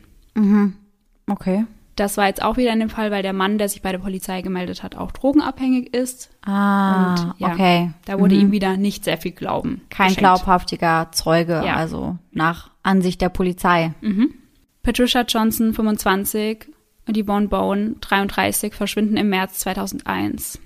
Okay. 1.28 1.66
Das 1.96 2.18
war 2.18 2.28
jetzt 2.28 2.42
auch 2.44 2.58
wieder 2.58 2.74
in 2.74 2.80
dem 2.80 2.90
Fall, 2.90 3.10
weil 3.12 3.24
der 3.24 3.32
Mann, 3.32 3.58
der 3.58 3.70
sich 3.70 3.82
bei 3.82 3.92
der 3.94 4.00
Polizei 4.00 4.42
gemeldet 4.42 4.84
hat, 4.84 4.96
auch 4.96 5.12
drogenabhängig 5.14 5.94
ist. 5.94 6.30
Ah, 6.46 7.10
Und 7.32 7.36
ja, 7.40 7.54
okay. 7.54 7.92
Da 8.06 8.20
wurde 8.20 8.36
ihm 8.36 8.52
wieder 8.52 8.76
nicht 8.76 9.06
sehr 9.06 9.18
viel 9.18 9.32
Glauben. 9.32 9.82
Kein 9.90 10.08
geschenkt. 10.08 10.20
glaubhaftiger 10.20 11.08
Zeuge, 11.14 11.64
Ja. 11.66 11.76
also 11.76 12.18
nach 12.32 12.72
Ansicht 12.84 13.22
der 13.22 13.30
Polizei. 13.30 13.94
Patricia 14.84 15.22
Johnson, 15.22 15.74
25, 15.74 16.68
und 17.08 17.18
Yvonne 17.18 17.48
Bowen, 17.48 17.98
33, 18.02 18.74
verschwinden 18.74 19.16
im 19.18 19.30
März 19.30 19.60
2001. 19.60 20.60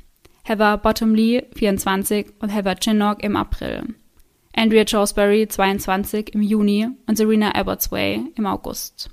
Heather 0.44 0.78
Bottomley, 0.78 1.46
24, 1.56 2.28
und 2.40 2.50
Heather 2.50 2.76
Chinnock 2.76 3.22
im 3.24 3.36
April. 3.36 3.84
Andrea 4.56 4.84
Josbury, 4.84 5.48
22, 5.48 6.34
im 6.34 6.42
Juni 6.42 6.88
und 7.08 7.18
Serena 7.18 7.52
Abbotsway 7.52 8.22
im 8.36 8.46
August. 8.48 9.10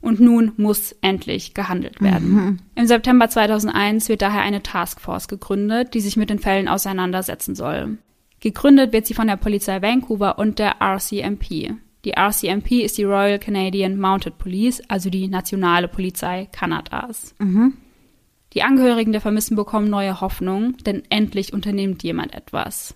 Und 0.00 0.20
nun 0.20 0.52
muss 0.56 0.92
endlich 1.02 1.54
gehandelt 1.54 2.00
werden. 2.00 2.62
Im 2.76 2.86
September 2.86 3.28
2001 3.28 4.08
wird 4.08 4.22
daher 4.22 4.42
eine 4.42 4.62
Taskforce 4.62 5.26
gegründet, 5.26 5.92
die 5.94 6.00
sich 6.00 6.16
mit 6.16 6.30
den 6.30 6.38
Fällen 6.38 6.68
auseinandersetzen 6.68 7.56
soll. 7.56 7.98
Gegründet 8.40 8.92
wird 8.92 9.06
sie 9.06 9.14
von 9.14 9.26
der 9.26 9.36
Polizei 9.36 9.82
Vancouver 9.82 10.38
und 10.38 10.60
der 10.60 10.76
RCMP. 10.80 11.74
Die 12.04 12.12
RCMP 12.16 12.84
ist 12.84 12.96
die 12.96 13.04
Royal 13.04 13.40
Canadian 13.40 13.98
Mounted 13.98 14.38
Police, 14.38 14.80
also 14.88 15.10
die 15.10 15.26
nationale 15.26 15.88
Polizei 15.88 16.48
Kanadas. 16.52 17.34
Die 18.54 18.62
Angehörigen 18.62 19.12
der 19.12 19.20
Vermissten 19.20 19.56
bekommen 19.56 19.90
neue 19.90 20.20
Hoffnung, 20.20 20.76
denn 20.78 21.02
endlich 21.10 21.52
unternimmt 21.52 22.02
jemand 22.02 22.34
etwas. 22.34 22.94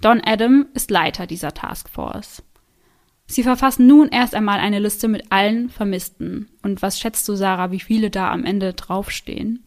Don 0.00 0.20
Adam 0.24 0.66
ist 0.74 0.90
Leiter 0.90 1.26
dieser 1.26 1.52
Taskforce. 1.52 2.42
Sie 3.26 3.42
verfassen 3.42 3.86
nun 3.86 4.08
erst 4.08 4.34
einmal 4.34 4.58
eine 4.60 4.78
Liste 4.78 5.08
mit 5.08 5.32
allen 5.32 5.70
Vermissten. 5.70 6.48
Und 6.62 6.82
was 6.82 7.00
schätzt 7.00 7.26
du, 7.28 7.34
Sarah, 7.36 7.70
wie 7.70 7.80
viele 7.80 8.10
da 8.10 8.30
am 8.30 8.44
Ende 8.44 8.74
draufstehen? 8.74 9.64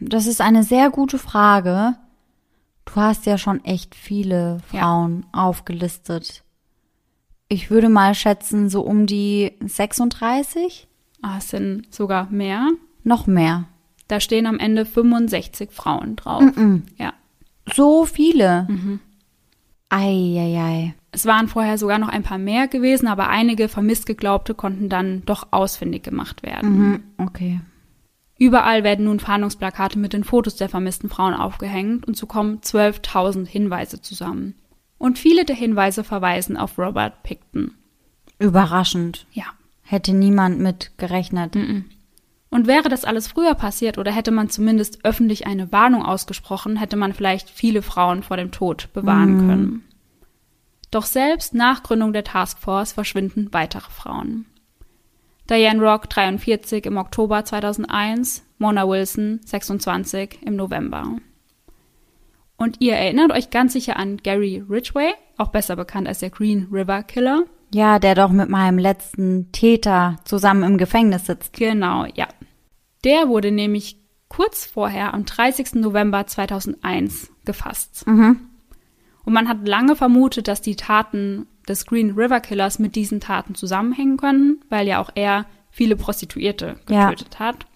Das 0.00 0.26
ist 0.26 0.40
eine 0.40 0.62
sehr 0.62 0.90
gute 0.90 1.18
Frage. 1.18 1.96
Du 2.86 2.94
hast 2.96 3.26
ja 3.26 3.36
schon 3.38 3.64
echt 3.64 3.94
viele 3.94 4.58
Ja. 4.72 4.80
Frauen 4.80 5.26
aufgelistet. 5.32 6.42
Ich 7.48 7.70
würde 7.70 7.88
mal 7.88 8.14
schätzen, 8.14 8.68
so 8.70 8.80
um 8.82 9.06
die 9.06 9.52
36? 9.64 10.88
Ah, 11.22 11.36
es 11.38 11.50
sind 11.50 11.92
sogar 11.94 12.30
mehr. 12.30 12.70
Noch 13.04 13.26
mehr. 13.26 13.64
Da 14.08 14.20
stehen 14.20 14.46
am 14.46 14.58
Ende 14.58 14.84
65 14.86 15.70
Frauen 15.70 16.16
drauf. 16.16 16.44
Ja. 16.96 17.12
So 17.74 18.04
viele. 18.04 19.00
Eieiei. 19.88 20.94
Es 21.12 21.26
waren 21.26 21.48
vorher 21.48 21.78
sogar 21.78 21.98
noch 21.98 22.08
ein 22.08 22.22
paar 22.22 22.38
mehr 22.38 22.68
gewesen, 22.68 23.06
aber 23.06 23.28
einige 23.28 23.68
vermisst 23.68 24.06
geglaubte 24.06 24.54
konnten 24.54 24.88
dann 24.88 25.24
doch 25.24 25.48
ausfindig 25.52 26.02
gemacht 26.02 26.42
werden. 26.42 26.78
Mhm, 26.78 27.02
okay. 27.18 27.60
Überall 28.38 28.84
werden 28.84 29.06
nun 29.06 29.20
Fahndungsplakate 29.20 29.98
mit 29.98 30.12
den 30.12 30.24
Fotos 30.24 30.56
der 30.56 30.68
vermissten 30.68 31.08
Frauen 31.08 31.34
aufgehängt 31.34 32.06
und 32.06 32.16
so 32.16 32.26
kommen 32.26 32.60
12.000 32.60 33.46
Hinweise 33.46 34.02
zusammen. 34.02 34.54
Und 34.98 35.18
viele 35.18 35.44
der 35.44 35.56
Hinweise 35.56 36.04
verweisen 36.04 36.56
auf 36.56 36.78
Robert 36.78 37.22
Picton. 37.22 37.74
Überraschend. 38.38 39.26
Ja. 39.32 39.44
Hätte 39.82 40.12
niemand 40.12 40.58
mit 40.58 40.92
gerechnet. 40.98 41.54
Und 42.50 42.66
wäre 42.66 42.88
das 42.88 43.04
alles 43.04 43.26
früher 43.26 43.54
passiert 43.54 43.98
oder 43.98 44.12
hätte 44.12 44.30
man 44.30 44.48
zumindest 44.48 45.04
öffentlich 45.04 45.46
eine 45.46 45.72
Warnung 45.72 46.04
ausgesprochen, 46.04 46.76
hätte 46.76 46.96
man 46.96 47.12
vielleicht 47.12 47.50
viele 47.50 47.82
Frauen 47.82 48.22
vor 48.22 48.36
dem 48.36 48.52
Tod 48.52 48.88
bewahren 48.92 49.38
können. 49.46 49.84
Doch 50.90 51.04
selbst 51.04 51.54
nach 51.54 51.82
Gründung 51.82 52.12
der 52.12 52.24
Taskforce 52.24 52.92
verschwinden 52.92 53.48
weitere 53.52 53.90
Frauen. 53.90 54.46
Diane 55.50 55.80
Rock 55.80 56.08
43 56.08 56.86
im 56.86 56.96
Oktober 56.96 57.44
2001, 57.44 58.44
Mona 58.58 58.88
Wilson 58.88 59.40
26 59.44 60.40
im 60.42 60.56
November. 60.56 61.18
Und 62.56 62.80
ihr 62.80 62.94
erinnert 62.94 63.32
euch 63.32 63.50
ganz 63.50 63.74
sicher 63.74 63.96
an 63.96 64.16
Gary 64.16 64.64
Ridgway, 64.68 65.12
auch 65.36 65.48
besser 65.48 65.76
bekannt 65.76 66.08
als 66.08 66.20
der 66.20 66.30
Green 66.30 66.68
River 66.72 67.02
Killer. 67.02 67.44
Ja, 67.72 67.98
der 67.98 68.14
doch 68.14 68.30
mit 68.30 68.48
meinem 68.48 68.78
letzten 68.78 69.52
Täter 69.52 70.16
zusammen 70.24 70.62
im 70.62 70.78
Gefängnis 70.78 71.26
sitzt. 71.26 71.52
Genau, 71.52 72.06
ja. 72.14 72.26
Der 73.04 73.28
wurde 73.28 73.52
nämlich 73.52 73.98
kurz 74.28 74.66
vorher, 74.66 75.14
am 75.14 75.24
30. 75.24 75.74
November 75.74 76.26
2001, 76.26 77.30
gefasst. 77.44 78.06
Mhm. 78.06 78.40
Und 79.24 79.32
man 79.32 79.48
hat 79.48 79.66
lange 79.66 79.96
vermutet, 79.96 80.48
dass 80.48 80.62
die 80.62 80.76
Taten 80.76 81.46
des 81.68 81.86
Green 81.86 82.12
River 82.12 82.40
Killers 82.40 82.78
mit 82.78 82.94
diesen 82.94 83.20
Taten 83.20 83.54
zusammenhängen 83.54 84.16
können, 84.16 84.60
weil 84.68 84.86
ja 84.86 85.00
auch 85.00 85.10
er 85.14 85.46
viele 85.70 85.96
Prostituierte 85.96 86.78
Ja. 86.88 87.10
getötet 87.10 87.38
hat. 87.38 87.66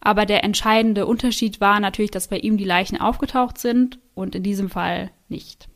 Aber 0.00 0.26
der 0.26 0.42
entscheidende 0.44 1.06
Unterschied 1.06 1.60
war 1.60 1.78
natürlich, 1.78 2.10
dass 2.10 2.28
bei 2.28 2.38
ihm 2.38 2.56
die 2.56 2.64
Leichen 2.64 3.00
aufgetaucht 3.00 3.58
sind 3.58 3.98
und 4.14 4.34
in 4.34 4.42
diesem 4.42 4.68
Fall 4.70 5.10
nicht. 5.28 5.68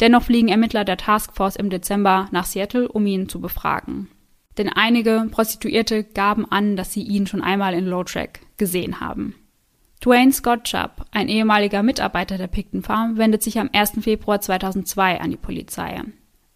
Dennoch 0.00 0.22
fliegen 0.22 0.48
Ermittler 0.48 0.84
der 0.84 0.96
Taskforce 0.96 1.56
im 1.56 1.70
Dezember 1.70 2.28
nach 2.30 2.44
Seattle, 2.46 2.86
um 2.88 3.06
ihn 3.06 3.28
zu 3.28 3.40
befragen. 3.40 4.08
Denn 4.58 4.68
einige 4.68 5.26
Prostituierte 5.30 6.04
gaben 6.04 6.50
an, 6.50 6.76
dass 6.76 6.92
sie 6.92 7.02
ihn 7.02 7.26
schon 7.26 7.42
einmal 7.42 7.74
in 7.74 7.86
Low 7.86 8.04
Track 8.04 8.40
gesehen 8.56 9.00
haben. 9.00 9.34
Dwayne 10.04 10.32
Scott 10.32 10.64
Chubb, 10.64 11.06
ein 11.12 11.28
ehemaliger 11.28 11.82
Mitarbeiter 11.82 12.36
der 12.36 12.46
Picton 12.46 12.82
Farm, 12.82 13.16
wendet 13.16 13.42
sich 13.42 13.58
am 13.58 13.70
1. 13.72 14.02
Februar 14.02 14.40
2002 14.40 15.20
an 15.20 15.30
die 15.30 15.36
Polizei. 15.36 16.00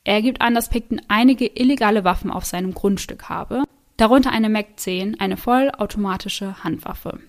Er 0.05 0.23
gibt 0.23 0.41
an, 0.41 0.55
dass 0.55 0.69
Picton 0.69 1.01
einige 1.09 1.47
illegale 1.47 2.05
Waffen 2.05 2.31
auf 2.31 2.45
seinem 2.45 2.75
Grundstück 2.75 3.29
habe, 3.29 3.65
darunter 3.97 4.33
eine 4.33 4.49
Mac-10, 4.49 5.19
eine 5.19 5.37
vollautomatische 5.37 6.63
Handwaffe. 6.63 7.21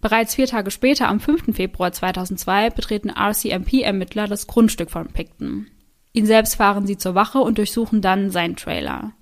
Bereits 0.00 0.34
vier 0.34 0.46
Tage 0.46 0.70
später, 0.70 1.08
am 1.08 1.20
5. 1.20 1.54
Februar 1.54 1.92
2002, 1.92 2.70
betreten 2.70 3.10
RCMP-Ermittler 3.10 4.26
das 4.26 4.48
Grundstück 4.48 4.90
von 4.90 5.08
Picton. 5.08 5.68
Ihn 6.12 6.26
selbst 6.26 6.56
fahren 6.56 6.86
sie 6.86 6.98
zur 6.98 7.14
Wache 7.14 7.38
und 7.38 7.58
durchsuchen 7.58 8.00
dann 8.00 8.30
seinen 8.30 8.56
Trailer. 8.56 9.12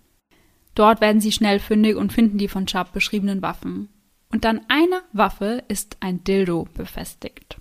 Dort 0.74 1.00
werden 1.00 1.20
sie 1.20 1.32
schnell 1.32 1.58
fündig 1.58 1.96
und 1.96 2.12
finden 2.12 2.38
die 2.38 2.48
von 2.48 2.66
Chubb 2.66 2.92
beschriebenen 2.92 3.42
Waffen. 3.42 3.88
Und 4.32 4.46
an 4.46 4.60
einer 4.68 5.02
Waffe 5.12 5.64
ist 5.68 5.96
ein 6.00 6.22
Dildo 6.24 6.68
befestigt. 6.74 7.58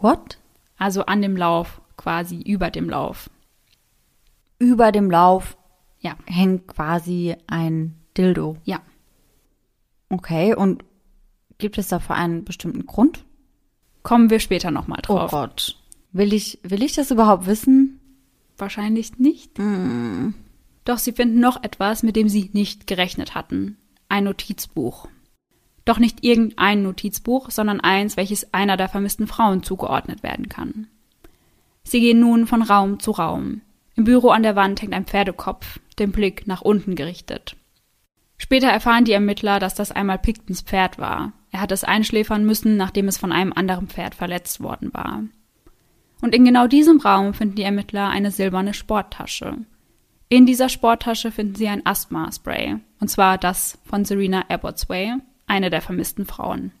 What? 0.00 0.38
Also 0.78 1.06
an 1.06 1.22
dem 1.22 1.36
Lauf, 1.36 1.80
quasi 1.96 2.40
über 2.40 2.70
dem 2.70 2.88
Lauf. 2.88 3.28
Über 4.58 4.92
dem 4.92 5.10
Lauf 5.10 5.56
Ja, 6.00 6.16
hängt 6.26 6.66
quasi 6.68 7.36
ein 7.46 7.94
Dildo. 8.16 8.56
ja. 8.64 8.80
Okay, 10.08 10.54
und 10.54 10.84
gibt 11.58 11.78
es 11.78 11.88
dafür 11.88 12.16
einen 12.16 12.44
bestimmten 12.44 12.84
Grund? 12.86 13.24
Kommen 14.02 14.28
wir 14.30 14.40
später 14.40 14.70
nochmal 14.70 14.98
Oh 15.08 15.14
drauf. 15.14 15.30
Gott. 15.30 15.76
Will 16.12 16.34
ich, 16.34 16.58
will 16.62 16.82
ich 16.82 16.92
das 16.94 17.10
überhaupt 17.10 17.46
wissen? 17.46 17.98
Wahrscheinlich 18.58 19.18
nicht. 19.18 19.58
Doch 20.84 20.98
sie 20.98 21.12
finden 21.12 21.40
noch 21.40 21.62
etwas, 21.62 22.02
mit 22.02 22.16
dem 22.16 22.28
sie 22.28 22.50
nicht 22.52 22.86
gerechnet 22.86 23.34
hatten. 23.34 23.76
Ein 24.08 24.24
Notizbuch. 24.24 25.08
Doch 25.84 25.98
nicht 25.98 26.24
irgendein 26.24 26.82
Notizbuch, 26.82 27.50
sondern 27.50 27.80
eins, 27.80 28.16
welches 28.16 28.52
einer 28.52 28.76
der 28.76 28.88
vermissten 28.88 29.26
Frauen 29.26 29.62
zugeordnet 29.62 30.22
werden 30.22 30.48
kann. 30.48 30.86
Sie 31.82 32.00
gehen 32.00 32.20
nun 32.20 32.46
von 32.46 32.62
Raum 32.62 33.00
zu 33.00 33.10
Raum. 33.10 33.62
Im 33.96 34.04
Büro 34.04 34.30
an 34.30 34.42
der 34.42 34.56
Wand 34.56 34.80
hängt 34.80 34.94
ein 34.94 35.04
Pferdekopf, 35.04 35.80
den 35.98 36.12
Blick 36.12 36.46
nach 36.46 36.62
unten 36.62 36.94
gerichtet. 36.94 37.56
Später 38.38 38.68
erfahren 38.68 39.04
die 39.04 39.12
Ermittler, 39.12 39.58
dass 39.58 39.74
das 39.74 39.92
einmal 39.92 40.18
Pictons 40.18 40.62
Pferd 40.62 40.98
war. 40.98 41.32
Er 41.50 41.60
hat 41.60 41.72
es 41.72 41.84
einschläfern 41.84 42.44
müssen, 42.44 42.76
nachdem 42.76 43.08
es 43.08 43.18
von 43.18 43.30
einem 43.30 43.52
anderen 43.52 43.88
Pferd 43.88 44.14
verletzt 44.14 44.60
worden 44.60 44.92
war. 44.94 45.22
Und 46.22 46.34
in 46.34 46.44
genau 46.44 46.66
diesem 46.66 47.00
Raum 47.00 47.34
finden 47.34 47.56
die 47.56 47.62
Ermittler 47.62 48.08
eine 48.08 48.30
silberne 48.30 48.74
Sporttasche. 48.74 49.58
In 50.32 50.46
dieser 50.46 50.70
Sporttasche 50.70 51.30
finden 51.30 51.56
sie 51.56 51.68
ein 51.68 51.84
Asthma-Spray, 51.84 52.78
und 53.00 53.08
zwar 53.08 53.36
das 53.36 53.78
von 53.84 54.06
Serena 54.06 54.46
Abbotsway, 54.48 55.16
eine 55.46 55.68
der 55.68 55.82
vermissten 55.82 56.24
Frauen. 56.24 56.72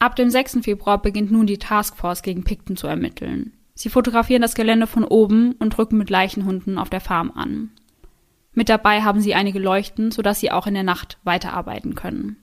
Ab 0.00 0.16
dem 0.16 0.30
6. 0.30 0.58
Februar 0.62 1.00
beginnt 1.00 1.30
nun 1.30 1.46
die 1.46 1.58
Taskforce 1.58 2.22
gegen 2.22 2.42
Picton 2.42 2.76
zu 2.76 2.88
ermitteln. 2.88 3.52
Sie 3.74 3.88
fotografieren 3.88 4.42
das 4.42 4.56
Gelände 4.56 4.88
von 4.88 5.04
oben 5.04 5.52
und 5.60 5.78
rücken 5.78 5.96
mit 5.96 6.10
Leichenhunden 6.10 6.76
auf 6.76 6.90
der 6.90 7.00
Farm 7.00 7.30
an. 7.30 7.70
Mit 8.52 8.68
dabei 8.68 9.02
haben 9.02 9.20
sie 9.20 9.36
einige 9.36 9.60
Leuchten, 9.60 10.10
sodass 10.10 10.40
sie 10.40 10.50
auch 10.50 10.66
in 10.66 10.74
der 10.74 10.82
Nacht 10.82 11.18
weiterarbeiten 11.22 11.94
können. 11.94 12.36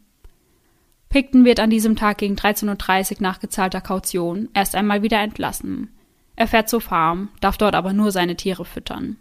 Picton 1.10 1.44
wird 1.44 1.60
an 1.60 1.70
diesem 1.70 1.98
Tag 1.98 2.20
gegen 2.20 2.36
13.30 2.36 3.18
Uhr 3.18 3.22
nach 3.24 3.42
gezahlter 3.42 3.82
Kaution 3.82 4.48
erst 4.54 4.74
einmal 4.74 5.04
wieder 5.04 5.20
entlassen. 5.20 5.90
Er 6.38 6.48
fährt 6.48 6.70
zur 6.70 6.80
Farm, 6.80 7.28
darf 7.42 7.58
dort 7.58 7.76
aber 7.76 7.92
nur 7.92 8.14
seine 8.14 8.38
Tiere 8.38 8.64
füttern. 8.64 9.18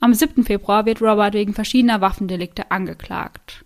Am 0.00 0.14
7. 0.14 0.44
Februar 0.44 0.86
wird 0.86 1.02
Robert 1.02 1.34
wegen 1.34 1.54
verschiedener 1.54 2.00
Waffendelikte 2.00 2.70
angeklagt. 2.70 3.64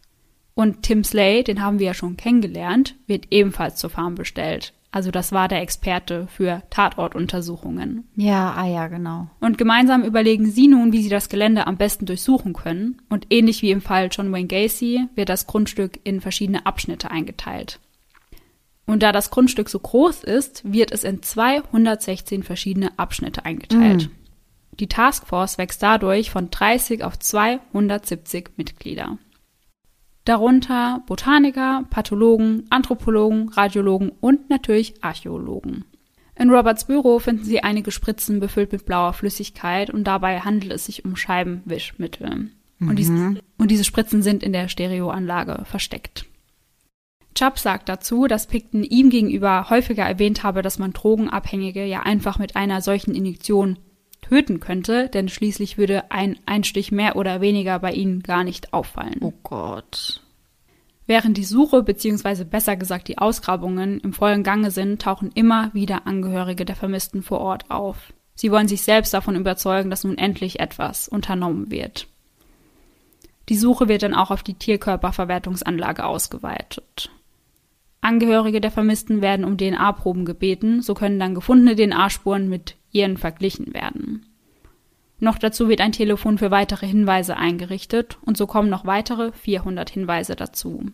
Und 0.55 0.83
Tim 0.83 1.05
Slay, 1.05 1.43
den 1.43 1.63
haben 1.63 1.79
wir 1.79 1.87
ja 1.87 1.95
schon 1.95 2.17
kennengelernt, 2.17 2.95
wird 3.07 3.27
ebenfalls 3.31 3.77
zur 3.77 3.91
Farm 3.91 4.15
bestellt. 4.15 4.73
Also 4.91 5.11
das 5.11 5.33
war 5.33 5.49
der 5.49 5.63
Experte 5.63 6.27
für 6.29 6.63
Tatortuntersuchungen. 6.69 8.05
Ja, 8.15 8.53
ah 8.53 8.67
ja, 8.67 8.89
genau. 8.89 9.29
Und 9.41 9.57
gemeinsam 9.57 10.05
überlegen 10.05 10.51
sie 10.51 10.69
nun, 10.69 10.93
wie 10.93 11.03
sie 11.03 11.09
das 11.09 11.31
Gelände 11.31 11.67
am 11.67 11.79
besten 11.79 12.05
durchsuchen 12.05 12.53
können. 12.53 13.01
Und 13.09 13.27
ähnlich 13.31 13.63
wie 13.63 13.71
im 13.71 13.81
Fall 13.81 14.09
John 14.13 14.31
Wayne 14.33 14.49
Gacy 14.49 15.09
wird 15.15 15.31
das 15.31 15.47
Grundstück 15.47 15.99
in 16.05 16.21
verschiedene 16.21 16.67
Abschnitte 16.67 17.11
eingeteilt. 17.11 17.81
Und 18.85 19.03
da 19.03 19.13
das 19.13 19.31
Grundstück 19.31 19.71
so 19.71 19.79
groß 19.79 20.25
ist, 20.25 20.71
wird 20.71 20.93
es 20.93 21.05
in 21.05 21.23
216 21.23 22.43
verschiedene 22.43 22.99
Abschnitte 22.99 23.47
eingeteilt. 23.47 24.11
Die 24.81 24.89
Taskforce 24.89 25.59
wächst 25.59 25.83
dadurch 25.83 26.31
von 26.31 26.51
30 26.51 27.05
auf 27.05 27.19
270 27.19 28.51
Mitglieder. 28.57 29.19
Darunter 30.25 31.03
Botaniker, 31.07 31.85
Pathologen, 31.91 32.65
Anthropologen, 32.71 33.49
Radiologen 33.49 34.13
und 34.21 34.49
natürlich 34.51 35.03
Archäologen. 35.03 35.85
In 36.39 36.51
Roberts 36.51 36.87
Büro 36.87 37.19
finden 37.19 37.45
Sie 37.45 37.63
einige 37.63 37.91
Spritzen 37.91 38.41
befüllt 38.41 38.73
mit 38.73 38.87
blauer 38.87 39.13
Flüssigkeit 39.13 39.91
und 39.91 40.05
dabei 40.05 40.41
handelt 40.41 40.73
es 40.73 40.87
sich 40.87 41.05
um 41.05 41.17
Scheibenwischmittel. 41.17 42.51
Und, 42.81 42.97
diese, 42.99 43.37
und 43.59 43.71
diese 43.71 43.85
Spritzen 43.85 44.23
sind 44.23 44.43
in 44.43 44.53
der 44.53 44.69
Stereoanlage 44.69 45.65
versteckt. 45.65 46.27
Chubb 47.35 47.59
sagt 47.59 47.89
dazu, 47.89 48.27
dass 48.27 48.47
Picton 48.47 48.83
ihm 48.83 49.11
gegenüber 49.11 49.71
häufiger 49.71 50.05
erwähnt 50.05 50.43
habe, 50.43 50.63
dass 50.63 50.79
man 50.79 50.93
Drogenabhängige 50.93 51.85
ja 51.85 52.01
einfach 52.01 52.39
mit 52.39 52.57
einer 52.57 52.81
solchen 52.83 53.15
Injektion 53.15 53.79
töten 54.33 54.61
könnte, 54.61 55.11
denn 55.11 55.29
schließlich 55.29 55.77
würde 55.77 56.11
ein 56.11 56.39
Einstich 56.47 56.91
mehr 56.91 57.17
oder 57.17 57.43
weniger 57.43 57.79
bei 57.81 57.93
ihnen 57.93 58.23
gar 58.23 58.45
nicht 58.45 58.73
auffallen. 58.73 59.19
Oh 59.21 59.35
Gott. 59.43 60.23
Während 61.07 61.37
die 61.37 61.45
Suche 61.45 61.83
bzw. 61.83 62.45
besser 62.45 62.77
gesagt 62.77 63.09
die 63.09 63.19
Ausgrabungen 63.19 64.01
im 64.01 64.15
vollen 64.15 64.43
Gange 64.43 64.71
sind, 64.71 65.03
tauchen 65.03 65.33
immer 65.35 65.69
wieder 65.75 66.07
Angehörige 66.07 66.65
der 66.65 66.77
Vermissten 66.77 67.23
vor 67.23 67.41
Ort 67.43 67.71
auf. 67.71 68.15
Sie 68.35 68.51
wollen 68.51 68.69
sich 68.69 68.81
selbst 68.81 69.13
davon 69.13 69.37
überzeugen, 69.37 69.91
dass 69.91 70.05
nun 70.05 70.17
endlich 70.17 70.61
etwas 70.61 71.09
unternommen 71.09 71.71
wird. 71.71 72.09
Die 73.51 73.57
Suche 73.57 73.87
wird 73.87 74.03
dann 74.03 74.15
auch 74.15 74.31
auf 74.31 74.43
die 74.43 74.55
Tierkörperverwertungsanlage 74.55 76.07
ausgeweitet. 76.07 77.11
Angehörige 78.01 78.63
der 78.63 78.71
Vermissten 78.71 79.21
werden 79.21 79.45
um 79.45 79.59
DNA-Proben 79.59 80.25
gebeten, 80.25 80.81
so 80.81 80.95
können 80.95 81.21
dann 81.21 81.35
gefundene 81.35 81.77
DNA-Spuren 81.77 82.49
mit 82.49 82.77
ihren 82.93 83.17
verglichen 83.17 83.75
werden. 83.75 84.27
Noch 85.19 85.39
dazu 85.39 85.69
wird 85.69 85.81
ein 85.81 85.93
Telefon 85.93 86.39
für 86.39 86.51
weitere 86.51 86.87
Hinweise 86.87 87.37
eingerichtet 87.37 88.19
und 88.23 88.37
so 88.37 88.47
kommen 88.47 88.69
noch 88.69 88.87
weitere 88.87 89.33
400 89.33 89.89
Hinweise 89.89 90.37
dazu. 90.37 90.87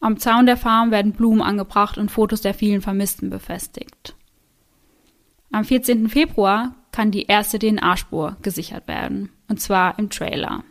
Am 0.00 0.18
Zaun 0.18 0.44
der 0.44 0.58
Farm 0.58 0.90
werden 0.90 1.12
Blumen 1.12 1.40
angebracht 1.40 1.96
und 1.96 2.10
Fotos 2.10 2.42
der 2.42 2.52
vielen 2.52 2.82
Vermissten 2.82 3.30
befestigt. 3.30 4.14
Am 5.50 5.64
14. 5.64 6.08
Februar 6.08 6.74
kann 6.92 7.10
die 7.10 7.26
erste 7.26 7.58
DNA-Spur 7.58 8.36
gesichert 8.42 8.86
werden, 8.88 9.30
und 9.48 9.60
zwar 9.60 9.98
im 9.98 10.10
Trailer. 10.10 10.64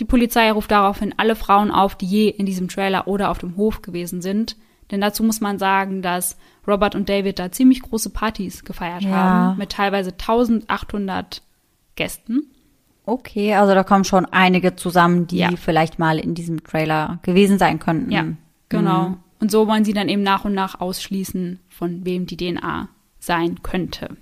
Die 0.00 0.04
Polizei 0.04 0.50
ruft 0.50 0.70
daraufhin 0.70 1.14
alle 1.16 1.36
Frauen 1.36 1.70
auf, 1.70 1.94
die 1.94 2.06
je 2.06 2.28
in 2.28 2.46
diesem 2.46 2.66
Trailer 2.66 3.06
oder 3.06 3.30
auf 3.30 3.38
dem 3.38 3.56
Hof 3.56 3.80
gewesen 3.80 4.22
sind, 4.22 4.56
denn 4.90 5.00
dazu 5.00 5.22
muss 5.22 5.40
man 5.40 5.58
sagen, 5.58 6.02
dass 6.02 6.36
Robert 6.66 6.94
und 6.94 7.08
David 7.08 7.38
da 7.38 7.52
ziemlich 7.52 7.82
große 7.82 8.10
Partys 8.10 8.64
gefeiert 8.64 9.02
Ja. 9.02 9.10
haben, 9.10 9.58
mit 9.58 9.70
teilweise 9.72 10.12
1800 10.12 11.42
Gästen. 11.96 12.50
Okay, 13.06 13.54
also 13.54 13.74
da 13.74 13.84
kommen 13.84 14.04
schon 14.04 14.24
einige 14.26 14.76
zusammen, 14.76 15.26
die 15.26 15.38
Ja. 15.38 15.50
vielleicht 15.56 15.98
mal 15.98 16.18
in 16.18 16.34
diesem 16.34 16.64
Trailer 16.64 17.18
gewesen 17.22 17.58
sein 17.58 17.78
könnten. 17.78 18.10
Ja, 18.10 18.24
genau. 18.68 19.16
Und 19.40 19.50
so 19.50 19.66
wollen 19.68 19.84
sie 19.84 19.92
dann 19.92 20.08
eben 20.08 20.22
nach 20.22 20.44
und 20.46 20.54
nach 20.54 20.80
ausschließen, 20.80 21.60
von 21.68 22.04
wem 22.06 22.24
die 22.26 22.36
DNA 22.38 22.88
sein 23.18 23.62
könnte. 23.62 24.16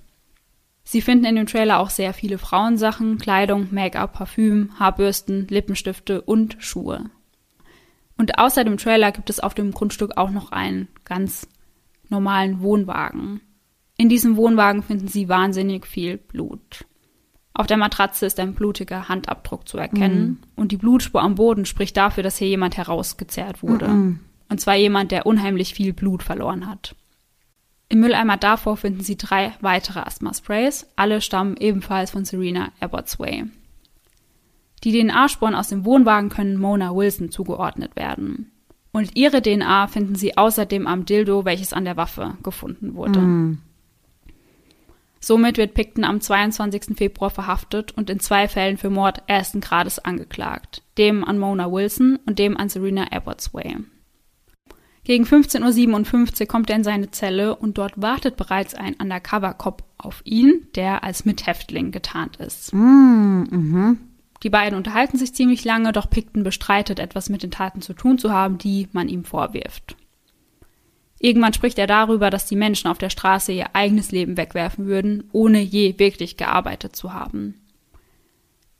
Sie 0.84 1.00
finden 1.00 1.24
in 1.26 1.36
dem 1.36 1.46
Trailer 1.46 1.78
auch 1.78 1.90
sehr 1.90 2.12
viele 2.12 2.38
Frauensachen, 2.38 3.18
Kleidung, 3.18 3.68
Make-up, 3.70 4.14
Parfüm, 4.14 4.70
Haarbürsten, 4.80 5.46
Lippenstifte 5.48 6.20
und 6.22 6.56
Schuhe. 6.58 7.04
Und 8.18 8.38
außer 8.38 8.64
dem 8.64 8.78
Trailer 8.78 9.12
gibt 9.12 9.30
es 9.30 9.38
auf 9.40 9.54
dem 9.54 9.70
Grundstück 9.70 10.16
auch 10.16 10.30
noch 10.30 10.50
einen 10.50 10.88
ganz 11.04 11.46
normalen 12.12 12.60
Wohnwagen. 12.60 13.40
In 13.96 14.08
diesem 14.08 14.36
Wohnwagen 14.36 14.82
finden 14.84 15.08
sie 15.08 15.28
wahnsinnig 15.28 15.86
viel 15.86 16.18
Blut. 16.18 16.84
Auf 17.54 17.66
der 17.66 17.76
Matratze 17.76 18.24
ist 18.26 18.38
ein 18.40 18.54
blutiger 18.54 19.08
Handabdruck 19.08 19.68
zu 19.68 19.76
erkennen 19.78 20.38
und 20.56 20.72
die 20.72 20.76
Blutspur 20.76 21.20
am 21.22 21.34
Boden 21.34 21.66
spricht 21.66 21.96
dafür, 21.96 22.22
dass 22.22 22.38
hier 22.38 22.48
jemand 22.48 22.76
herausgezerrt 22.76 23.62
wurde. 23.62 23.86
Und 24.48 24.60
zwar 24.60 24.76
jemand, 24.76 25.10
der 25.10 25.26
unheimlich 25.26 25.74
viel 25.74 25.92
Blut 25.92 26.22
verloren 26.22 26.66
hat. 26.66 26.94
Im 27.88 28.00
Mülleimer 28.00 28.38
davor 28.38 28.78
finden 28.78 29.02
sie 29.02 29.18
drei 29.18 29.52
weitere 29.60 30.00
Asthma-Sprays. 30.00 30.86
Alle 30.96 31.20
stammen 31.20 31.56
ebenfalls 31.58 32.10
von 32.10 32.24
Serena 32.24 32.72
Abbotsway. 32.80 33.44
Die 34.84 34.92
DNA-Spuren 34.92 35.54
aus 35.54 35.68
dem 35.68 35.84
Wohnwagen 35.84 36.30
können 36.30 36.58
Mona 36.58 36.94
Wilson 36.94 37.30
zugeordnet 37.30 37.94
werden. 37.94 38.51
Und 38.92 39.16
ihre 39.16 39.40
DNA 39.40 39.86
finden 39.86 40.14
sie 40.14 40.36
außerdem 40.36 40.86
am 40.86 41.06
Dildo, 41.06 41.44
welches 41.44 41.72
an 41.72 41.84
der 41.84 41.96
Waffe 41.96 42.36
gefunden 42.42 42.94
wurde. 42.94 43.18
Somit 45.18 45.56
wird 45.56 45.74
Picton 45.74 46.04
am 46.04 46.20
22. 46.20 46.96
Februar 46.96 47.30
verhaftet 47.30 47.92
und 47.92 48.10
in 48.10 48.18
zwei 48.20 48.48
Fällen 48.48 48.76
für 48.76 48.90
Mord 48.90 49.22
ersten 49.28 49.60
Grades 49.60 50.00
angeklagt. 50.00 50.82
Dem 50.98 51.24
an 51.24 51.38
Mona 51.38 51.70
Wilson 51.70 52.18
und 52.26 52.38
dem 52.38 52.56
an 52.56 52.68
Serena 52.68 53.04
Abbotsway. 53.04 53.76
Gegen 55.04 55.24
15.57 55.24 56.40
Uhr 56.42 56.46
kommt 56.46 56.70
er 56.70 56.76
in 56.76 56.84
seine 56.84 57.10
Zelle 57.10 57.56
und 57.56 57.78
dort 57.78 58.00
wartet 58.00 58.36
bereits 58.36 58.74
ein 58.74 58.94
Undercover-Cop 58.94 59.84
auf 59.96 60.22
ihn, 60.24 60.66
der 60.74 61.02
als 61.02 61.24
Mithäftling 61.24 61.92
getarnt 61.92 62.36
ist. 62.36 62.72
Die 64.42 64.50
beiden 64.50 64.76
unterhalten 64.76 65.18
sich 65.18 65.34
ziemlich 65.34 65.64
lange, 65.64 65.92
doch 65.92 66.10
Picton 66.10 66.42
bestreitet, 66.42 66.98
etwas 66.98 67.28
mit 67.28 67.42
den 67.42 67.50
Taten 67.50 67.80
zu 67.80 67.94
tun 67.94 68.18
zu 68.18 68.32
haben, 68.32 68.58
die 68.58 68.88
man 68.92 69.08
ihm 69.08 69.24
vorwirft. 69.24 69.96
Irgendwann 71.20 71.54
spricht 71.54 71.78
er 71.78 71.86
darüber, 71.86 72.30
dass 72.30 72.46
die 72.46 72.56
Menschen 72.56 72.88
auf 72.88 72.98
der 72.98 73.10
Straße 73.10 73.52
ihr 73.52 73.76
eigenes 73.76 74.10
Leben 74.10 74.36
wegwerfen 74.36 74.86
würden, 74.86 75.28
ohne 75.30 75.60
je 75.60 75.96
wirklich 75.98 76.36
gearbeitet 76.36 76.96
zu 76.96 77.12
haben. 77.12 77.60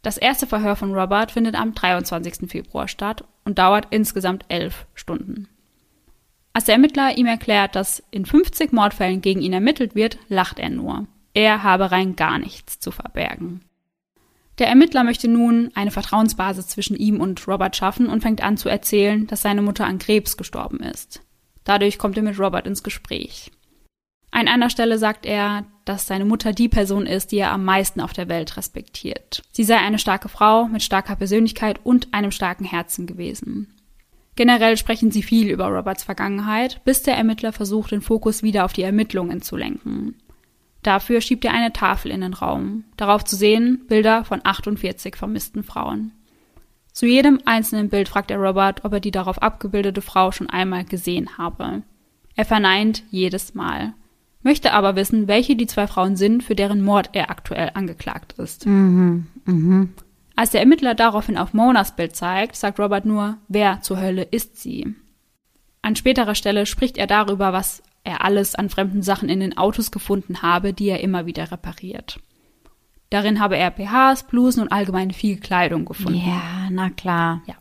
Das 0.02 0.18
erste 0.18 0.48
Verhör 0.48 0.74
von 0.74 0.92
Robert 0.92 1.30
findet 1.30 1.54
am 1.54 1.74
23. 1.74 2.50
Februar 2.50 2.88
statt 2.88 3.22
und 3.44 3.60
dauert 3.60 3.86
insgesamt 3.90 4.44
elf 4.48 4.86
Stunden. 4.94 5.46
Als 6.52 6.64
der 6.64 6.74
Ermittler 6.74 7.16
ihm 7.16 7.26
erklärt, 7.26 7.76
dass 7.76 8.02
in 8.10 8.26
50 8.26 8.72
Mordfällen 8.72 9.20
gegen 9.20 9.40
ihn 9.40 9.52
ermittelt 9.52 9.94
wird, 9.94 10.18
lacht 10.28 10.58
er 10.58 10.70
nur. 10.70 11.06
Er 11.34 11.62
habe 11.62 11.92
rein 11.92 12.16
gar 12.16 12.40
nichts 12.40 12.80
zu 12.80 12.90
verbergen. 12.90 13.62
Der 14.62 14.68
Ermittler 14.68 15.02
möchte 15.02 15.26
nun 15.26 15.72
eine 15.74 15.90
Vertrauensbasis 15.90 16.68
zwischen 16.68 16.94
ihm 16.96 17.20
und 17.20 17.48
Robert 17.48 17.74
schaffen 17.74 18.06
und 18.06 18.20
fängt 18.20 18.44
an 18.44 18.56
zu 18.56 18.68
erzählen, 18.68 19.26
dass 19.26 19.42
seine 19.42 19.60
Mutter 19.60 19.86
an 19.86 19.98
Krebs 19.98 20.36
gestorben 20.36 20.78
ist. 20.78 21.20
Dadurch 21.64 21.98
kommt 21.98 22.16
er 22.16 22.22
mit 22.22 22.38
Robert 22.38 22.68
ins 22.68 22.84
Gespräch. 22.84 23.50
An 24.30 24.46
einer 24.46 24.70
Stelle 24.70 24.98
sagt 24.98 25.26
er, 25.26 25.64
dass 25.84 26.06
seine 26.06 26.24
Mutter 26.24 26.52
die 26.52 26.68
Person 26.68 27.06
ist, 27.06 27.32
die 27.32 27.38
er 27.38 27.50
am 27.50 27.64
meisten 27.64 28.00
auf 28.00 28.12
der 28.12 28.28
Welt 28.28 28.56
respektiert. 28.56 29.42
Sie 29.50 29.64
sei 29.64 29.78
eine 29.78 29.98
starke 29.98 30.28
Frau 30.28 30.66
mit 30.66 30.84
starker 30.84 31.16
Persönlichkeit 31.16 31.80
und 31.82 32.14
einem 32.14 32.30
starken 32.30 32.64
Herzen 32.64 33.08
gewesen. 33.08 33.74
Generell 34.36 34.76
sprechen 34.76 35.10
sie 35.10 35.24
viel 35.24 35.50
über 35.50 35.66
Roberts 35.66 36.04
Vergangenheit, 36.04 36.84
bis 36.84 37.02
der 37.02 37.16
Ermittler 37.16 37.52
versucht, 37.52 37.90
den 37.90 38.00
Fokus 38.00 38.44
wieder 38.44 38.64
auf 38.64 38.72
die 38.72 38.82
Ermittlungen 38.82 39.42
zu 39.42 39.56
lenken. 39.56 40.21
Dafür 40.82 41.20
schiebt 41.20 41.44
er 41.44 41.52
eine 41.52 41.72
Tafel 41.72 42.10
in 42.10 42.20
den 42.20 42.34
Raum. 42.34 42.84
Darauf 42.96 43.24
zu 43.24 43.36
sehen 43.36 43.86
Bilder 43.86 44.24
von 44.24 44.40
48 44.42 45.16
vermissten 45.16 45.62
Frauen. 45.62 46.12
Zu 46.92 47.06
jedem 47.06 47.40
einzelnen 47.44 47.88
Bild 47.88 48.08
fragt 48.08 48.30
er 48.30 48.38
Robert, 48.38 48.84
ob 48.84 48.92
er 48.92 49.00
die 49.00 49.10
darauf 49.10 49.40
abgebildete 49.40 50.02
Frau 50.02 50.30
schon 50.32 50.50
einmal 50.50 50.84
gesehen 50.84 51.38
habe. 51.38 51.82
Er 52.34 52.44
verneint 52.44 53.04
jedes 53.10 53.54
Mal, 53.54 53.94
möchte 54.42 54.72
aber 54.72 54.96
wissen, 54.96 55.28
welche 55.28 55.56
die 55.56 55.66
zwei 55.66 55.86
Frauen 55.86 56.16
sind, 56.16 56.42
für 56.42 56.54
deren 56.54 56.82
Mord 56.82 57.10
er 57.12 57.30
aktuell 57.30 57.70
angeklagt 57.74 58.34
ist. 58.34 58.66
Als 60.34 60.50
der 60.50 60.60
Ermittler 60.60 60.94
daraufhin 60.94 61.38
auf 61.38 61.54
Monas 61.54 61.94
Bild 61.94 62.16
zeigt, 62.16 62.56
sagt 62.56 62.78
Robert 62.78 63.04
nur, 63.04 63.38
wer 63.48 63.80
zur 63.82 64.00
Hölle 64.00 64.22
ist 64.22 64.60
sie? 64.60 64.94
An 65.82 65.96
späterer 65.96 66.34
Stelle 66.34 66.66
spricht 66.66 66.96
er 66.96 67.06
darüber, 67.06 67.52
was 67.52 67.82
er 68.04 68.24
alles 68.24 68.54
an 68.54 68.68
fremden 68.68 69.02
Sachen 69.02 69.28
in 69.28 69.40
den 69.40 69.56
Autos 69.56 69.90
gefunden 69.90 70.42
habe, 70.42 70.72
die 70.72 70.88
er 70.88 71.00
immer 71.00 71.26
wieder 71.26 71.50
repariert. 71.50 72.20
Darin 73.10 73.40
habe 73.40 73.56
er 73.56 73.70
BHs, 73.70 74.24
Blusen 74.24 74.62
und 74.62 74.72
allgemein 74.72 75.10
viel 75.10 75.38
Kleidung 75.38 75.84
gefunden. 75.84 76.22
Ja, 76.26 76.68
na 76.70 76.90
klar. 76.90 77.42
Ja. 77.46 77.56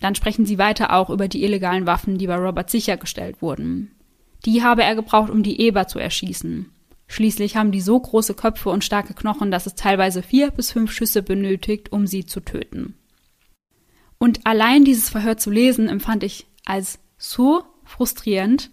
Dann 0.00 0.14
sprechen 0.14 0.44
sie 0.44 0.58
weiter 0.58 0.92
auch 0.92 1.10
über 1.10 1.28
die 1.28 1.42
illegalen 1.42 1.86
Waffen, 1.86 2.18
die 2.18 2.26
bei 2.26 2.36
Robert 2.36 2.70
sichergestellt 2.70 3.42
wurden. 3.42 3.92
Die 4.44 4.62
habe 4.62 4.84
er 4.84 4.94
gebraucht, 4.94 5.30
um 5.30 5.42
die 5.42 5.60
Eber 5.60 5.88
zu 5.88 5.98
erschießen. 5.98 6.70
Schließlich 7.06 7.56
haben 7.56 7.72
die 7.72 7.80
so 7.80 7.98
große 7.98 8.34
Köpfe 8.34 8.68
und 8.68 8.84
starke 8.84 9.14
Knochen, 9.14 9.50
dass 9.50 9.66
es 9.66 9.74
teilweise 9.74 10.22
vier 10.22 10.50
bis 10.50 10.72
fünf 10.72 10.92
Schüsse 10.92 11.22
benötigt, 11.22 11.90
um 11.90 12.06
sie 12.06 12.26
zu 12.26 12.40
töten. 12.40 12.94
Und 14.18 14.46
allein 14.46 14.84
dieses 14.84 15.08
Verhör 15.08 15.38
zu 15.38 15.50
lesen, 15.50 15.88
empfand 15.88 16.22
ich 16.22 16.46
als 16.66 16.98
so 17.16 17.64
frustrierend, 17.84 18.70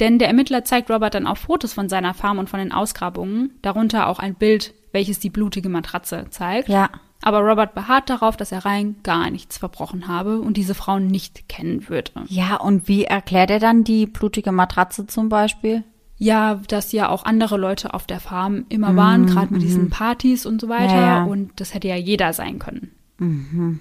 denn 0.00 0.18
der 0.18 0.28
Ermittler 0.28 0.64
zeigt 0.64 0.90
Robert 0.90 1.14
dann 1.14 1.26
auch 1.26 1.36
Fotos 1.36 1.72
von 1.72 1.88
seiner 1.88 2.14
Farm 2.14 2.38
und 2.38 2.48
von 2.48 2.60
den 2.60 2.72
Ausgrabungen, 2.72 3.52
darunter 3.62 4.06
auch 4.08 4.18
ein 4.18 4.34
Bild, 4.34 4.74
welches 4.92 5.18
die 5.18 5.30
blutige 5.30 5.68
Matratze 5.68 6.26
zeigt. 6.30 6.68
Ja. 6.68 6.90
Aber 7.20 7.40
Robert 7.40 7.74
beharrt 7.74 8.10
darauf, 8.10 8.36
dass 8.36 8.52
er 8.52 8.64
rein 8.64 8.96
gar 9.02 9.30
nichts 9.30 9.58
verbrochen 9.58 10.06
habe 10.06 10.40
und 10.40 10.56
diese 10.56 10.74
Frauen 10.74 11.08
nicht 11.08 11.48
kennen 11.48 11.88
würde. 11.88 12.12
Ja, 12.28 12.56
und 12.56 12.86
wie 12.86 13.04
erklärt 13.04 13.50
er 13.50 13.58
dann 13.58 13.82
die 13.82 14.06
blutige 14.06 14.52
Matratze 14.52 15.06
zum 15.06 15.28
Beispiel? 15.28 15.82
Ja, 16.16 16.60
dass 16.68 16.92
ja 16.92 17.08
auch 17.08 17.24
andere 17.24 17.56
Leute 17.56 17.94
auf 17.94 18.06
der 18.06 18.20
Farm 18.20 18.66
immer 18.68 18.96
waren, 18.96 19.26
gerade 19.26 19.52
mit 19.52 19.62
diesen 19.62 19.90
Partys 19.90 20.46
und 20.46 20.60
so 20.60 20.68
weiter. 20.68 20.94
Ja, 20.94 21.18
ja. 21.18 21.24
Und 21.24 21.60
das 21.60 21.74
hätte 21.74 21.88
ja 21.88 21.96
jeder 21.96 22.32
sein 22.32 22.58
können. 22.58 23.80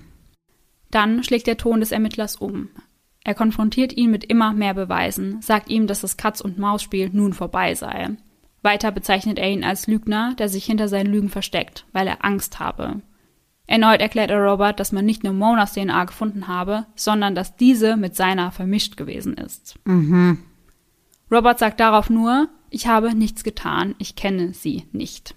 Dann 0.91 1.23
schlägt 1.23 1.47
der 1.47 1.57
Ton 1.57 1.79
des 1.79 1.91
Ermittlers 1.91 2.35
um. 2.35 2.69
Er 3.27 3.35
konfrontiert 3.35 3.91
ihn 3.91 4.09
mit 4.09 4.23
immer 4.23 4.53
mehr 4.53 4.73
Beweisen, 4.73 5.41
sagt 5.41 5.69
ihm, 5.69 5.85
dass 5.85 5.99
das 5.99 6.15
Katz-und-Maus-Spiel 6.15 7.09
nun 7.11 7.33
vorbei 7.33 7.75
sei. 7.75 8.11
Weiter 8.61 8.89
bezeichnet 8.89 9.37
er 9.37 9.51
ihn 9.51 9.65
als 9.65 9.85
Lügner, 9.85 10.33
der 10.35 10.47
sich 10.47 10.63
hinter 10.63 10.87
seinen 10.87 11.11
Lügen 11.11 11.27
versteckt, 11.27 11.85
weil 11.91 12.07
er 12.07 12.23
Angst 12.23 12.61
habe. 12.61 13.01
Erneut 13.65 13.99
erklärt 13.99 14.31
er 14.31 14.41
Robert, 14.41 14.79
dass 14.79 14.93
man 14.93 15.03
nicht 15.03 15.25
nur 15.25 15.33
Monas 15.33 15.73
DNA 15.73 16.05
gefunden 16.05 16.47
habe, 16.47 16.85
sondern 16.95 17.35
dass 17.35 17.57
diese 17.57 17.97
mit 17.97 18.15
seiner 18.15 18.53
vermischt 18.53 18.95
gewesen 18.95 19.33
ist. 19.33 19.77
Robert 21.29 21.59
sagt 21.59 21.81
darauf 21.81 22.09
nur, 22.09 22.47
ich 22.69 22.87
habe 22.87 23.13
nichts 23.13 23.43
getan, 23.43 23.93
ich 23.97 24.15
kenne 24.15 24.53
sie 24.53 24.85
nicht. 24.93 25.35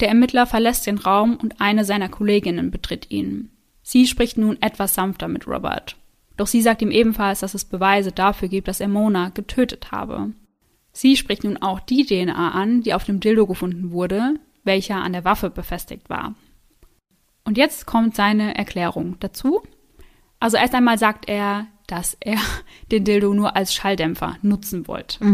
Der 0.00 0.08
Ermittler 0.08 0.46
verlässt 0.46 0.86
den 0.86 0.96
Raum 0.96 1.36
und 1.36 1.60
eine 1.60 1.84
seiner 1.84 2.08
Kolleginnen 2.08 2.70
betritt 2.70 3.10
ihn. 3.10 3.50
Sie 3.82 4.06
spricht 4.06 4.38
nun 4.38 4.56
etwas 4.62 4.94
sanfter 4.94 5.28
mit 5.28 5.46
Robert. 5.46 5.96
Doch 6.36 6.46
sie 6.46 6.62
sagt 6.62 6.82
ihm 6.82 6.90
ebenfalls, 6.90 7.40
dass 7.40 7.54
es 7.54 7.64
Beweise 7.64 8.12
dafür 8.12 8.48
gibt, 8.48 8.68
dass 8.68 8.80
er 8.80 8.88
Mona 8.88 9.30
getötet 9.30 9.90
habe. 9.92 10.32
Sie 10.92 11.16
spricht 11.16 11.44
nun 11.44 11.56
auch 11.58 11.80
die 11.80 12.04
DNA 12.04 12.52
an, 12.52 12.82
die 12.82 12.94
auf 12.94 13.04
dem 13.04 13.20
Dildo 13.20 13.46
gefunden 13.46 13.90
wurde, 13.90 14.34
welcher 14.64 14.96
an 14.96 15.12
der 15.12 15.24
Waffe 15.24 15.50
befestigt 15.50 16.08
war. 16.08 16.34
Und 17.44 17.56
jetzt 17.56 17.86
kommt 17.86 18.16
seine 18.16 18.56
Erklärung 18.56 19.16
dazu. 19.20 19.62
Also 20.40 20.56
erst 20.56 20.74
einmal 20.74 20.98
sagt 20.98 21.28
er, 21.28 21.66
dass 21.86 22.16
er 22.20 22.38
den 22.90 23.04
Dildo 23.04 23.32
nur 23.34 23.56
als 23.56 23.72
Schalldämpfer 23.72 24.36
nutzen 24.42 24.88
wollte. 24.88 25.24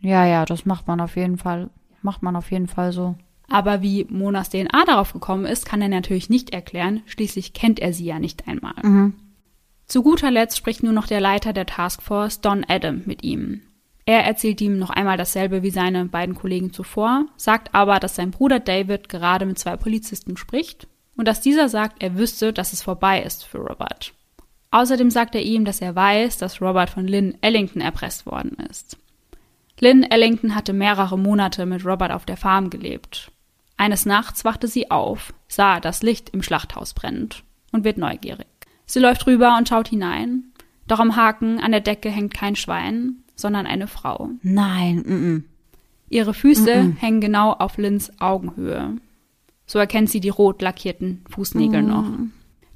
Ja, 0.00 0.26
ja, 0.26 0.44
das 0.44 0.66
macht 0.66 0.88
man 0.88 1.00
auf 1.00 1.16
jeden 1.16 1.38
Fall. 1.38 1.70
Macht 2.02 2.22
man 2.22 2.34
auf 2.36 2.50
jeden 2.50 2.66
Fall 2.66 2.92
so. 2.92 3.14
Aber 3.48 3.82
wie 3.82 4.06
Monas 4.08 4.48
DNA 4.48 4.84
darauf 4.86 5.12
gekommen 5.12 5.44
ist, 5.44 5.66
kann 5.66 5.82
er 5.82 5.88
natürlich 5.88 6.30
nicht 6.30 6.50
erklären. 6.50 7.02
Schließlich 7.06 7.52
kennt 7.52 7.80
er 7.80 7.92
sie 7.92 8.04
ja 8.06 8.18
nicht 8.18 8.48
einmal. 8.48 8.74
Zu 9.90 10.04
guter 10.04 10.30
Letzt 10.30 10.56
spricht 10.56 10.84
nur 10.84 10.92
noch 10.92 11.08
der 11.08 11.20
Leiter 11.20 11.52
der 11.52 11.66
Taskforce, 11.66 12.40
Don 12.40 12.64
Adam, 12.68 13.02
mit 13.06 13.24
ihm. 13.24 13.62
Er 14.06 14.24
erzählt 14.24 14.60
ihm 14.60 14.78
noch 14.78 14.90
einmal 14.90 15.16
dasselbe 15.16 15.64
wie 15.64 15.72
seine 15.72 16.04
beiden 16.04 16.36
Kollegen 16.36 16.72
zuvor, 16.72 17.26
sagt 17.36 17.74
aber, 17.74 17.98
dass 17.98 18.14
sein 18.14 18.30
Bruder 18.30 18.60
David 18.60 19.08
gerade 19.08 19.46
mit 19.46 19.58
zwei 19.58 19.76
Polizisten 19.76 20.36
spricht 20.36 20.86
und 21.16 21.26
dass 21.26 21.40
dieser 21.40 21.68
sagt, 21.68 22.04
er 22.04 22.16
wüsste, 22.16 22.52
dass 22.52 22.72
es 22.72 22.82
vorbei 22.82 23.20
ist 23.20 23.44
für 23.44 23.58
Robert. 23.58 24.14
Außerdem 24.70 25.10
sagt 25.10 25.34
er 25.34 25.42
ihm, 25.42 25.64
dass 25.64 25.80
er 25.80 25.96
weiß, 25.96 26.38
dass 26.38 26.62
Robert 26.62 26.90
von 26.90 27.08
Lynn 27.08 27.36
Ellington 27.40 27.82
erpresst 27.82 28.26
worden 28.26 28.58
ist. 28.70 28.96
Lynn 29.80 30.04
Ellington 30.04 30.54
hatte 30.54 30.72
mehrere 30.72 31.18
Monate 31.18 31.66
mit 31.66 31.84
Robert 31.84 32.12
auf 32.12 32.24
der 32.24 32.36
Farm 32.36 32.70
gelebt. 32.70 33.32
Eines 33.76 34.06
Nachts 34.06 34.44
wachte 34.44 34.68
sie 34.68 34.92
auf, 34.92 35.34
sah, 35.48 35.80
dass 35.80 36.04
Licht 36.04 36.30
im 36.30 36.44
Schlachthaus 36.44 36.94
brennt 36.94 37.42
und 37.72 37.82
wird 37.82 37.98
neugierig. 37.98 38.46
Sie 38.90 38.98
läuft 38.98 39.24
rüber 39.28 39.56
und 39.56 39.68
schaut 39.68 39.86
hinein. 39.86 40.46
Doch 40.88 40.98
am 40.98 41.14
Haken 41.14 41.60
an 41.60 41.70
der 41.70 41.80
Decke 41.80 42.10
hängt 42.10 42.34
kein 42.34 42.56
Schwein, 42.56 43.22
sondern 43.36 43.64
eine 43.64 43.86
Frau. 43.86 44.30
Nein, 44.42 44.96
mm, 44.96 45.44
Ihre 46.08 46.34
Füße 46.34 46.96
hängen 46.98 47.20
genau 47.20 47.52
auf 47.52 47.78
Lynns 47.78 48.10
Augenhöhe. 48.20 48.96
So 49.64 49.78
erkennt 49.78 50.10
sie 50.10 50.18
die 50.18 50.28
rot 50.28 50.60
lackierten 50.60 51.24
Fußnägel 51.30 51.82
noch. 51.82 52.04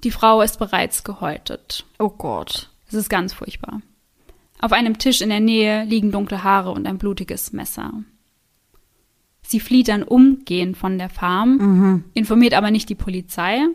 Die 0.05 0.13
Frau 0.13 0.41
ist 0.41 0.61
bereits 0.61 1.03
gehäutet. 1.03 1.85
oh 1.99 2.11
Gott. 2.11 2.71
Es 2.87 2.95
ist 2.95 3.09
ganz 3.09 3.33
furchtbar. 3.33 3.83
Auf 4.61 4.71
einem 4.71 4.99
Tisch 4.99 5.21
in 5.21 5.31
der 5.31 5.41
Nähe 5.41 5.83
liegen 5.83 6.13
dunkle 6.13 6.45
Haare 6.45 6.71
und 6.71 6.87
ein 6.87 6.99
blutiges 6.99 7.53
Messer. 7.53 7.93
Sie 9.43 9.59
flieht 9.59 9.89
dann 9.89 10.05
umgehend 10.05 10.77
von 10.77 10.97
der 10.97 11.11
Farm, 11.11 12.05
informiert 12.15 12.55
aber 12.55 12.71
nicht 12.71 12.89
die 12.89 12.95
Polizei, 12.95 13.67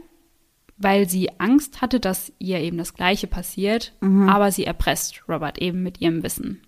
weil 0.80 1.08
sie 1.10 1.40
Angst 1.40 1.82
hatte, 1.82 2.00
dass 2.00 2.32
ihr 2.40 2.60
eben 2.60 2.78
das 2.78 2.94
Gleiche 2.94 3.28
passiert, 3.28 3.94
aber 4.02 4.52
sie 4.52 4.64
erpresst 4.66 5.22
Robert 5.28 5.58
eben 5.60 5.84
mit 5.84 6.00
ihrem 6.02 6.24
Wissen. 6.24 6.62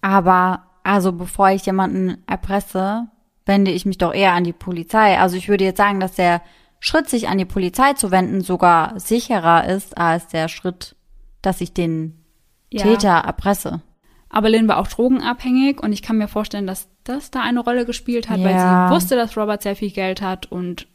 Aber, 0.00 0.64
also 0.82 1.12
bevor 1.12 1.50
ich 1.50 1.66
jemanden 1.66 2.18
erpresse, 2.26 3.08
wende 3.46 3.70
ich 3.70 3.84
mich 3.86 3.98
doch 3.98 4.14
eher 4.14 4.32
an 4.32 4.44
die 4.44 4.52
Polizei. 4.52 5.18
Also 5.18 5.36
ich 5.36 5.48
würde 5.48 5.64
jetzt 5.64 5.76
sagen, 5.78 6.00
dass 6.00 6.14
der 6.14 6.40
Schritt, 6.78 7.08
sich 7.10 7.28
an 7.28 7.36
die 7.38 7.44
Polizei 7.44 7.92
zu 7.94 8.10
wenden, 8.10 8.40
sogar 8.40 8.98
sicherer 8.98 9.66
ist 9.68 9.98
als 9.98 10.28
der 10.28 10.48
Schritt, 10.48 10.96
dass 11.42 11.60
ich 11.60 11.74
den 11.74 12.24
Ja. 12.72 12.82
Täter 12.84 13.10
erpresse. 13.10 13.82
Aber 14.28 14.48
Lynn 14.48 14.68
war 14.68 14.78
auch 14.78 14.86
drogenabhängig 14.86 15.82
und 15.82 15.92
ich 15.92 16.02
kann 16.02 16.16
mir 16.16 16.28
vorstellen, 16.28 16.68
dass 16.68 16.88
das 17.02 17.32
da 17.32 17.42
eine 17.42 17.58
Rolle 17.60 17.84
gespielt 17.84 18.28
hat, 18.30 18.38
weil 18.38 18.54
Ja. 18.54 18.86
sie 18.88 18.94
wusste, 18.94 19.16
dass 19.16 19.36
Robert 19.36 19.60
sehr 19.62 19.74
viel 19.74 19.90
Geld 19.90 20.22
hat 20.22 20.46
und 20.52 20.86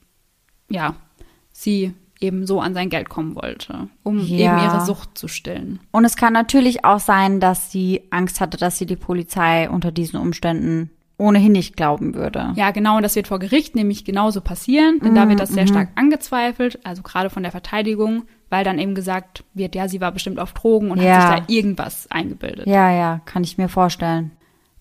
ja, 0.69 0.95
sie 1.51 1.93
eben 2.21 2.45
so 2.47 2.61
an 2.61 2.73
sein 2.73 2.89
Geld 2.89 3.09
kommen 3.09 3.35
wollte, 3.35 3.89
um 4.03 4.19
Ja. 4.19 4.57
eben 4.57 4.57
ihre 4.63 4.81
Sucht 4.81 5.17
zu 5.17 5.27
stillen. 5.27 5.79
Und 5.91 6.05
es 6.05 6.15
kann 6.15 6.33
natürlich 6.33 6.85
auch 6.85 6.99
sein, 6.99 7.39
dass 7.39 7.71
sie 7.71 8.01
Angst 8.09 8.39
hatte, 8.41 8.57
dass 8.57 8.77
sie 8.77 8.85
die 8.85 8.95
Polizei 8.95 9.69
unter 9.69 9.91
diesen 9.91 10.19
Umständen 10.19 10.89
ohnehin 11.17 11.53
nicht 11.53 11.77
glauben 11.77 12.13
würde. 12.13 12.51
Ja, 12.55 12.71
genau, 12.71 12.97
und 12.97 13.03
das 13.03 13.15
wird 13.15 13.27
vor 13.27 13.39
Gericht 13.39 13.75
nämlich 13.75 14.03
genauso 14.03 14.41
passieren, 14.41 14.99
denn 14.99 15.15
da 15.15 15.29
wird 15.29 15.39
das 15.39 15.49
sehr 15.49 15.65
stark 15.67 15.89
angezweifelt, 15.95 16.79
also 16.85 17.03
gerade 17.03 17.29
von 17.29 17.41
der 17.43 17.53
Verteidigung, 17.53 18.23
weil 18.49 18.65
dann 18.65 18.79
eben 18.79 18.95
gesagt 18.95 19.43
wird, 19.53 19.75
ja, 19.75 19.87
sie 19.87 20.01
war 20.01 20.11
bestimmt 20.11 20.39
auf 20.39 20.51
Drogen 20.53 20.91
und 20.91 20.99
Ja. 21.01 21.13
hat 21.15 21.21
sich 21.21 21.47
da 21.47 21.53
irgendwas 21.53 22.11
eingebildet. 22.11 22.67
Ja, 22.67 22.91
ja, 22.91 23.21
kann 23.25 23.43
ich 23.45 23.57
mir 23.57 23.69
vorstellen. 23.69 24.31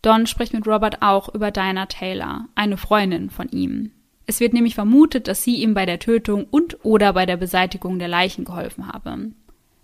Don 0.03 0.27
spricht 0.27 0.53
mit 0.53 0.67
Robert 0.67 1.03
auch 1.03 1.33
über 1.33 1.51
Diana 1.53 1.87
Taylor, 1.87 2.47
eine 2.57 2.77
Freundin 2.77 3.31
von 3.31 3.49
ihm. 3.49 3.93
Es 4.27 4.41
wird 4.41 4.53
nämlich 4.55 4.75
vermutet, 4.75 5.29
dass 5.29 5.43
sie 5.43 5.57
ihm 5.57 5.75
bei 5.75 5.87
der 5.87 5.99
Tötung 5.99 6.47
und 6.51 6.85
oder 6.85 7.13
bei 7.13 7.27
der 7.27 7.37
Beseitigung 7.37 7.99
der 7.99 8.09
Leichen 8.09 8.45
geholfen 8.45 8.89
habe. 8.89 9.31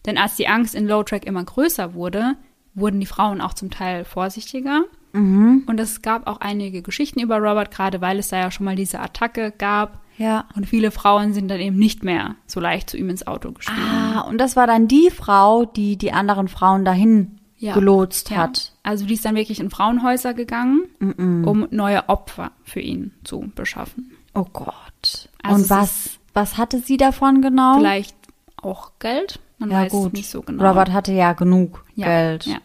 Denn 0.06 0.16
als 0.18 0.36
die 0.36 0.48
Angst 0.48 0.74
in 0.74 0.86
Lowtrack 0.86 1.26
immer 1.26 1.44
größer 1.44 1.92
wurde, 1.94 2.36
wurden 2.74 3.00
die 3.00 3.06
Frauen 3.06 3.40
auch 3.40 3.52
zum 3.54 3.70
Teil 3.70 4.04
vorsichtiger. 4.04 4.84
Und 5.12 5.74
es 5.80 6.02
gab 6.02 6.28
auch 6.28 6.38
einige 6.40 6.82
Geschichten 6.82 7.18
über 7.18 7.38
Robert, 7.38 7.72
gerade 7.72 8.00
weil 8.00 8.20
es 8.20 8.28
da 8.28 8.38
ja 8.38 8.50
schon 8.52 8.64
mal 8.64 8.76
diese 8.76 9.00
Attacke 9.00 9.52
gab. 9.58 10.00
Ja. 10.16 10.44
Und 10.54 10.66
viele 10.68 10.92
Frauen 10.92 11.32
sind 11.34 11.48
dann 11.48 11.58
eben 11.60 11.76
nicht 11.76 12.04
mehr 12.04 12.36
so 12.46 12.60
leicht 12.60 12.88
zu 12.88 12.96
ihm 12.96 13.08
ins 13.10 13.26
Auto 13.26 13.50
gestiegen. 13.50 13.76
Ah, 13.80 14.20
und 14.20 14.38
das 14.38 14.54
war 14.54 14.68
dann 14.68 14.86
die 14.86 15.10
Frau, 15.10 15.64
die 15.64 15.96
die 15.96 16.12
anderen 16.12 16.46
Frauen 16.46 16.84
dahin 16.84 17.40
Ja. 17.56 17.74
gelotst 17.74 18.30
Ja. 18.30 18.36
hat. 18.36 18.72
Also 18.84 19.04
die 19.04 19.14
ist 19.14 19.24
dann 19.24 19.34
wirklich 19.34 19.58
in 19.58 19.68
Frauenhäuser 19.70 20.32
gegangen, 20.32 20.82
um 21.00 21.66
neue 21.72 22.08
Opfer 22.08 22.52
für 22.62 22.80
ihn 22.80 23.12
zu 23.24 23.50
beschaffen. 23.56 24.12
Oh 24.34 24.46
Gott. 24.52 25.28
Also 25.42 25.62
und 25.62 25.70
was, 25.70 26.18
was 26.34 26.56
hatte 26.56 26.80
sie 26.80 26.96
davon 26.96 27.42
genau? 27.42 27.78
Vielleicht 27.78 28.16
auch 28.56 28.92
Geld, 28.98 29.40
man 29.58 29.70
ja, 29.70 29.82
weiß 29.82 29.92
gut. 29.92 30.12
nicht 30.12 30.30
so 30.30 30.42
genau. 30.42 30.68
Robert 30.68 30.92
hatte 30.92 31.12
ja 31.12 31.32
genug 31.32 31.84
ja, 31.94 32.06
Geld. 32.06 32.46
Ja. 32.46 32.58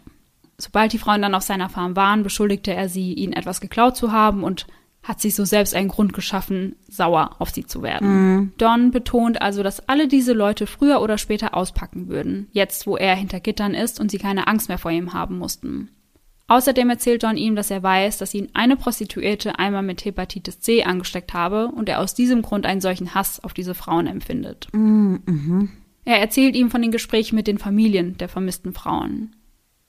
Sobald 0.57 0.93
die 0.93 0.99
Frauen 0.99 1.22
dann 1.22 1.36
auf 1.36 1.43
seiner 1.43 1.70
Farm 1.70 1.95
waren, 1.95 2.24
beschuldigte 2.24 2.74
er 2.74 2.88
sie, 2.88 3.13
ihnen 3.13 3.34
etwas 3.34 3.59
geklaut 3.59 3.97
zu 3.97 4.11
haben 4.11 4.43
und 4.43 4.68
hat 5.05 5.22
sich 5.22 5.36
so 5.36 5.45
selbst 5.45 5.76
einen 5.76 5.89
Grund 5.89 6.13
geschaffen, 6.13 6.76
sauer 6.88 7.36
auf 7.38 7.51
sie 7.51 7.66
zu 7.66 7.84
werden. 7.84 8.07
Mhm. 8.07 8.53
Don 8.57 8.91
betont 8.91 9.41
also, 9.41 9.61
dass 9.61 9.88
alle 9.88 10.07
diese 10.07 10.34
Leute 10.34 10.66
früher 10.66 10.99
oder 11.01 11.18
später 11.20 11.55
auspacken 11.55 12.07
würden, 12.07 12.47
jetzt 12.53 12.88
wo 12.88 12.97
er 12.97 13.16
hinter 13.16 13.39
Gittern 13.39 13.76
ist 13.76 13.99
und 13.99 14.09
sie 14.09 14.18
keine 14.18 14.47
Angst 14.47 14.68
mehr 14.68 14.80
vor 14.80 14.91
ihm 14.91 15.13
haben 15.13 15.38
mussten. 15.38 15.89
Außerdem 16.47 16.89
erzählt 16.91 17.23
Don 17.23 17.37
ihm, 17.37 17.55
dass 17.55 17.71
er 17.71 17.81
weiß, 17.81 18.19
dass 18.19 18.33
ihn 18.33 18.49
eine 18.53 18.75
Prostituierte 18.77 19.57
einmal 19.57 19.81
mit 19.81 20.05
Hepatitis 20.05 20.59
C 20.59 20.83
angesteckt 20.83 21.33
habe 21.33 21.69
und 21.69 21.89
er 21.89 21.99
aus 21.99 22.13
diesem 22.13 22.43
Grund 22.43 22.65
einen 22.65 22.81
solchen 22.81 23.15
Hass 23.15 23.43
auf 23.43 23.53
diese 23.53 23.73
Frauen 23.73 24.05
empfindet. 24.05 24.67
Er 26.05 26.19
erzählt 26.19 26.55
ihm 26.55 26.69
von 26.69 26.83
den 26.83 26.91
Gesprächen 26.91 27.35
mit 27.35 27.47
den 27.47 27.57
Familien 27.57 28.15
der 28.17 28.29
vermissten 28.29 28.73
Frauen. 28.73 29.35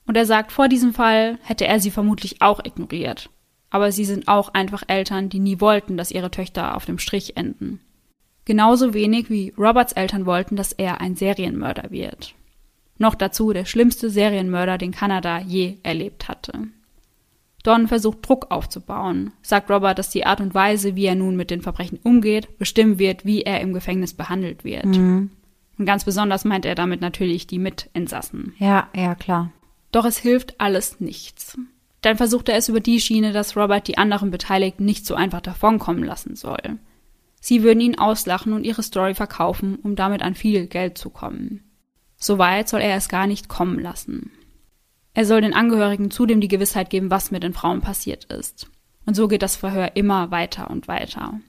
Und 0.07 0.17
er 0.17 0.25
sagt, 0.25 0.51
vor 0.51 0.69
diesem 0.69 0.95
Fall 0.95 1.39
hätte 1.43 1.67
er 1.67 1.79
sie 1.79 1.91
vermutlich 1.91 2.41
auch 2.41 2.65
ignoriert. 2.65 3.29
Aber 3.69 3.93
sie 3.93 4.05
sind 4.05 4.29
auch 4.29 4.55
einfach 4.55 4.85
Eltern, 4.87 5.29
die 5.29 5.41
nie 5.41 5.61
wollten, 5.61 5.99
dass 5.99 6.13
ihre 6.13 6.31
Töchter 6.31 6.75
auf 6.77 6.87
dem 6.87 6.99
Strich 6.99 7.37
enden. 7.37 7.81
Genauso 8.47 8.95
wenig 8.95 9.29
wie 9.29 9.53
Roberts 9.59 9.93
Eltern 9.93 10.25
wollten, 10.25 10.57
dass 10.57 10.73
er 10.73 11.01
ein 11.01 11.17
Serienmörder 11.17 11.91
wird. 11.91 12.35
Noch 12.99 13.15
dazu 13.15 13.53
der 13.53 13.65
schlimmste 13.65 14.11
Serienmörder, 14.11 14.79
den 14.79 14.93
Kanada 14.93 15.41
je 15.41 15.77
erlebt 15.83 16.29
hatte. 16.29 16.69
Don 17.63 17.89
versucht 17.89 18.27
Druck 18.27 18.51
aufzubauen, 18.51 19.33
sagt 19.43 19.71
Robert, 19.71 19.99
dass 19.99 20.09
die 20.09 20.25
Art 20.25 20.41
und 20.41 20.55
Weise, 20.55 20.95
wie 20.95 21.07
er 21.07 21.17
nun 21.17 21.35
mit 21.35 21.51
den 21.51 21.63
Verbrechen 21.63 21.99
umgeht, 22.03 22.59
bestimmen 22.59 23.01
wird, 23.01 23.25
wie 23.25 23.43
er 23.43 23.61
im 23.61 23.73
Gefängnis 23.73 24.15
behandelt 24.15 24.63
wird. 24.63 24.87
Und 25.79 25.85
ganz 25.85 26.05
besonders 26.05 26.45
meint 26.45 26.65
er 26.65 26.77
damit 26.77 27.01
natürlich 27.01 27.47
die 27.47 27.59
Mitinsassen. 27.59 28.55
Ja, 28.59 28.89
ja, 28.95 29.15
klar. 29.17 29.51
Doch 29.91 30.05
es 30.05 30.17
hilft 30.19 30.61
alles 30.61 31.01
nichts. 31.01 31.59
Dann 32.03 32.17
versucht 32.17 32.49
er 32.49 32.57
es 32.57 32.69
über 32.69 32.81
die 32.81 33.01
Schiene, 33.01 33.33
dass 33.33 33.57
Robert 33.57 33.89
die 33.89 33.99
anderen 33.99 34.31
Beteiligten 34.31 34.85
nicht 34.85 35.05
so 35.05 35.17
einfach 35.17 35.41
davonkommen 35.41 36.05
lassen 36.05 36.37
soll. 36.37 36.79
Sie 37.41 37.63
würden 37.65 37.81
ihn 37.81 37.99
auslachen 37.99 38.53
und 38.53 38.65
ihre 38.65 38.83
Story 38.85 39.15
verkaufen, 39.15 39.77
um 39.83 39.97
damit 39.97 40.23
an 40.23 40.37
viel 40.37 40.67
Geld 40.67 40.99
zu 40.99 41.11
kommen. 41.11 41.63
Soweit 42.17 42.69
soll 42.69 42.81
er 42.81 42.97
es 42.97 43.09
gar 43.09 43.27
nicht 43.27 43.49
kommen 43.49 43.79
lassen. 43.79 44.33
Er 45.15 45.25
soll 45.25 45.41
den 45.41 45.55
Angehörigen 45.55 46.11
zudem 46.11 46.41
die 46.41 46.49
Gewissheit 46.49 46.91
geben, 46.91 47.11
was 47.11 47.31
mit 47.31 47.43
den 47.43 47.55
Frauen 47.55 47.81
passiert 47.81 48.25
ist. 48.25 48.71
Und 49.07 49.15
so 49.15 49.29
geht 49.29 49.43
das 49.43 49.57
Verhör 49.57 49.93
immer 49.95 50.31
weiter 50.31 50.71
und 50.71 50.89
weiter. 50.89 51.41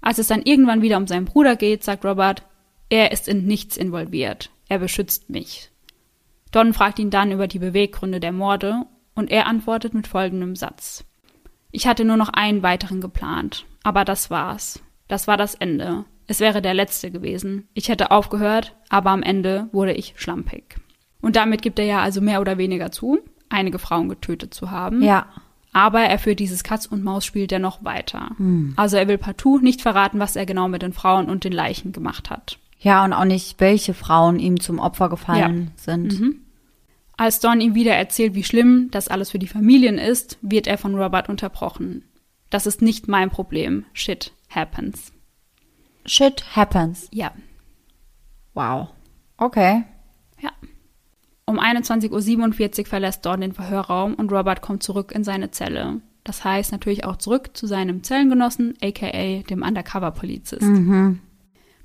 Als 0.00 0.18
es 0.18 0.28
dann 0.28 0.42
irgendwann 0.42 0.82
wieder 0.82 0.98
um 0.98 1.06
seinen 1.06 1.24
Bruder 1.24 1.56
geht, 1.56 1.82
sagt 1.84 2.04
Robert, 2.04 2.42
er 2.90 3.12
ist 3.12 3.28
in 3.28 3.46
nichts 3.46 3.76
involviert. 3.76 4.50
Er 4.68 4.78
beschützt 4.78 5.30
mich. 5.30 5.70
Don 6.50 6.74
fragt 6.74 6.98
ihn 6.98 7.10
dann 7.10 7.32
über 7.32 7.48
die 7.48 7.58
Beweggründe 7.58 8.20
der 8.20 8.32
Morde 8.32 8.84
und 9.14 9.30
er 9.30 9.46
antwortet 9.46 9.94
mit 9.94 10.06
folgendem 10.06 10.54
Satz. 10.54 11.04
Ich 11.70 11.86
hatte 11.86 12.04
nur 12.04 12.18
noch 12.18 12.28
einen 12.28 12.62
weiteren 12.62 13.00
geplant, 13.00 13.64
aber 13.82 14.04
das 14.04 14.30
war's. 14.30 14.82
Das 15.08 15.26
war 15.26 15.36
das 15.36 15.54
Ende. 15.54 16.04
Es 16.32 16.40
wäre 16.40 16.62
der 16.62 16.72
letzte 16.72 17.10
gewesen. 17.10 17.68
Ich 17.74 17.90
hätte 17.90 18.10
aufgehört, 18.10 18.74
aber 18.88 19.10
am 19.10 19.22
Ende 19.22 19.68
wurde 19.70 19.92
ich 19.92 20.14
schlampig. 20.16 20.76
Und 21.20 21.36
damit 21.36 21.60
gibt 21.60 21.78
er 21.78 21.84
ja 21.84 22.00
also 22.00 22.22
mehr 22.22 22.40
oder 22.40 22.56
weniger 22.56 22.90
zu, 22.90 23.18
einige 23.50 23.78
Frauen 23.78 24.08
getötet 24.08 24.54
zu 24.54 24.70
haben. 24.70 25.02
Ja. 25.02 25.26
Aber 25.74 26.00
er 26.00 26.18
führt 26.18 26.40
dieses 26.40 26.64
Katz-und-Maus-Spiel 26.64 27.48
dennoch 27.48 27.84
weiter. 27.84 28.30
Also 28.76 28.96
er 28.96 29.08
will 29.08 29.18
partout 29.18 29.58
nicht 29.58 29.82
verraten, 29.82 30.20
was 30.20 30.34
er 30.34 30.46
genau 30.46 30.68
mit 30.68 30.80
den 30.80 30.94
Frauen 30.94 31.28
und 31.28 31.44
den 31.44 31.52
Leichen 31.52 31.92
gemacht 31.92 32.30
hat. 32.30 32.58
Ja, 32.78 33.04
und 33.04 33.12
auch 33.12 33.26
nicht, 33.26 33.60
welche 33.60 33.92
Frauen 33.92 34.38
ihm 34.38 34.58
zum 34.58 34.78
Opfer 34.78 35.10
gefallen 35.10 35.72
sind. 35.76 36.18
Als 37.18 37.40
Don 37.40 37.60
ihm 37.60 37.74
wieder 37.74 37.94
erzählt, 37.94 38.34
wie 38.34 38.42
schlimm 38.42 38.88
das 38.90 39.08
alles 39.08 39.32
für 39.32 39.38
die 39.38 39.48
Familien 39.48 39.98
ist, 39.98 40.38
wird 40.40 40.66
er 40.66 40.78
von 40.78 40.94
Robert 40.94 41.28
unterbrochen. 41.28 42.04
Das 42.48 42.66
ist 42.66 42.80
nicht 42.80 43.06
mein 43.06 43.28
Problem. 43.28 43.84
Shit 43.92 44.32
happens. 44.48 45.11
Shit 46.04 46.56
happens. 46.56 47.08
Ja. 47.12 47.32
Wow. 48.54 48.88
Okay. 49.36 49.84
Ja. 50.40 50.50
Um 51.46 51.58
21.47 51.58 52.80
Uhr 52.80 52.86
verlässt 52.86 53.24
Don 53.24 53.40
den 53.40 53.52
Verhörraum 53.52 54.14
und 54.14 54.32
Robert 54.32 54.62
kommt 54.62 54.82
zurück 54.82 55.12
in 55.12 55.24
seine 55.24 55.50
Zelle. 55.50 56.00
Das 56.24 56.44
heißt 56.44 56.72
natürlich 56.72 57.04
auch 57.04 57.16
zurück 57.16 57.50
zu 57.54 57.66
seinem 57.66 58.02
Zellengenossen, 58.04 58.74
aka 58.80 59.42
dem 59.48 59.62
Undercover-Polizist. 59.62 60.62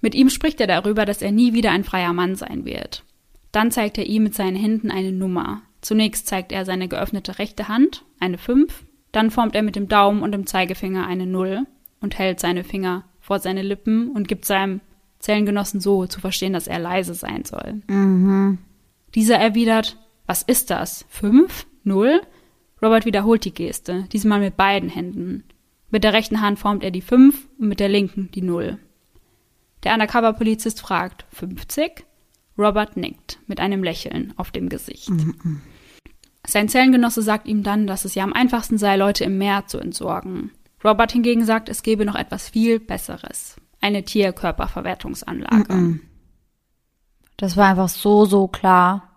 Mit 0.01 0.13
ihm 0.13 0.30
spricht 0.30 0.61
er 0.61 0.68
darüber, 0.68 1.05
dass 1.05 1.22
er 1.22 1.32
nie 1.32 1.53
wieder 1.53 1.72
ein 1.72 1.84
freier 1.84 2.13
Mann 2.13 2.36
sein 2.36 2.65
wird. 2.65 3.03
Dann 3.51 3.72
zeigt 3.72 3.97
er 3.97 4.05
ihm 4.05 4.24
mit 4.24 4.36
seinen 4.36 4.55
Händen 4.55 4.91
eine 4.91 5.11
Nummer. 5.11 5.61
Zunächst 5.82 6.28
zeigt 6.28 6.51
er 6.51 6.65
seine 6.65 6.88
geöffnete 6.88 7.39
rechte 7.39 7.68
Hand, 7.68 8.03
eine 8.20 8.38
5, 8.38 8.84
dann 9.11 9.32
formt 9.32 9.55
er 9.55 9.63
mit 9.63 9.76
dem 9.76 9.88
Daumen 9.88 10.22
und 10.22 10.32
dem 10.32 10.45
Zeigefinger 10.45 11.07
eine 11.07 11.26
0 11.26 11.65
und 12.01 12.20
hält 12.20 12.39
seine 12.39 12.63
Finger 12.63 13.05
vor 13.28 13.39
seine 13.39 13.61
Lippen 13.61 14.09
und 14.11 14.30
gibt 14.30 14.45
seinem 14.45 14.80
Zellengenossen 15.19 15.82
so 15.82 16.05
zu 16.05 16.21
verstehen, 16.21 16.53
dass 16.53 16.67
er 16.67 16.80
leise 16.80 17.13
sein 17.13 17.43
soll. 17.43 17.82
Dieser 19.15 19.36
erwidert, 19.36 19.97
was 20.25 20.43
ist 20.43 20.69
das? 20.69 21.05
5? 21.09 21.67
0? 21.84 22.21
Robert 22.82 23.03
wiederholt 23.05 23.43
die 23.43 23.53
Geste, 23.53 24.05
diesmal 24.13 24.39
mit 24.39 24.55
beiden 24.55 24.88
Händen. 24.88 25.43
Mit 25.89 26.05
der 26.05 26.13
rechten 26.13 26.39
Hand 26.39 26.57
formt 26.57 26.86
er 26.86 26.91
die 26.91 27.01
5 27.01 27.49
und 27.59 27.67
mit 27.67 27.82
der 27.82 27.89
linken 27.89 28.32
die 28.32 28.41
0. 28.41 28.80
Der 29.84 29.93
Undercover-Polizist 29.93 30.80
fragt, 30.80 31.25
50? 31.34 32.05
Robert 32.57 32.95
nickt 32.95 33.39
mit 33.47 33.59
einem 33.59 33.84
Lächeln 33.84 34.34
auf 34.38 34.51
dem 34.51 34.69
Gesicht. 34.69 35.11
Sein 36.47 36.69
Zellengenosse 36.69 37.21
sagt 37.21 37.45
ihm 37.45 37.61
dann, 37.61 37.88
dass 37.88 38.05
es 38.05 38.15
ja 38.15 38.23
am 38.23 38.32
einfachsten 38.32 38.78
sei, 38.78 38.95
Leute 38.95 39.25
im 39.25 39.38
Meer 39.38 39.67
zu 39.67 39.80
entsorgen. 39.80 40.51
Robert 40.88 41.11
hingegen 41.11 41.45
sagt, 41.45 41.67
es 41.67 41.83
gebe 41.83 42.05
noch 42.05 42.15
etwas 42.15 42.49
viel 42.49 42.79
Besseres. 42.79 43.57
Eine 43.81 44.03
Tierkörperverwertungsanlage. 44.03 45.99
Das 47.35 47.57
war 47.57 47.67
einfach 47.67 47.89
so, 47.89 48.25
so 48.25 48.47
klar. 48.47 49.11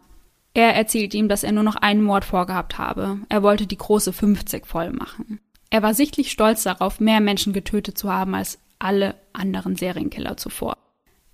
Er 0.53 0.75
erzählt 0.75 1.15
ihm, 1.15 1.29
dass 1.29 1.45
er 1.45 1.53
nur 1.53 1.63
noch 1.63 1.77
einen 1.77 2.03
Mord 2.03 2.25
vorgehabt 2.25 2.77
habe. 2.77 3.21
Er 3.29 3.43
wollte 3.43 3.67
die 3.67 3.79
große 3.79 4.13
50 4.13 4.67
voll 4.67 4.91
machen. 4.93 5.41
Er 5.71 5.83
war 5.83 5.95
sichtlich 5.95 6.33
stolz 6.33 6.65
darauf, 6.65 6.99
mehr 6.99 7.21
Menschen 7.21 7.53
getötet 7.53 7.97
zu 7.97 8.13
haben 8.13 8.35
als 8.35 8.59
alle 8.81 9.15
anderen 9.33 9.77
Serienkiller 9.77 10.37
zuvor. 10.37 10.77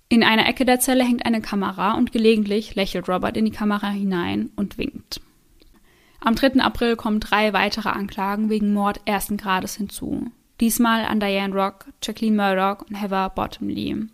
In 0.09 0.23
einer 0.23 0.47
Ecke 0.47 0.63
der 0.63 0.79
Zelle 0.79 1.03
hängt 1.03 1.25
eine 1.25 1.41
Kamera 1.41 1.95
und 1.95 2.11
gelegentlich 2.11 2.75
lächelt 2.75 3.09
Robert 3.09 3.35
in 3.35 3.45
die 3.45 3.51
Kamera 3.51 3.89
hinein 3.89 4.51
und 4.55 4.77
winkt. 4.77 5.19
Am 6.19 6.35
3. 6.35 6.61
April 6.61 6.95
kommen 6.95 7.19
drei 7.19 7.53
weitere 7.53 7.89
Anklagen 7.89 8.49
wegen 8.49 8.73
Mord 8.73 9.01
ersten 9.05 9.37
Grades 9.37 9.75
hinzu. 9.75 10.31
Diesmal 10.59 11.05
an 11.05 11.19
Diane 11.19 11.53
Rock, 11.53 11.85
Jacqueline 12.01 12.35
Murdoch 12.35 12.85
und 12.87 12.95
Heather 12.95 13.29
Bottomley. 13.29 14.07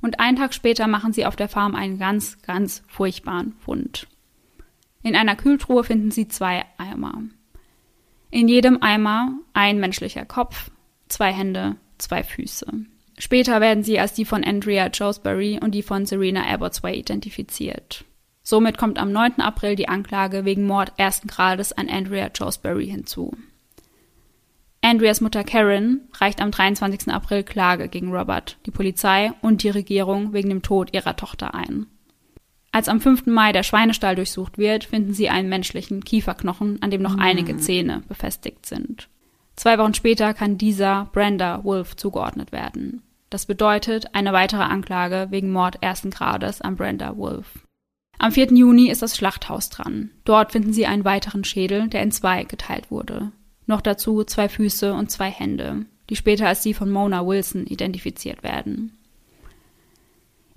Und 0.00 0.20
einen 0.20 0.36
Tag 0.36 0.54
später 0.54 0.86
machen 0.86 1.12
sie 1.12 1.26
auf 1.26 1.36
der 1.36 1.48
Farm 1.48 1.74
einen 1.74 1.98
ganz, 1.98 2.40
ganz 2.42 2.82
furchtbaren 2.88 3.52
Fund. 3.60 4.06
In 5.02 5.16
einer 5.16 5.36
Kühltruhe 5.36 5.84
finden 5.84 6.10
sie 6.10 6.28
zwei 6.28 6.64
Eimer. 6.78 7.22
In 8.30 8.48
jedem 8.48 8.82
Eimer 8.82 9.32
ein 9.52 9.78
menschlicher 9.78 10.24
Kopf, 10.24 10.70
zwei 11.08 11.32
Hände, 11.32 11.76
zwei 11.98 12.24
Füße. 12.24 12.66
Später 13.18 13.60
werden 13.60 13.84
sie 13.84 14.00
als 14.00 14.14
die 14.14 14.24
von 14.24 14.42
Andrea 14.42 14.88
Josbury 14.88 15.60
und 15.62 15.72
die 15.72 15.82
von 15.82 16.04
Serena 16.04 16.44
Abbotsway 16.46 16.98
identifiziert. 16.98 18.04
Somit 18.46 18.76
kommt 18.76 18.98
am 18.98 19.10
9. 19.10 19.40
April 19.40 19.74
die 19.74 19.88
Anklage 19.88 20.44
wegen 20.44 20.66
Mord 20.66 20.92
ersten 20.98 21.28
Grades 21.28 21.72
an 21.72 21.88
Andrea 21.88 22.30
Josbury 22.32 22.86
hinzu. 22.86 23.32
Andreas 24.82 25.22
Mutter 25.22 25.44
Karen 25.44 26.02
reicht 26.20 26.42
am 26.42 26.50
23. 26.50 27.08
April 27.08 27.42
Klage 27.42 27.88
gegen 27.88 28.12
Robert, 28.12 28.58
die 28.66 28.70
Polizei 28.70 29.32
und 29.40 29.62
die 29.62 29.70
Regierung 29.70 30.34
wegen 30.34 30.50
dem 30.50 30.60
Tod 30.60 30.92
ihrer 30.92 31.16
Tochter 31.16 31.54
ein. 31.54 31.86
Als 32.70 32.90
am 32.90 33.00
5. 33.00 33.24
Mai 33.26 33.52
der 33.52 33.62
Schweinestall 33.62 34.14
durchsucht 34.14 34.58
wird, 34.58 34.84
finden 34.84 35.14
sie 35.14 35.30
einen 35.30 35.48
menschlichen 35.48 36.04
Kieferknochen, 36.04 36.82
an 36.82 36.90
dem 36.90 37.00
noch 37.00 37.16
einige 37.16 37.56
Zähne 37.56 38.02
befestigt 38.08 38.66
sind. 38.66 39.08
Zwei 39.56 39.78
Wochen 39.78 39.94
später 39.94 40.34
kann 40.34 40.58
dieser 40.58 41.08
Brenda 41.12 41.64
Wolf 41.64 41.96
zugeordnet 41.96 42.52
werden. 42.52 43.02
Das 43.30 43.46
bedeutet 43.46 44.14
eine 44.14 44.34
weitere 44.34 44.64
Anklage 44.64 45.28
wegen 45.30 45.50
Mord 45.50 45.82
ersten 45.82 46.10
Grades 46.10 46.60
an 46.60 46.76
Brenda 46.76 47.16
Wolf. 47.16 47.63
Am 48.18 48.32
4. 48.32 48.52
Juni 48.52 48.90
ist 48.90 49.02
das 49.02 49.16
Schlachthaus 49.16 49.70
dran. 49.70 50.10
Dort 50.24 50.52
finden 50.52 50.72
sie 50.72 50.86
einen 50.86 51.04
weiteren 51.04 51.44
Schädel, 51.44 51.88
der 51.88 52.02
in 52.02 52.12
zwei 52.12 52.44
geteilt 52.44 52.90
wurde. 52.90 53.32
Noch 53.66 53.80
dazu 53.80 54.24
zwei 54.24 54.48
Füße 54.48 54.92
und 54.92 55.10
zwei 55.10 55.30
Hände, 55.30 55.86
die 56.10 56.16
später 56.16 56.46
als 56.46 56.62
die 56.62 56.74
von 56.74 56.90
Mona 56.90 57.26
Wilson 57.26 57.66
identifiziert 57.66 58.42
werden. 58.42 58.96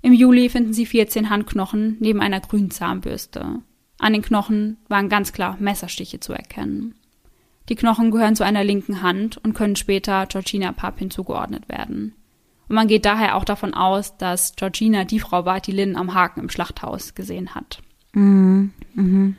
Im 0.02 0.12
Juli 0.12 0.48
finden 0.48 0.72
sie 0.72 0.86
14 0.86 1.30
Handknochen 1.30 1.96
neben 2.00 2.20
einer 2.20 2.40
grünen 2.40 2.70
Zahnbürste. 2.70 3.60
An 3.98 4.12
den 4.12 4.22
Knochen 4.22 4.76
waren 4.88 5.08
ganz 5.08 5.32
klar 5.32 5.56
Messerstiche 5.58 6.20
zu 6.20 6.32
erkennen. 6.32 6.94
Die 7.68 7.74
Knochen 7.74 8.10
gehören 8.10 8.36
zu 8.36 8.44
einer 8.44 8.64
linken 8.64 9.02
Hand 9.02 9.36
und 9.38 9.54
können 9.54 9.76
später 9.76 10.26
Georgina 10.26 10.72
Papin 10.72 11.10
zugeordnet 11.10 11.68
werden. 11.68 12.14
Und 12.68 12.74
man 12.74 12.88
geht 12.88 13.04
daher 13.04 13.36
auch 13.36 13.44
davon 13.44 13.74
aus, 13.74 14.16
dass 14.16 14.54
Georgina 14.56 15.04
die 15.04 15.20
Frau 15.20 15.44
war, 15.44 15.60
die 15.60 15.72
Lynn 15.72 15.96
am 15.96 16.14
Haken 16.14 16.40
im 16.40 16.50
Schlachthaus 16.50 17.14
gesehen 17.14 17.54
hat. 17.54 17.80
Mhm. 18.12 18.72
Mhm. 18.94 19.36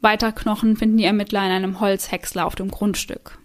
Weitere 0.00 0.32
Knochen 0.32 0.76
finden 0.76 0.98
die 0.98 1.04
Ermittler 1.04 1.44
in 1.44 1.52
einem 1.52 1.80
Holzhäcksler 1.80 2.46
auf 2.46 2.56
dem 2.56 2.70
Grundstück. 2.70 3.38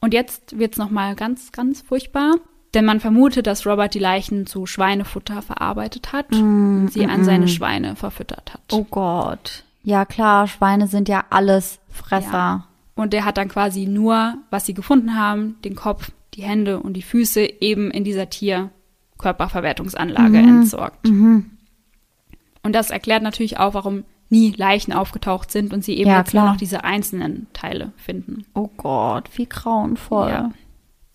Und 0.00 0.14
jetzt 0.14 0.58
wird's 0.58 0.78
nochmal 0.78 1.14
ganz, 1.14 1.52
ganz 1.52 1.82
furchtbar, 1.82 2.36
denn 2.74 2.84
man 2.84 3.00
vermutet, 3.00 3.46
dass 3.46 3.66
Robert 3.66 3.94
die 3.94 3.98
Leichen 3.98 4.46
zu 4.46 4.66
Schweinefutter 4.66 5.42
verarbeitet 5.42 6.12
hat 6.12 6.30
mm, 6.30 6.80
und 6.80 6.88
sie 6.92 7.06
mm, 7.06 7.10
an 7.10 7.24
seine 7.24 7.48
Schweine 7.48 7.96
verfüttert 7.96 8.54
hat. 8.54 8.62
Oh 8.72 8.84
Gott. 8.84 9.64
Ja 9.82 10.04
klar, 10.04 10.46
Schweine 10.46 10.86
sind 10.86 11.08
ja 11.08 11.24
alles 11.30 11.80
Fresser. 11.88 12.32
Ja. 12.32 12.66
Und 12.94 13.14
er 13.14 13.24
hat 13.24 13.38
dann 13.38 13.48
quasi 13.48 13.86
nur, 13.86 14.34
was 14.50 14.66
sie 14.66 14.74
gefunden 14.74 15.16
haben, 15.16 15.56
den 15.64 15.74
Kopf 15.74 16.10
die 16.40 16.46
Hände 16.46 16.80
und 16.80 16.94
die 16.94 17.02
Füße 17.02 17.60
eben 17.60 17.90
in 17.90 18.04
dieser 18.04 18.30
Tierkörperverwertungsanlage 18.30 20.38
mhm. 20.38 20.60
entsorgt. 20.60 21.06
Mhm. 21.06 21.50
Und 22.62 22.74
das 22.74 22.90
erklärt 22.90 23.22
natürlich 23.22 23.58
auch, 23.58 23.74
warum 23.74 24.04
nie 24.30 24.52
Leichen 24.52 24.92
aufgetaucht 24.92 25.50
sind 25.50 25.72
und 25.72 25.84
sie 25.84 25.98
eben 25.98 26.10
ja, 26.10 26.18
jetzt 26.18 26.30
klar. 26.30 26.44
nur 26.44 26.52
noch 26.52 26.58
diese 26.58 26.84
einzelnen 26.84 27.48
Teile 27.52 27.92
finden. 27.96 28.44
Oh 28.54 28.70
Gott, 28.76 29.28
wie 29.34 29.46
grauenvoll. 29.46 30.30
Ja. 30.30 30.52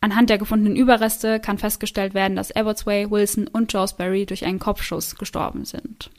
Anhand 0.02 0.30
der 0.30 0.38
gefundenen 0.38 0.76
Überreste 0.76 1.40
kann 1.40 1.58
festgestellt 1.58 2.14
werden, 2.14 2.36
dass 2.36 2.52
Abbotsway, 2.52 3.10
Wilson 3.10 3.48
und 3.48 3.74
Josbury 3.74 4.26
durch 4.26 4.46
einen 4.46 4.60
Kopfschuss 4.60 5.16
gestorben 5.16 5.66
sind. 5.66 6.12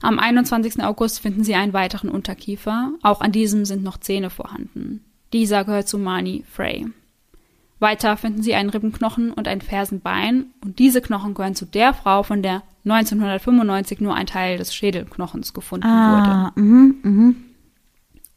Am 0.00 0.18
21. 0.18 0.84
August 0.84 1.20
finden 1.20 1.42
sie 1.42 1.56
einen 1.56 1.72
weiteren 1.72 2.10
Unterkiefer. 2.10 2.92
Auch 3.02 3.20
an 3.20 3.32
diesem 3.32 3.64
sind 3.64 3.82
noch 3.82 3.98
Zähne 3.98 4.30
vorhanden. 4.30 5.04
Dieser 5.32 5.64
gehört 5.64 5.88
zu 5.88 5.98
Marnie 5.98 6.44
Frey. 6.48 6.86
Weiter 7.80 8.16
finden 8.16 8.42
sie 8.42 8.54
einen 8.54 8.70
Rippenknochen 8.70 9.32
und 9.32 9.46
ein 9.46 9.60
Fersenbein 9.60 10.46
und 10.64 10.78
diese 10.78 11.00
Knochen 11.00 11.34
gehören 11.34 11.54
zu 11.54 11.64
der 11.64 11.94
Frau, 11.94 12.22
von 12.22 12.42
der 12.42 12.62
1995 12.84 14.00
nur 14.00 14.14
ein 14.14 14.26
Teil 14.26 14.58
des 14.58 14.74
Schädelknochens 14.74 15.54
gefunden 15.54 15.86
ah, 15.86 16.52
wurde. 16.54 16.60
Mh, 16.60 16.94
mh. 17.02 17.34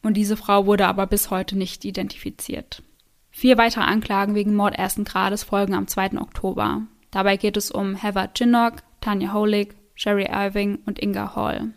Und 0.02 0.16
diese 0.16 0.36
Frau 0.36 0.66
wurde 0.66 0.86
aber 0.86 1.06
bis 1.06 1.30
heute 1.30 1.56
nicht 1.56 1.84
identifiziert. 1.84 2.82
Vier 3.30 3.56
weitere 3.56 3.84
Anklagen 3.84 4.34
wegen 4.34 4.54
Mord 4.54 4.74
ersten 4.74 5.04
Grades 5.04 5.42
folgen 5.42 5.74
am 5.74 5.88
2. 5.88 6.18
Oktober. 6.18 6.82
Dabei 7.10 7.36
geht 7.36 7.56
es 7.56 7.70
um 7.70 7.94
Heather 7.94 8.28
Chinnock, 8.34 8.76
Tanya 9.00 9.32
Holig, 9.32 9.74
Sherry 9.94 10.26
Irving 10.30 10.80
und 10.86 11.00
Inga 11.02 11.34
Hall. 11.34 11.72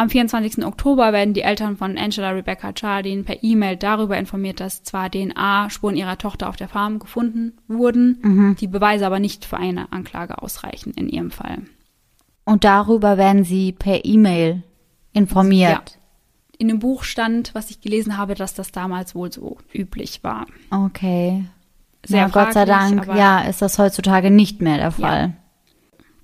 Am 0.00 0.08
24. 0.08 0.64
Oktober 0.64 1.12
werden 1.12 1.34
die 1.34 1.42
Eltern 1.42 1.76
von 1.76 1.98
Angela 1.98 2.30
Rebecca 2.30 2.72
Jardine 2.74 3.22
per 3.22 3.42
E-Mail 3.42 3.76
darüber 3.76 4.16
informiert, 4.16 4.58
dass 4.58 4.82
zwar 4.82 5.10
DNA-Spuren 5.10 5.94
ihrer 5.94 6.16
Tochter 6.16 6.48
auf 6.48 6.56
der 6.56 6.68
Farm 6.68 7.00
gefunden 7.00 7.58
wurden, 7.68 8.18
mhm. 8.22 8.56
die 8.58 8.66
Beweise 8.66 9.04
aber 9.04 9.20
nicht 9.20 9.44
für 9.44 9.58
eine 9.58 9.92
Anklage 9.92 10.40
ausreichen 10.40 10.94
in 10.96 11.10
ihrem 11.10 11.30
Fall. 11.30 11.58
Und 12.46 12.64
darüber 12.64 13.18
werden 13.18 13.44
sie 13.44 13.72
per 13.72 14.06
E-Mail 14.06 14.62
informiert. 15.12 15.70
Ja. 15.70 16.00
In 16.56 16.68
dem 16.68 16.78
Buch 16.78 17.04
stand, 17.04 17.54
was 17.54 17.68
ich 17.68 17.82
gelesen 17.82 18.16
habe, 18.16 18.34
dass 18.34 18.54
das 18.54 18.72
damals 18.72 19.14
wohl 19.14 19.30
so 19.30 19.58
üblich 19.70 20.24
war. 20.24 20.46
Okay. 20.70 21.44
Sehr 22.06 22.20
ja, 22.20 22.28
Gott 22.28 22.54
sei 22.54 22.64
Dank, 22.64 23.06
ja, 23.08 23.40
ist 23.42 23.60
das 23.60 23.78
heutzutage 23.78 24.30
nicht 24.30 24.62
mehr 24.62 24.78
der 24.78 24.92
Fall. 24.92 25.20
Ja. 25.20 25.39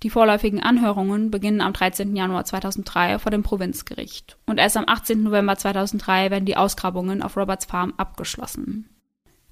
Die 0.02 0.10
vorläufigen 0.10 0.62
Anhörungen 0.62 1.30
beginnen 1.30 1.60
am 1.60 1.72
13. 1.72 2.14
Januar 2.14 2.44
2003 2.44 3.18
vor 3.18 3.30
dem 3.30 3.42
Provinzgericht 3.42 4.36
und 4.46 4.58
erst 4.58 4.76
am 4.76 4.84
18. 4.86 5.22
November 5.22 5.56
2003 5.56 6.30
werden 6.30 6.44
die 6.44 6.56
Ausgrabungen 6.56 7.22
auf 7.22 7.36
Roberts 7.36 7.64
Farm 7.64 7.94
abgeschlossen. 7.96 8.88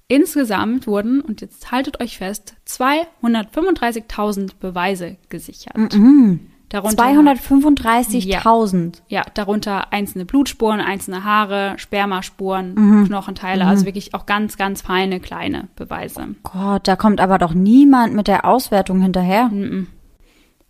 Insgesamt 0.07 0.85
wurden, 0.85 1.21
und 1.21 1.41
jetzt 1.41 1.71
haltet 1.71 1.99
euch 1.99 2.19
fest, 2.19 2.55
235.000 2.67 4.51
Beweise 4.59 5.17
gesichert. 5.29 5.75
Mm 5.75 5.85
-mm. 5.85 6.39
235.000. 6.71 9.01
Ja, 9.07 9.21
ja, 9.21 9.23
darunter 9.33 9.93
einzelne 9.93 10.25
Blutspuren, 10.25 10.81
einzelne 10.81 11.23
Haare, 11.23 11.75
Spermaspuren, 11.77 12.73
mhm. 12.75 13.05
Knochenteile, 13.05 13.63
mhm. 13.63 13.69
also 13.69 13.85
wirklich 13.85 14.13
auch 14.13 14.25
ganz, 14.25 14.57
ganz 14.57 14.81
feine, 14.81 15.19
kleine 15.19 15.67
Beweise. 15.75 16.35
Gott, 16.43 16.87
da 16.87 16.95
kommt 16.95 17.21
aber 17.21 17.37
doch 17.37 17.53
niemand 17.53 18.13
mit 18.13 18.27
der 18.27 18.45
Auswertung 18.45 19.01
hinterher. 19.01 19.49
Mhm. 19.49 19.87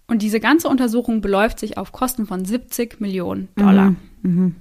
Und 0.07 0.21
diese 0.21 0.39
ganze 0.39 0.69
Untersuchung 0.69 1.21
beläuft 1.21 1.59
sich 1.59 1.77
auf 1.77 1.91
Kosten 1.91 2.27
von 2.27 2.45
70 2.45 2.99
Millionen 2.99 3.49
Dollar. 3.55 3.91
Mhm. 3.91 3.97
Mhm. 4.21 4.55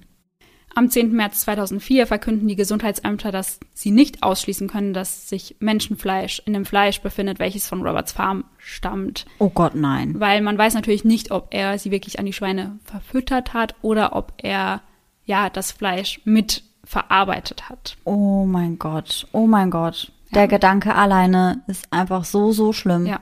Am 0.76 0.90
10. 0.90 1.12
März 1.12 1.42
2004 1.42 2.06
verkünden 2.08 2.48
die 2.48 2.56
Gesundheitsämter, 2.56 3.30
dass 3.30 3.60
sie 3.74 3.92
nicht 3.92 4.24
ausschließen 4.24 4.66
können, 4.66 4.92
dass 4.92 5.28
sich 5.28 5.54
Menschenfleisch 5.60 6.42
in 6.46 6.52
dem 6.52 6.64
Fleisch 6.64 7.00
befindet, 7.00 7.38
welches 7.38 7.68
von 7.68 7.86
Roberts 7.86 8.10
Farm 8.10 8.44
stammt. 8.58 9.24
Oh 9.38 9.50
Gott, 9.50 9.76
nein. 9.76 10.18
Weil 10.18 10.40
man 10.40 10.58
weiß 10.58 10.74
natürlich 10.74 11.04
nicht, 11.04 11.30
ob 11.30 11.54
er 11.54 11.78
sie 11.78 11.92
wirklich 11.92 12.18
an 12.18 12.26
die 12.26 12.32
Schweine 12.32 12.78
verfüttert 12.84 13.54
hat 13.54 13.76
oder 13.82 14.16
ob 14.16 14.32
er 14.38 14.80
ja 15.24 15.48
das 15.48 15.70
Fleisch 15.70 16.20
mit 16.24 16.64
verarbeitet 16.82 17.68
hat. 17.68 17.96
Oh 18.04 18.44
mein 18.44 18.78
Gott, 18.78 19.28
oh 19.30 19.46
mein 19.46 19.70
Gott. 19.70 20.10
Ja. 20.30 20.40
Der 20.40 20.48
Gedanke 20.48 20.96
alleine 20.96 21.62
ist 21.68 21.92
einfach 21.92 22.24
so, 22.24 22.50
so 22.50 22.72
schlimm. 22.72 23.06
Ja. 23.06 23.20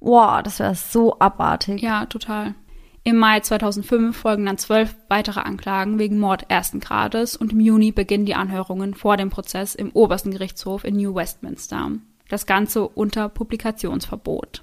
Wow, 0.00 0.42
das 0.42 0.58
wäre 0.58 0.74
so 0.74 1.18
abartig. 1.18 1.82
Ja, 1.82 2.06
total. 2.06 2.54
Im 3.02 3.16
Mai 3.16 3.40
2005 3.40 4.16
folgen 4.16 4.46
dann 4.46 4.58
zwölf 4.58 4.94
weitere 5.08 5.40
Anklagen 5.40 5.98
wegen 5.98 6.18
Mord 6.18 6.44
ersten 6.48 6.80
Grades 6.80 7.34
und 7.34 7.52
im 7.52 7.60
Juni 7.60 7.92
beginnen 7.92 8.26
die 8.26 8.34
Anhörungen 8.34 8.94
vor 8.94 9.16
dem 9.16 9.30
Prozess 9.30 9.74
im 9.74 9.90
obersten 9.92 10.32
Gerichtshof 10.32 10.84
in 10.84 10.96
New 10.96 11.14
Westminster. 11.14 11.92
Das 12.28 12.46
Ganze 12.46 12.86
unter 12.86 13.28
Publikationsverbot. 13.28 14.62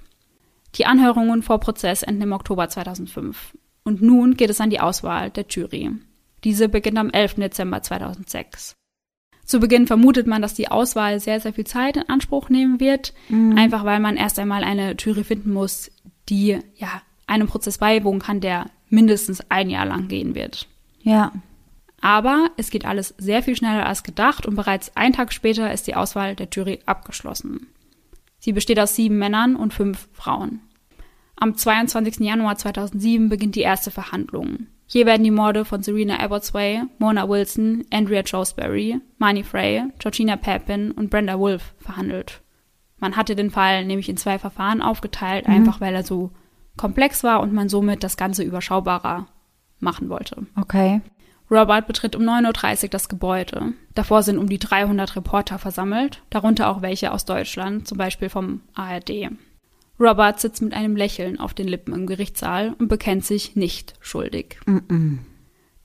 Die 0.76 0.86
Anhörungen 0.86 1.42
vor 1.42 1.58
Prozess 1.58 2.02
enden 2.02 2.22
im 2.22 2.32
Oktober 2.32 2.68
2005. 2.68 3.56
Und 3.84 4.02
nun 4.02 4.36
geht 4.36 4.50
es 4.50 4.60
an 4.60 4.70
die 4.70 4.80
Auswahl 4.80 5.30
der 5.30 5.46
Jury. 5.48 5.90
Diese 6.44 6.68
beginnt 6.68 6.98
am 6.98 7.10
11. 7.10 7.34
Dezember 7.34 7.82
2006. 7.82 8.76
Zu 9.48 9.60
Beginn 9.60 9.86
vermutet 9.86 10.26
man, 10.26 10.42
dass 10.42 10.52
die 10.52 10.70
Auswahl 10.70 11.20
sehr, 11.20 11.40
sehr 11.40 11.54
viel 11.54 11.66
Zeit 11.66 11.96
in 11.96 12.06
Anspruch 12.10 12.50
nehmen 12.50 12.80
wird, 12.80 13.14
mhm. 13.30 13.56
einfach 13.56 13.86
weil 13.86 13.98
man 13.98 14.18
erst 14.18 14.38
einmal 14.38 14.62
eine 14.62 14.92
Jury 14.92 15.24
finden 15.24 15.54
muss, 15.54 15.90
die 16.28 16.58
ja 16.76 17.00
einem 17.26 17.48
Prozess 17.48 17.78
beiwohnen 17.78 18.20
kann, 18.20 18.42
der 18.42 18.66
mindestens 18.90 19.40
ein 19.48 19.70
Jahr 19.70 19.86
lang 19.86 20.08
gehen 20.08 20.34
wird. 20.34 20.68
Ja. 21.00 21.32
Aber 22.02 22.50
es 22.58 22.68
geht 22.68 22.84
alles 22.84 23.14
sehr 23.16 23.42
viel 23.42 23.56
schneller 23.56 23.86
als 23.86 24.02
gedacht 24.02 24.44
und 24.44 24.54
bereits 24.54 24.94
einen 24.98 25.14
Tag 25.14 25.32
später 25.32 25.72
ist 25.72 25.86
die 25.86 25.94
Auswahl 25.94 26.36
der 26.36 26.48
Jury 26.52 26.80
abgeschlossen. 26.84 27.68
Sie 28.38 28.52
besteht 28.52 28.78
aus 28.78 28.96
sieben 28.96 29.16
Männern 29.16 29.56
und 29.56 29.72
fünf 29.72 30.08
Frauen. 30.12 30.60
Am 31.36 31.56
22. 31.56 32.18
Januar 32.18 32.58
2007 32.58 33.30
beginnt 33.30 33.54
die 33.54 33.62
erste 33.62 33.90
Verhandlung. 33.90 34.66
Hier 34.90 35.04
werden 35.04 35.22
die 35.22 35.30
Morde 35.30 35.66
von 35.66 35.82
Serena 35.82 36.18
Abbotsway, 36.18 36.82
Mona 36.98 37.28
Wilson, 37.28 37.84
Andrea 37.92 38.22
Josbury, 38.22 38.98
Marnie 39.18 39.42
Frey, 39.42 39.84
Georgina 39.98 40.36
Pepin 40.36 40.92
und 40.92 41.10
Brenda 41.10 41.38
Wolf 41.38 41.74
verhandelt. 41.78 42.40
Man 42.98 43.14
hatte 43.14 43.36
den 43.36 43.50
Fall 43.50 43.84
nämlich 43.84 44.08
in 44.08 44.16
zwei 44.16 44.38
Verfahren 44.38 44.80
aufgeteilt, 44.80 45.46
mhm. 45.46 45.54
einfach 45.54 45.82
weil 45.82 45.94
er 45.94 46.04
so 46.04 46.30
komplex 46.78 47.22
war 47.22 47.40
und 47.40 47.52
man 47.52 47.68
somit 47.68 48.02
das 48.02 48.16
Ganze 48.16 48.42
überschaubarer 48.42 49.26
machen 49.78 50.08
wollte. 50.08 50.46
Okay. 50.56 51.02
Robert 51.50 51.86
betritt 51.86 52.16
um 52.16 52.22
9.30 52.22 52.84
Uhr 52.84 52.88
das 52.88 53.10
Gebäude. 53.10 53.74
Davor 53.94 54.22
sind 54.22 54.38
um 54.38 54.48
die 54.48 54.58
300 54.58 55.16
Reporter 55.16 55.58
versammelt, 55.58 56.22
darunter 56.30 56.70
auch 56.70 56.80
welche 56.80 57.12
aus 57.12 57.26
Deutschland, 57.26 57.86
zum 57.86 57.98
Beispiel 57.98 58.30
vom 58.30 58.62
ARD. 58.74 59.30
Robert 60.00 60.38
sitzt 60.40 60.62
mit 60.62 60.74
einem 60.74 60.96
Lächeln 60.96 61.40
auf 61.40 61.54
den 61.54 61.66
Lippen 61.66 61.92
im 61.94 62.06
Gerichtssaal 62.06 62.74
und 62.78 62.88
bekennt 62.88 63.24
sich 63.24 63.56
nicht 63.56 63.94
schuldig. 64.00 64.58
Mm 64.66 64.76
-mm. 64.76 65.18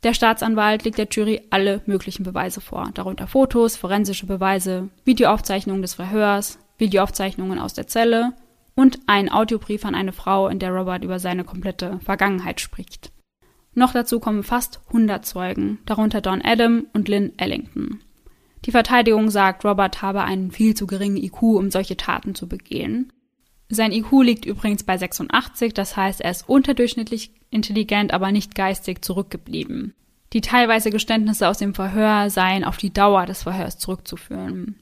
Der 0.04 0.14
Staatsanwalt 0.14 0.84
legt 0.84 0.98
der 0.98 1.08
Jury 1.10 1.42
alle 1.50 1.82
möglichen 1.86 2.24
Beweise 2.24 2.60
vor, 2.60 2.92
darunter 2.94 3.26
Fotos, 3.26 3.78
forensische 3.78 4.26
Beweise, 4.26 4.90
Videoaufzeichnungen 5.06 5.82
des 5.82 5.94
Verhörs, 5.94 6.60
Videoaufzeichnungen 6.78 7.58
aus 7.58 7.74
der 7.74 7.88
Zelle 7.88 8.34
und 8.76 9.00
einen 9.08 9.32
Audiobrief 9.32 9.86
an 9.86 9.96
eine 9.96 10.12
Frau, 10.12 10.50
in 10.50 10.60
der 10.60 10.72
Robert 10.72 11.04
über 11.04 11.20
seine 11.20 11.46
komplette 11.46 12.00
Vergangenheit 12.04 12.60
spricht. 12.60 13.12
Noch 13.76 13.94
dazu 13.94 14.20
kommen 14.20 14.44
fast 14.44 14.82
100 14.88 15.26
Zeugen, 15.26 15.80
darunter 15.86 16.22
Don 16.22 16.42
Adam 16.44 16.86
und 16.94 17.08
Lynn 17.08 17.32
Ellington. 17.38 18.02
Die 18.66 18.72
Verteidigung 18.72 19.30
sagt, 19.30 19.66
Robert 19.66 20.02
habe 20.02 20.24
einen 20.24 20.52
viel 20.52 20.76
zu 20.76 20.86
geringen 20.86 21.18
IQ, 21.18 21.42
um 21.42 21.72
solche 21.72 21.98
Taten 21.98 22.36
zu 22.36 22.48
begehen. 22.48 23.12
Sein 23.74 23.92
IQ 23.92 24.24
liegt 24.24 24.46
übrigens 24.46 24.84
bei 24.84 24.98
86, 24.98 25.74
das 25.74 25.98
heißt, 25.98 26.22
er 26.22 26.32
ist 26.32 26.48
unterdurchschnittlich 26.48 27.32
intelligent, 27.50 28.14
aber 28.14 28.32
nicht 28.32 28.56
geistig 28.56 29.04
zurückgeblieben. 29.04 29.94
Die 30.34 30.42
teilweise 30.42 30.90
Geständnisse 30.90 31.48
aus 31.48 31.60
dem 31.60 31.74
Verhör 31.74 32.30
seien 32.30 32.64
auf 32.64 32.78
die 32.78 32.92
Dauer 32.92 33.26
des 33.26 33.44
Verhörs 33.44 33.78
zurückzuführen. 33.78 34.76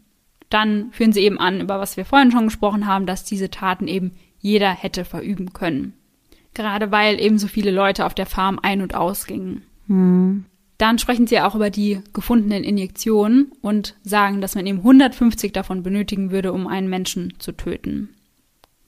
Dann 0.50 0.92
führen 0.92 1.14
sie 1.14 1.22
eben 1.22 1.40
an, 1.40 1.62
über 1.62 1.80
was 1.80 1.98
wir 1.98 2.06
vorhin 2.06 2.32
schon 2.32 2.46
gesprochen 2.46 2.88
haben, 2.88 3.06
dass 3.06 3.24
diese 3.24 3.50
Taten 3.50 3.88
eben 3.88 4.12
jeder 4.40 4.72
hätte 4.72 5.06
verüben 5.06 5.54
können. 5.54 5.94
Gerade 6.54 6.92
weil 6.92 7.20
eben 7.20 7.38
so 7.38 7.48
viele 7.48 7.72
Leute 7.72 8.06
auf 8.06 8.14
der 8.14 8.26
Farm 8.26 8.60
ein- 8.62 8.82
und 8.82 8.96
ausgingen. 8.96 9.64
Hm. 9.88 10.46
Dann 10.78 11.00
sprechen 11.00 11.28
sie 11.28 11.40
auch 11.40 11.56
über 11.56 11.70
die 11.70 12.02
gefundenen 12.12 12.64
Injektionen 12.64 13.52
und 13.62 13.96
sagen, 14.04 14.42
dass 14.42 14.56
man 14.56 14.66
eben 14.66 14.80
150 14.80 15.54
davon 15.54 15.84
benötigen 15.84 16.32
würde, 16.32 16.52
um 16.52 16.68
einen 16.68 16.90
Menschen 16.90 17.36
zu 17.40 17.52
töten. 17.52 18.10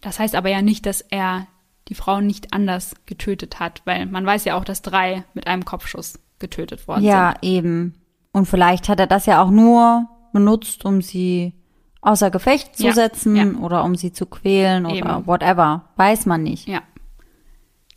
Das 0.03 0.19
heißt 0.19 0.35
aber 0.35 0.49
ja 0.49 0.61
nicht, 0.61 0.85
dass 0.85 1.01
er 1.01 1.47
die 1.87 1.95
Frau 1.95 2.21
nicht 2.21 2.53
anders 2.53 2.95
getötet 3.05 3.59
hat, 3.59 3.81
weil 3.85 4.05
man 4.05 4.25
weiß 4.25 4.45
ja 4.45 4.55
auch, 4.55 4.65
dass 4.65 4.81
drei 4.81 5.23
mit 5.33 5.47
einem 5.47 5.65
Kopfschuss 5.65 6.19
getötet 6.39 6.87
worden 6.87 7.03
ja, 7.03 7.33
sind. 7.41 7.49
Ja, 7.49 7.57
eben. 7.57 7.93
Und 8.31 8.45
vielleicht 8.47 8.89
hat 8.89 8.99
er 8.99 9.07
das 9.07 9.25
ja 9.25 9.41
auch 9.41 9.49
nur 9.49 10.07
benutzt, 10.33 10.85
um 10.85 11.01
sie 11.01 11.53
außer 12.01 12.31
Gefecht 12.31 12.75
zu 12.75 12.87
ja, 12.87 12.93
setzen 12.93 13.35
ja. 13.35 13.45
oder 13.59 13.83
um 13.83 13.95
sie 13.95 14.11
zu 14.11 14.25
quälen 14.25 14.89
eben. 14.89 15.07
oder 15.07 15.25
whatever. 15.25 15.85
Weiß 15.95 16.25
man 16.25 16.43
nicht. 16.43 16.67
Ja. 16.67 16.81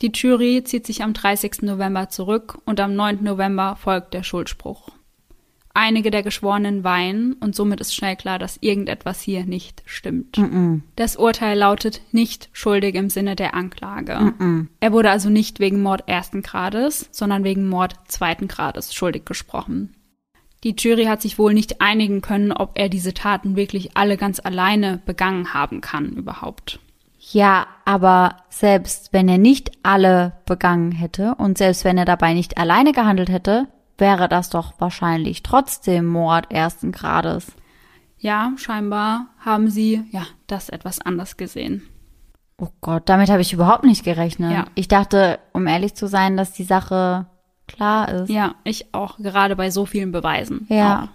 Die 0.01 0.11
Jury 0.13 0.63
zieht 0.63 0.85
sich 0.85 1.03
am 1.03 1.13
30. 1.13 1.63
November 1.63 2.09
zurück 2.09 2.59
und 2.65 2.79
am 2.79 2.95
9. 2.95 3.23
November 3.23 3.75
folgt 3.75 4.13
der 4.13 4.23
Schuldspruch. 4.23 4.89
Einige 5.79 6.09
der 6.09 6.23
Geschworenen 6.23 6.83
weinen 6.83 7.33
und 7.33 7.53
somit 7.55 7.79
ist 7.81 7.93
schnell 7.93 8.15
klar, 8.15 8.39
dass 8.39 8.57
irgendetwas 8.61 9.21
hier 9.21 9.45
nicht 9.45 9.83
stimmt. 9.85 10.39
Mm 10.39 10.43
-mm. 10.43 10.81
Das 10.95 11.17
Urteil 11.17 11.55
lautet 11.55 12.01
nicht 12.11 12.49
schuldig 12.51 12.95
im 12.95 13.11
Sinne 13.11 13.35
der 13.35 13.53
Anklage. 13.53 14.33
Mm 14.39 14.69
er 14.79 14.91
wurde 14.91 15.11
also 15.11 15.29
nicht 15.29 15.59
wegen 15.59 15.83
Mord 15.83 16.07
ersten 16.07 16.41
Grades, 16.41 17.09
sondern 17.11 17.43
wegen 17.43 17.69
Mord 17.69 17.93
zweiten 18.07 18.47
Grades 18.47 18.91
schuldig 18.95 19.25
gesprochen. 19.25 19.93
Die 20.63 20.75
Jury 20.75 21.05
hat 21.05 21.21
sich 21.21 21.37
wohl 21.37 21.53
nicht 21.53 21.79
einigen 21.79 22.21
können, 22.21 22.51
ob 22.51 22.71
er 22.73 22.89
diese 22.89 23.13
Taten 23.13 23.55
wirklich 23.55 23.95
alle 23.95 24.17
ganz 24.17 24.39
alleine 24.39 24.99
begangen 25.05 25.53
haben 25.53 25.81
kann 25.81 26.09
überhaupt. 26.13 26.79
Ja, 27.19 27.67
aber 27.85 28.37
selbst 28.49 29.13
wenn 29.13 29.29
er 29.29 29.37
nicht 29.37 29.71
alle 29.83 30.33
begangen 30.47 30.91
hätte 30.91 31.35
und 31.37 31.59
selbst 31.59 31.85
wenn 31.85 31.99
er 31.99 32.05
dabei 32.05 32.33
nicht 32.33 32.57
alleine 32.57 32.93
gehandelt 32.93 33.29
hätte, 33.29 33.67
wäre 33.97 34.29
das 34.29 34.49
doch 34.49 34.73
wahrscheinlich 34.79 35.43
trotzdem 35.43 36.05
Mord 36.05 36.51
ersten 36.51 36.91
Grades. 36.91 37.51
Ja, 38.19 38.53
scheinbar 38.57 39.27
haben 39.39 39.69
sie 39.69 40.03
ja 40.11 40.25
das 40.47 40.69
etwas 40.69 40.99
anders 40.99 41.37
gesehen. 41.37 41.83
Oh 42.59 42.69
Gott, 42.81 43.03
damit 43.07 43.29
habe 43.29 43.41
ich 43.41 43.53
überhaupt 43.53 43.83
nicht 43.83 44.03
gerechnet. 44.03 44.51
Ja. 44.51 44.65
Ich 44.73 44.87
dachte, 44.87 45.39
um 45.53 45.67
ehrlich 45.67 45.93
zu 45.93 46.07
sein, 46.07 46.37
dass 46.37 46.53
die 46.53 46.63
Sache 46.63 47.27
klar 47.67 48.09
ist. 48.09 48.29
Ja, 48.29 48.55
ich 48.63 48.93
auch, 48.93 49.17
gerade 49.17 49.55
bei 49.55 49.69
so 49.69 49.85
vielen 49.85 50.11
Beweisen. 50.11 50.65
Ja. 50.69 51.03
Auch. 51.03 51.07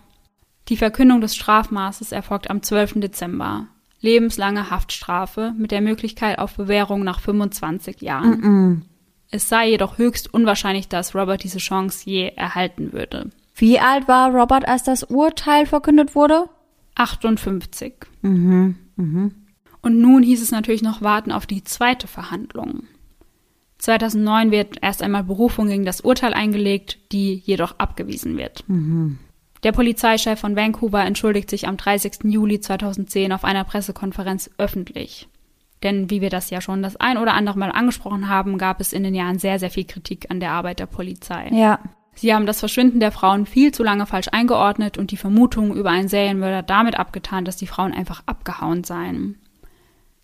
Die 0.69 0.77
Verkündung 0.77 1.21
des 1.21 1.35
Strafmaßes 1.35 2.13
erfolgt 2.13 2.49
am 2.49 2.63
12. 2.63 3.01
Dezember. 3.01 3.67
Lebenslange 4.01 4.71
Haftstrafe 4.71 5.53
mit 5.57 5.71
der 5.73 5.81
Möglichkeit 5.81 6.39
auf 6.39 6.55
Bewährung 6.55 7.03
nach 7.03 7.21
25 7.21 8.01
Jahren. 8.01 8.41
Mm 8.41 8.45
-mm. 8.45 8.83
Es 9.33 9.49
sei 9.49 9.71
jedoch 9.71 9.97
höchst 9.97 10.33
unwahrscheinlich, 10.33 10.89
dass 10.89 11.15
Robert 11.15 11.43
diese 11.43 11.59
Chance 11.59 12.09
je 12.09 12.29
erhalten 12.37 12.93
würde. 12.93 13.31
Wie 13.57 13.81
alt 13.81 14.07
war 14.07 14.31
Robert, 14.31 14.69
als 14.69 14.83
das 14.83 15.05
Urteil 15.05 15.65
verkündet 15.65 16.15
wurde? 16.15 16.51
58. 16.97 17.95
Mhm. 18.21 18.77
Mhm. 18.97 19.35
Und 19.81 19.99
nun 19.99 20.23
hieß 20.23 20.43
es 20.43 20.51
natürlich 20.51 20.83
noch 20.83 21.01
warten 21.01 21.33
auf 21.33 21.47
die 21.47 21.65
zweite 21.65 22.07
Verhandlung. 22.07 22.85
2009 23.79 24.51
wird 24.51 24.77
erst 24.83 25.03
einmal 25.03 25.25
Berufung 25.25 25.67
gegen 25.67 25.87
das 25.87 26.03
Urteil 26.03 26.35
eingelegt, 26.35 26.99
die 27.11 27.35
jedoch 27.35 27.79
abgewiesen 27.79 28.37
wird. 28.37 28.63
Mhm. 28.69 29.19
Der 29.65 29.73
Polizeichef 29.73 30.41
von 30.41 30.57
Vancouver 30.57 31.05
entschuldigt 31.05 31.49
sich 31.49 31.67
am 31.67 31.79
30. 31.79 32.25
Juli 32.25 32.61
2010 32.61 33.33
auf 33.33 33.45
einer 33.45 33.65
Pressekonferenz 33.65 34.51
öffentlich. 34.59 35.29
Denn 35.83 36.11
wie 36.11 36.21
wir 36.21 36.31
das 36.31 36.51
ja 36.51 36.61
schon 36.61 36.83
das 36.83 36.97
ein 36.97 37.19
oder 37.19 37.35
andere 37.35 37.59
Mal 37.59 37.71
angesprochen 37.71 38.29
haben, 38.29 38.59
gab 38.59 38.81
es 38.81 38.93
in 38.93 39.03
den 39.03 39.15
Jahren 39.15 39.39
sehr, 39.39 39.59
sehr 39.59 39.71
viel 39.71 39.85
Kritik 39.85 40.31
an 40.31 40.41
der 40.41 40.53
Arbeit 40.53 40.79
der 40.79 40.87
Polizei. 40.87 41.49
Ja. 41.53 41.81
Sie 42.15 42.35
haben 42.35 42.47
das 42.47 42.61
Verschwinden 42.61 43.01
der 43.01 43.11
Frauen 43.11 43.47
viel 43.47 43.73
zu 43.73 43.83
lange 43.83 44.07
falsch 44.07 44.29
eingeordnet 44.33 44.99
und 44.99 45.11
die 45.11 45.17
Vermutung 45.17 45.75
über 45.75 45.91
einen 45.91 46.09
Serienmörder 46.09 46.63
damit 46.63 46.99
abgetan, 46.99 47.45
dass 47.45 47.57
die 47.57 47.67
Frauen 47.67 47.93
einfach 47.93 48.23
abgehauen 48.27 48.85
seien. 48.85 49.39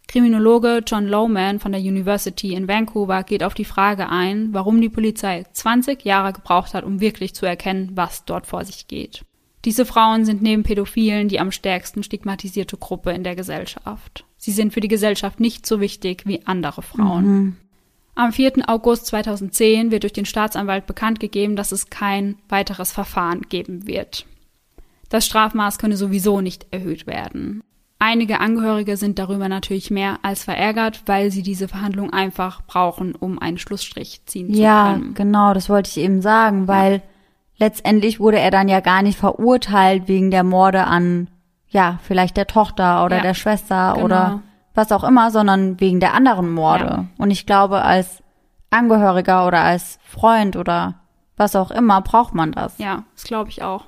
Kriminologe 0.07 0.83
John 0.87 1.07
Lowman 1.07 1.61
von 1.61 1.73
der 1.73 1.83
University 1.83 2.55
in 2.55 2.67
Vancouver 2.67 3.25
geht 3.25 3.43
auf 3.43 3.53
die 3.53 3.67
Frage 3.67 4.09
ein, 4.09 4.55
warum 4.55 4.81
die 4.81 4.89
Polizei 4.89 5.45
20 5.53 6.03
Jahre 6.05 6.33
gebraucht 6.33 6.73
hat, 6.73 6.85
um 6.85 7.01
wirklich 7.01 7.35
zu 7.35 7.45
erkennen, 7.45 7.91
was 7.95 8.25
dort 8.25 8.47
vor 8.47 8.65
sich 8.65 8.89
geht. 8.89 9.25
Diese 9.67 9.85
Frauen 9.85 10.25
sind 10.25 10.41
neben 10.41 10.63
Pädophilen 10.63 11.29
die 11.29 11.41
am 11.41 11.53
stärksten 11.53 12.03
stigmatisierte 12.03 12.79
Gruppe 12.79 13.11
in 13.11 13.25
der 13.25 13.37
Gesellschaft. 13.37 14.25
Sie 14.39 14.53
sind 14.53 14.73
für 14.73 14.81
die 14.81 14.89
Gesellschaft 14.89 15.41
nicht 15.41 15.67
so 15.67 15.81
wichtig 15.81 16.23
wie 16.25 16.47
andere 16.47 16.81
Frauen. 16.83 17.27
Mhm. 17.27 17.57
Am 18.15 18.33
4. 18.33 18.69
August 18.69 19.07
2010 19.07 19.91
wird 19.91 20.05
durch 20.05 20.13
den 20.13 20.25
Staatsanwalt 20.25 20.87
bekannt 20.87 21.21
gegeben, 21.21 21.55
dass 21.55 21.71
es 21.71 21.91
kein 21.91 22.37
weiteres 22.49 22.93
Verfahren 22.93 23.43
geben 23.43 23.87
wird. 23.87 24.27
Das 25.09 25.27
Strafmaß 25.27 25.79
könne 25.79 25.97
sowieso 25.97 26.41
nicht 26.41 26.67
erhöht 26.71 27.07
werden. 27.07 27.63
Einige 28.01 28.41
Angehörige 28.41 28.97
sind 28.97 29.19
darüber 29.19 29.49
natürlich 29.49 29.91
mehr 29.91 30.21
als 30.23 30.45
verärgert, 30.45 31.03
weil 31.07 31.33
sie 31.33 31.43
diese 31.43 31.67
Verhandlung 31.67 32.13
einfach 32.13 32.63
brauchen, 32.63 33.15
um 33.15 33.41
einen 33.41 33.59
Schlussstrich 33.59 34.23
ziehen 34.27 34.55
zu 34.55 34.61
ja, 34.61 34.93
können. 34.93 35.07
Ja, 35.07 35.13
genau, 35.15 35.55
das 35.55 35.69
wollte 35.69 35.91
ich 35.91 35.97
eben 35.99 36.23
sagen, 36.23 36.69
weil 36.69 36.95
ja. 36.95 37.01
letztendlich 37.57 38.21
wurde 38.21 38.39
er 38.39 38.53
dann 38.53 38.69
ja 38.69 38.81
gar 38.81 39.03
nicht 39.03 39.19
verurteilt 39.19 40.07
wegen 40.07 40.31
der 40.31 40.45
Morde 40.45 40.85
an 40.85 41.29
ja, 41.71 41.99
vielleicht 42.03 42.37
der 42.37 42.47
Tochter 42.47 43.05
oder 43.05 43.17
ja, 43.17 43.23
der 43.23 43.35
Schwester 43.35 43.93
genau. 43.95 44.05
oder 44.05 44.43
was 44.75 44.93
auch 44.93 45.05
immer, 45.05 45.31
sondern 45.31 45.81
wegen 45.81 46.01
der 46.01 46.15
anderen 46.15 46.51
Morde. 46.51 46.85
Ja. 46.85 47.05
Und 47.19 47.31
ich 47.31 47.47
glaube, 47.47 47.83
als 47.83 48.23
Angehöriger 48.71 49.47
oder 49.47 49.61
als 49.61 49.99
Freund 50.05 50.57
oder 50.57 50.95
was 51.37 51.57
auch 51.57 51.71
immer 51.71 52.01
braucht 52.01 52.35
man 52.35 52.53
das. 52.53 52.79
Ja, 52.79 53.05
das 53.15 53.25
glaube 53.25 53.51
ich 53.51 53.63
auch. 53.63 53.85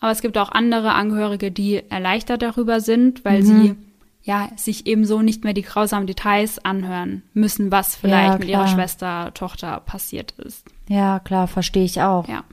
Aber 0.00 0.12
es 0.12 0.20
gibt 0.20 0.36
auch 0.36 0.50
andere 0.52 0.92
Angehörige, 0.92 1.50
die 1.50 1.88
erleichtert 1.90 2.42
darüber 2.42 2.80
sind, 2.80 3.24
weil 3.24 3.42
mhm. 3.42 3.46
sie 3.46 3.76
ja 4.22 4.48
sich 4.56 4.86
ebenso 4.86 5.22
nicht 5.22 5.44
mehr 5.44 5.52
die 5.52 5.62
grausamen 5.62 6.06
Details 6.06 6.64
anhören 6.64 7.22
müssen, 7.32 7.70
was 7.70 7.96
vielleicht 7.96 8.32
ja, 8.32 8.38
mit 8.38 8.48
ihrer 8.48 8.68
Schwester, 8.68 9.32
Tochter 9.34 9.80
passiert 9.80 10.32
ist. 10.32 10.66
Ja, 10.88 11.20
klar, 11.20 11.46
verstehe 11.46 11.84
ich 11.84 12.02
auch. 12.02 12.28
Ja. 12.28 12.44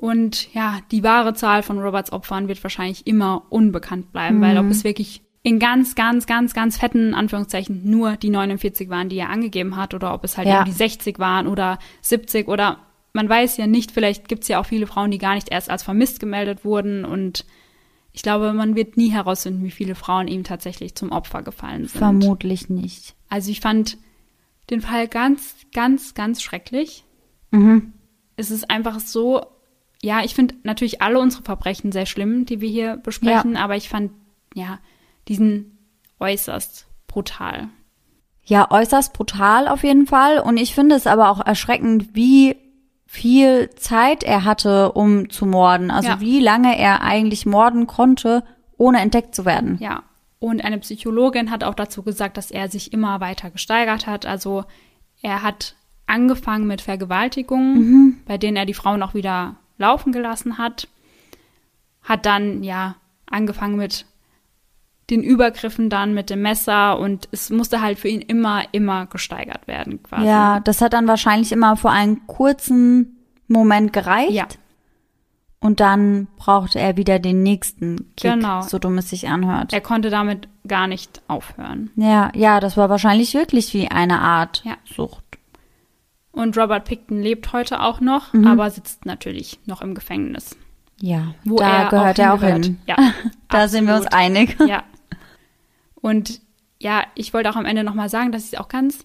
Und 0.00 0.52
ja, 0.54 0.78
die 0.90 1.02
wahre 1.02 1.34
Zahl 1.34 1.62
von 1.62 1.78
Roberts 1.78 2.10
Opfern 2.10 2.48
wird 2.48 2.62
wahrscheinlich 2.62 3.06
immer 3.06 3.42
unbekannt 3.50 4.12
bleiben, 4.12 4.38
mhm. 4.38 4.40
weil 4.40 4.56
ob 4.56 4.70
es 4.70 4.82
wirklich 4.82 5.20
in 5.42 5.58
ganz, 5.58 5.94
ganz, 5.94 6.24
ganz, 6.26 6.54
ganz 6.54 6.78
fetten 6.78 7.14
Anführungszeichen 7.14 7.82
nur 7.84 8.16
die 8.16 8.30
49 8.30 8.88
waren, 8.88 9.10
die 9.10 9.18
er 9.18 9.28
angegeben 9.28 9.76
hat, 9.76 9.92
oder 9.92 10.14
ob 10.14 10.24
es 10.24 10.38
halt 10.38 10.48
ja. 10.48 10.60
irgendwie 10.60 10.72
60 10.72 11.18
waren 11.18 11.46
oder 11.46 11.78
70 12.00 12.48
oder 12.48 12.78
man 13.12 13.28
weiß 13.28 13.58
ja 13.58 13.66
nicht, 13.66 13.92
vielleicht 13.92 14.26
gibt 14.26 14.42
es 14.44 14.48
ja 14.48 14.58
auch 14.58 14.66
viele 14.66 14.86
Frauen, 14.86 15.10
die 15.10 15.18
gar 15.18 15.34
nicht 15.34 15.50
erst 15.50 15.68
als 15.68 15.82
vermisst 15.82 16.18
gemeldet 16.18 16.64
wurden 16.64 17.04
und 17.04 17.44
ich 18.12 18.22
glaube, 18.22 18.54
man 18.54 18.76
wird 18.76 18.96
nie 18.96 19.10
herausfinden, 19.10 19.62
wie 19.64 19.70
viele 19.70 19.94
Frauen 19.94 20.28
ihm 20.28 20.44
tatsächlich 20.44 20.94
zum 20.94 21.12
Opfer 21.12 21.42
gefallen 21.42 21.86
sind. 21.86 21.98
Vermutlich 21.98 22.70
nicht. 22.70 23.14
Also 23.28 23.50
ich 23.50 23.60
fand 23.60 23.98
den 24.70 24.80
Fall 24.80 25.08
ganz, 25.08 25.56
ganz, 25.74 26.14
ganz 26.14 26.42
schrecklich. 26.42 27.04
Mhm. 27.50 27.92
Es 28.36 28.50
ist 28.50 28.70
einfach 28.70 28.98
so, 28.98 29.44
ja, 30.02 30.22
ich 30.24 30.34
finde 30.34 30.54
natürlich 30.62 31.02
alle 31.02 31.18
unsere 31.18 31.42
Verbrechen 31.42 31.92
sehr 31.92 32.06
schlimm, 32.06 32.46
die 32.46 32.60
wir 32.60 32.68
hier 32.68 32.96
besprechen, 32.96 33.56
aber 33.56 33.76
ich 33.76 33.88
fand, 33.88 34.12
ja, 34.54 34.78
diesen 35.28 35.78
äußerst 36.18 36.86
brutal. 37.06 37.68
Ja, 38.44 38.70
äußerst 38.70 39.12
brutal 39.12 39.68
auf 39.68 39.84
jeden 39.84 40.06
Fall. 40.06 40.40
Und 40.40 40.56
ich 40.56 40.74
finde 40.74 40.94
es 40.96 41.06
aber 41.06 41.30
auch 41.30 41.44
erschreckend, 41.44 42.14
wie 42.14 42.56
viel 43.06 43.70
Zeit 43.70 44.22
er 44.22 44.44
hatte, 44.44 44.92
um 44.92 45.30
zu 45.30 45.44
morden. 45.46 45.90
Also 45.90 46.08
Ja. 46.08 46.20
wie 46.20 46.40
lange 46.40 46.78
er 46.78 47.02
eigentlich 47.02 47.44
morden 47.44 47.86
konnte, 47.86 48.42
ohne 48.76 49.00
entdeckt 49.00 49.34
zu 49.34 49.44
werden. 49.44 49.78
Ja. 49.80 50.04
Und 50.38 50.64
eine 50.64 50.78
Psychologin 50.78 51.50
hat 51.50 51.64
auch 51.64 51.74
dazu 51.74 52.02
gesagt, 52.02 52.36
dass 52.38 52.50
er 52.50 52.68
sich 52.70 52.92
immer 52.92 53.20
weiter 53.20 53.50
gesteigert 53.50 54.06
hat. 54.06 54.24
Also 54.26 54.64
er 55.22 55.42
hat 55.42 55.76
angefangen 56.06 56.66
mit 56.66 56.80
Vergewaltigungen, 56.80 58.22
bei 58.26 58.38
denen 58.38 58.56
er 58.56 58.64
die 58.66 58.74
Frauen 58.74 59.02
auch 59.02 59.14
wieder 59.14 59.56
laufen 59.80 60.12
gelassen 60.12 60.58
hat. 60.58 60.86
Hat 62.02 62.24
dann, 62.26 62.62
ja, 62.62 62.94
angefangen 63.28 63.76
mit 63.76 64.06
den 65.10 65.22
Übergriffen 65.24 65.90
dann 65.90 66.14
mit 66.14 66.30
dem 66.30 66.42
Messer 66.42 66.98
und 67.00 67.28
es 67.32 67.50
musste 67.50 67.80
halt 67.80 67.98
für 67.98 68.06
ihn 68.08 68.20
immer, 68.20 68.62
immer 68.72 69.06
gesteigert 69.06 69.66
werden 69.66 70.00
quasi. 70.04 70.26
Ja, 70.26 70.60
das 70.60 70.80
hat 70.80 70.92
dann 70.92 71.08
wahrscheinlich 71.08 71.50
immer 71.50 71.76
für 71.76 71.90
einen 71.90 72.26
kurzen 72.28 73.16
Moment 73.48 73.92
gereicht. 73.92 74.30
Ja. 74.32 74.46
Und 75.58 75.80
dann 75.80 76.28
brauchte 76.36 76.78
er 76.78 76.96
wieder 76.96 77.18
den 77.18 77.42
nächsten 77.42 78.12
Kick, 78.16 78.32
Genau. 78.34 78.62
so 78.62 78.78
dumm 78.78 78.98
es 78.98 79.10
sich 79.10 79.28
anhört. 79.28 79.72
Er 79.72 79.80
konnte 79.80 80.08
damit 80.10 80.48
gar 80.66 80.86
nicht 80.86 81.20
aufhören. 81.26 81.90
Ja, 81.96 82.30
ja, 82.34 82.60
das 82.60 82.76
war 82.76 82.88
wahrscheinlich 82.88 83.34
wirklich 83.34 83.74
wie 83.74 83.88
eine 83.90 84.20
Art 84.20 84.62
Ja. 84.64 84.76
Sucht. 84.84 85.19
Und 86.32 86.56
Robert 86.56 86.84
Picton 86.84 87.20
lebt 87.22 87.52
heute 87.52 87.80
auch 87.80 88.00
noch, 88.00 88.32
Mhm. 88.32 88.46
aber 88.46 88.70
sitzt 88.70 89.04
natürlich 89.06 89.58
noch 89.66 89.82
im 89.82 89.94
Gefängnis. 89.94 90.56
Ja, 91.00 91.34
Wo 91.44 91.56
da 91.56 91.84
er 91.84 91.88
gehört 91.90 92.20
auch 92.20 92.24
er 92.24 92.34
auch 92.34 92.42
hin. 92.42 92.78
Ja, 92.86 92.96
Da 93.48 93.68
sind 93.68 93.86
wir 93.86 93.96
uns 93.96 94.06
absolut. 94.06 94.24
einig. 94.36 94.56
Ja. 94.66 94.84
Und 96.00 96.40
ja, 96.78 97.04
ich 97.14 97.34
wollte 97.34 97.50
auch 97.50 97.56
am 97.56 97.66
Ende 97.66 97.84
nochmal 97.84 98.08
sagen, 98.08 98.32
dass 98.32 98.44
ich 98.46 98.52
es 98.54 98.58
auch 98.58 98.68
ganz 98.68 99.04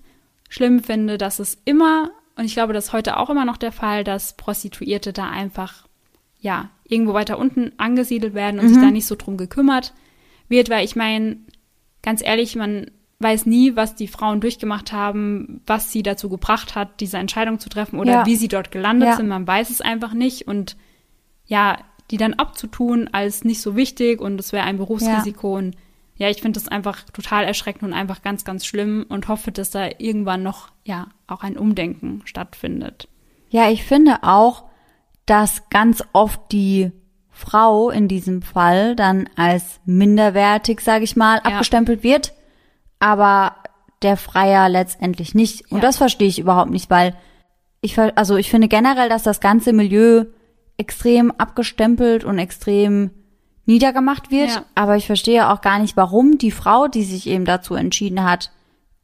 schlimm 0.50 0.82
finde, 0.84 1.18
dass 1.18 1.40
es 1.40 1.58
immer, 1.66 2.12
und 2.38 2.46
ich 2.46 2.54
glaube, 2.54 2.74
das 2.74 2.86
ist 2.88 2.94
heute 2.94 3.18
auch 3.18 3.30
immer 3.30 3.46
noch 3.46 3.58
der 3.58 3.72
Fall, 3.72 4.04
dass 4.04 4.38
Prostituierte 4.38 5.12
da 5.14 5.30
einfach, 5.30 5.88
ja, 6.40 6.70
irgendwo 6.88 7.14
weiter 7.14 7.38
unten 7.40 7.72
angesiedelt 7.78 8.34
werden 8.34 8.60
und 8.60 8.70
sich 8.70 8.78
da 8.78 8.92
nicht 8.92 9.08
so 9.08 9.16
drum 9.16 9.38
gekümmert 9.38 9.94
wird, 10.48 10.70
weil 10.70 10.86
ich 10.86 10.96
meine, 10.96 11.38
ganz 12.04 12.22
ehrlich, 12.24 12.56
man 12.56 12.92
weiß 13.26 13.46
nie, 13.48 13.76
was 13.76 13.96
die 13.96 14.08
Frauen 14.08 14.40
durchgemacht 14.40 14.92
haben, 14.94 15.62
was 15.66 15.92
sie 15.92 16.04
dazu 16.04 16.30
gebracht 16.30 16.76
hat, 16.76 17.00
diese 17.00 17.18
Entscheidung 17.18 17.60
zu 17.60 17.68
treffen 17.70 18.00
oder 18.00 18.12
Ja. 18.12 18.26
wie 18.26 18.36
sie 18.36 18.48
dort 18.48 18.72
gelandet 18.72 19.10
Ja. 19.10 19.16
sind. 19.18 19.28
Man 19.28 19.48
weiß 19.48 19.70
es 19.72 19.82
einfach 19.82 20.14
nicht 20.14 20.48
und 20.48 20.78
ja, 21.48 21.78
die 22.12 22.18
dann 22.18 22.36
abzutun 22.36 23.10
als 23.12 23.44
nicht 23.44 23.62
so 23.62 23.76
wichtig 23.76 24.22
und 24.22 24.40
es 24.40 24.54
wäre 24.54 24.66
ein 24.66 24.78
Berufsrisiko 24.78 25.58
und 25.58 25.76
ja, 26.18 26.30
ich 26.30 26.42
finde 26.42 26.60
das 26.60 26.70
einfach 26.70 27.02
total 27.12 27.44
erschreckend 27.44 27.84
und 27.84 27.94
einfach 27.94 28.22
ganz, 28.22 28.46
ganz 28.46 28.66
schlimm 28.66 29.06
und 29.10 29.28
hoffe, 29.28 29.52
dass 29.52 29.72
da 29.72 29.90
irgendwann 29.98 30.44
noch, 30.44 30.70
ja, 30.86 31.08
auch 31.28 31.42
ein 31.44 31.58
Umdenken 31.58 32.22
stattfindet. 32.26 33.10
Ja, 33.50 33.70
ich 33.70 33.84
finde 33.84 34.20
auch, 34.24 34.64
dass 35.26 35.68
ganz 35.70 36.04
oft 36.14 36.40
die 36.52 36.92
Frau 37.32 37.90
in 37.90 38.08
diesem 38.08 38.42
Fall 38.44 38.96
dann 38.96 39.28
als 39.36 39.82
minderwertig, 39.86 40.80
sage 40.80 41.04
ich 41.04 41.16
mal, 41.18 41.38
Ja. 41.38 41.42
abgestempelt 41.52 42.02
wird, 42.04 42.34
aber 43.00 43.56
der 44.02 44.18
Freier 44.18 44.70
letztendlich 44.70 45.34
nicht. 45.36 45.72
Und 45.72 45.78
Ja. 45.78 45.82
das 45.84 45.98
verstehe 45.98 46.28
ich 46.28 46.40
überhaupt 46.40 46.72
nicht, 46.72 46.90
weil 46.90 47.16
ich, 47.82 47.98
also 48.00 48.36
ich 48.36 48.50
finde 48.50 48.68
generell, 48.68 49.10
dass 49.10 49.24
das 49.24 49.40
ganze 49.40 49.74
Milieu 49.74 50.26
extrem 50.78 51.32
abgestempelt 51.32 52.24
und 52.24 52.38
extrem 52.40 53.12
niedergemacht 53.66 54.30
wird, 54.32 54.50
Ja. 54.50 54.66
aber 54.76 54.96
ich 54.98 55.06
verstehe 55.08 55.50
auch 55.50 55.62
gar 55.62 55.80
nicht, 55.80 55.96
warum 55.98 56.38
die 56.38 56.52
Frau, 56.52 56.88
die 56.88 57.04
sich 57.04 57.28
eben 57.28 57.46
dazu 57.46 57.74
entschieden 57.76 58.24
hat, 58.24 58.52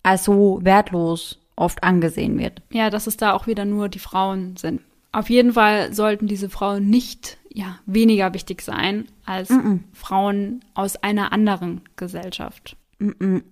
als 0.03 0.23
so 0.23 0.59
wertlos 0.61 1.39
oft 1.55 1.83
angesehen 1.83 2.37
wird. 2.39 2.61
Ja, 2.71 2.89
dass 2.89 3.07
es 3.07 3.17
da 3.17 3.33
auch 3.33 3.47
wieder 3.47 3.65
nur 3.65 3.89
die 3.89 3.99
Frauen 3.99 4.57
sind. 4.57 4.81
Auf 5.11 5.29
jeden 5.29 5.53
Fall 5.53 5.93
sollten 5.93 6.27
diese 6.27 6.49
Frauen 6.49 6.89
nicht, 6.89 7.37
ja, 7.53 7.77
weniger 7.85 8.33
wichtig 8.33 8.61
sein 8.61 9.05
als 9.25 9.51
Frauen 9.93 10.63
aus 10.73 10.95
einer 10.97 11.33
anderen 11.33 11.81
Gesellschaft. 11.97 12.77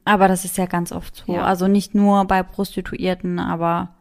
Aber 0.05 0.27
das 0.27 0.45
ist 0.45 0.57
ja 0.57 0.65
ganz 0.65 0.91
oft 0.91 1.15
so. 1.15 1.33
Ja. 1.33 1.43
Also 1.43 1.67
nicht 1.67 1.95
nur 1.95 2.25
bei 2.25 2.43
Prostituierten, 2.43 3.39
aber 3.39 3.95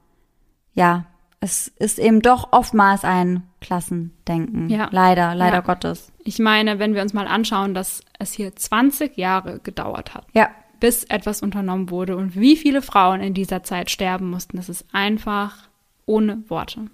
ja, 0.74 1.06
es 1.40 1.68
ist 1.68 1.98
eben 1.98 2.20
doch 2.20 2.52
oftmals 2.52 3.04
ein 3.04 3.44
Klassendenken. 3.60 4.68
Ja. 4.68 4.88
Leider, 4.90 5.34
leider 5.34 5.56
Ja. 5.58 5.60
Gottes. 5.62 6.12
Ich 6.24 6.38
meine, 6.38 6.78
wenn 6.78 6.94
wir 6.94 7.02
uns 7.02 7.12
mal 7.14 7.26
anschauen, 7.28 7.74
dass 7.74 8.02
es 8.18 8.32
hier 8.32 8.54
20 8.54 9.16
Jahre 9.16 9.60
gedauert 9.60 10.14
hat, 10.14 10.26
Ja. 10.32 10.50
bis 10.80 11.04
etwas 11.04 11.42
unternommen 11.42 11.90
wurde 11.90 12.16
und 12.16 12.36
wie 12.36 12.56
viele 12.56 12.82
Frauen 12.82 13.20
in 13.20 13.34
dieser 13.34 13.62
Zeit 13.62 13.90
sterben 13.90 14.30
mussten, 14.30 14.56
das 14.56 14.68
ist 14.68 14.84
einfach 14.92 15.68
ohne 16.06 16.42
Worte. 16.48 16.86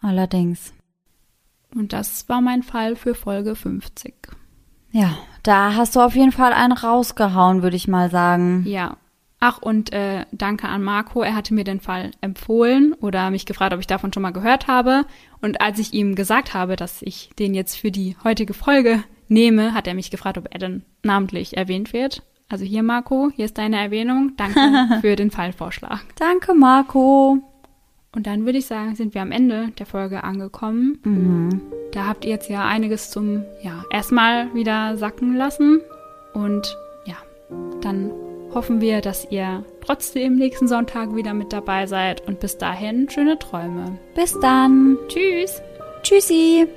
Allerdings. 0.00 0.72
Und 1.74 1.92
das 1.92 2.28
war 2.28 2.40
mein 2.40 2.62
Fall 2.62 2.96
für 2.96 3.14
Folge 3.14 3.54
50. 3.54 4.14
Ja, 4.92 5.18
da 5.42 5.74
hast 5.74 5.96
du 5.96 6.00
auf 6.00 6.14
jeden 6.14 6.32
Fall 6.32 6.52
einen 6.52 6.72
rausgehauen, 6.72 7.62
würde 7.62 7.76
ich 7.76 7.88
mal 7.88 8.10
sagen. 8.10 8.64
Ja. 8.66 8.96
Ach, 9.40 9.60
und 9.60 9.92
äh, 9.92 10.24
danke 10.30 10.68
an 10.68 10.84
Marco. 10.84 11.22
Er 11.22 11.34
hatte 11.34 11.52
mir 11.52 11.64
den 11.64 11.80
Fall 11.80 12.12
empfohlen 12.20 12.92
oder 13.00 13.28
mich 13.30 13.44
gefragt, 13.44 13.74
ob 13.74 13.80
ich 13.80 13.88
davon 13.88 14.12
schon 14.12 14.22
mal 14.22 14.30
gehört 14.30 14.68
habe. 14.68 15.04
Und 15.40 15.60
als 15.60 15.80
ich 15.80 15.92
ihm 15.92 16.14
gesagt 16.14 16.54
habe, 16.54 16.76
dass 16.76 17.02
ich 17.02 17.30
den 17.40 17.52
jetzt 17.52 17.76
für 17.76 17.90
die 17.90 18.16
heutige 18.22 18.54
Folge 18.54 19.02
nehme, 19.26 19.74
hat 19.74 19.88
er 19.88 19.94
mich 19.94 20.12
gefragt, 20.12 20.38
ob 20.38 20.46
er 20.52 20.60
denn 20.60 20.84
namentlich 21.02 21.56
erwähnt 21.56 21.92
wird. 21.92 22.22
Also 22.48 22.64
hier, 22.64 22.84
Marco, 22.84 23.30
hier 23.34 23.46
ist 23.46 23.58
deine 23.58 23.80
Erwähnung. 23.80 24.34
Danke 24.36 24.60
für 25.00 25.16
den 25.16 25.32
Fallvorschlag. 25.32 26.04
Danke, 26.14 26.54
Marco. 26.54 27.42
Und 28.14 28.26
dann 28.26 28.44
würde 28.44 28.58
ich 28.58 28.66
sagen, 28.66 28.94
sind 28.94 29.14
wir 29.14 29.22
am 29.22 29.32
Ende 29.32 29.68
der 29.78 29.86
Folge 29.86 30.22
angekommen. 30.22 30.98
Da 31.92 32.06
habt 32.06 32.24
ihr 32.24 32.30
jetzt 32.30 32.50
ja 32.50 32.66
einiges 32.66 33.10
zum, 33.10 33.44
ja, 33.62 33.84
erstmal 33.90 34.52
wieder 34.54 34.96
sacken 34.96 35.34
lassen. 35.36 35.80
Und 36.34 36.76
ja, 37.06 37.16
dann 37.80 38.10
hoffen 38.54 38.80
wir, 38.80 39.00
dass 39.00 39.30
ihr 39.30 39.64
trotzdem 39.84 40.36
nächsten 40.36 40.68
Sonntag 40.68 41.14
wieder 41.14 41.32
mit 41.32 41.52
dabei 41.52 41.86
seid. 41.86 42.26
Und 42.26 42.40
bis 42.40 42.58
dahin 42.58 43.08
schöne 43.08 43.38
Träume. 43.38 43.98
Bis 44.14 44.38
dann. 44.40 44.98
Tschüss! 45.08 45.62
Tschüssi. 46.02 46.68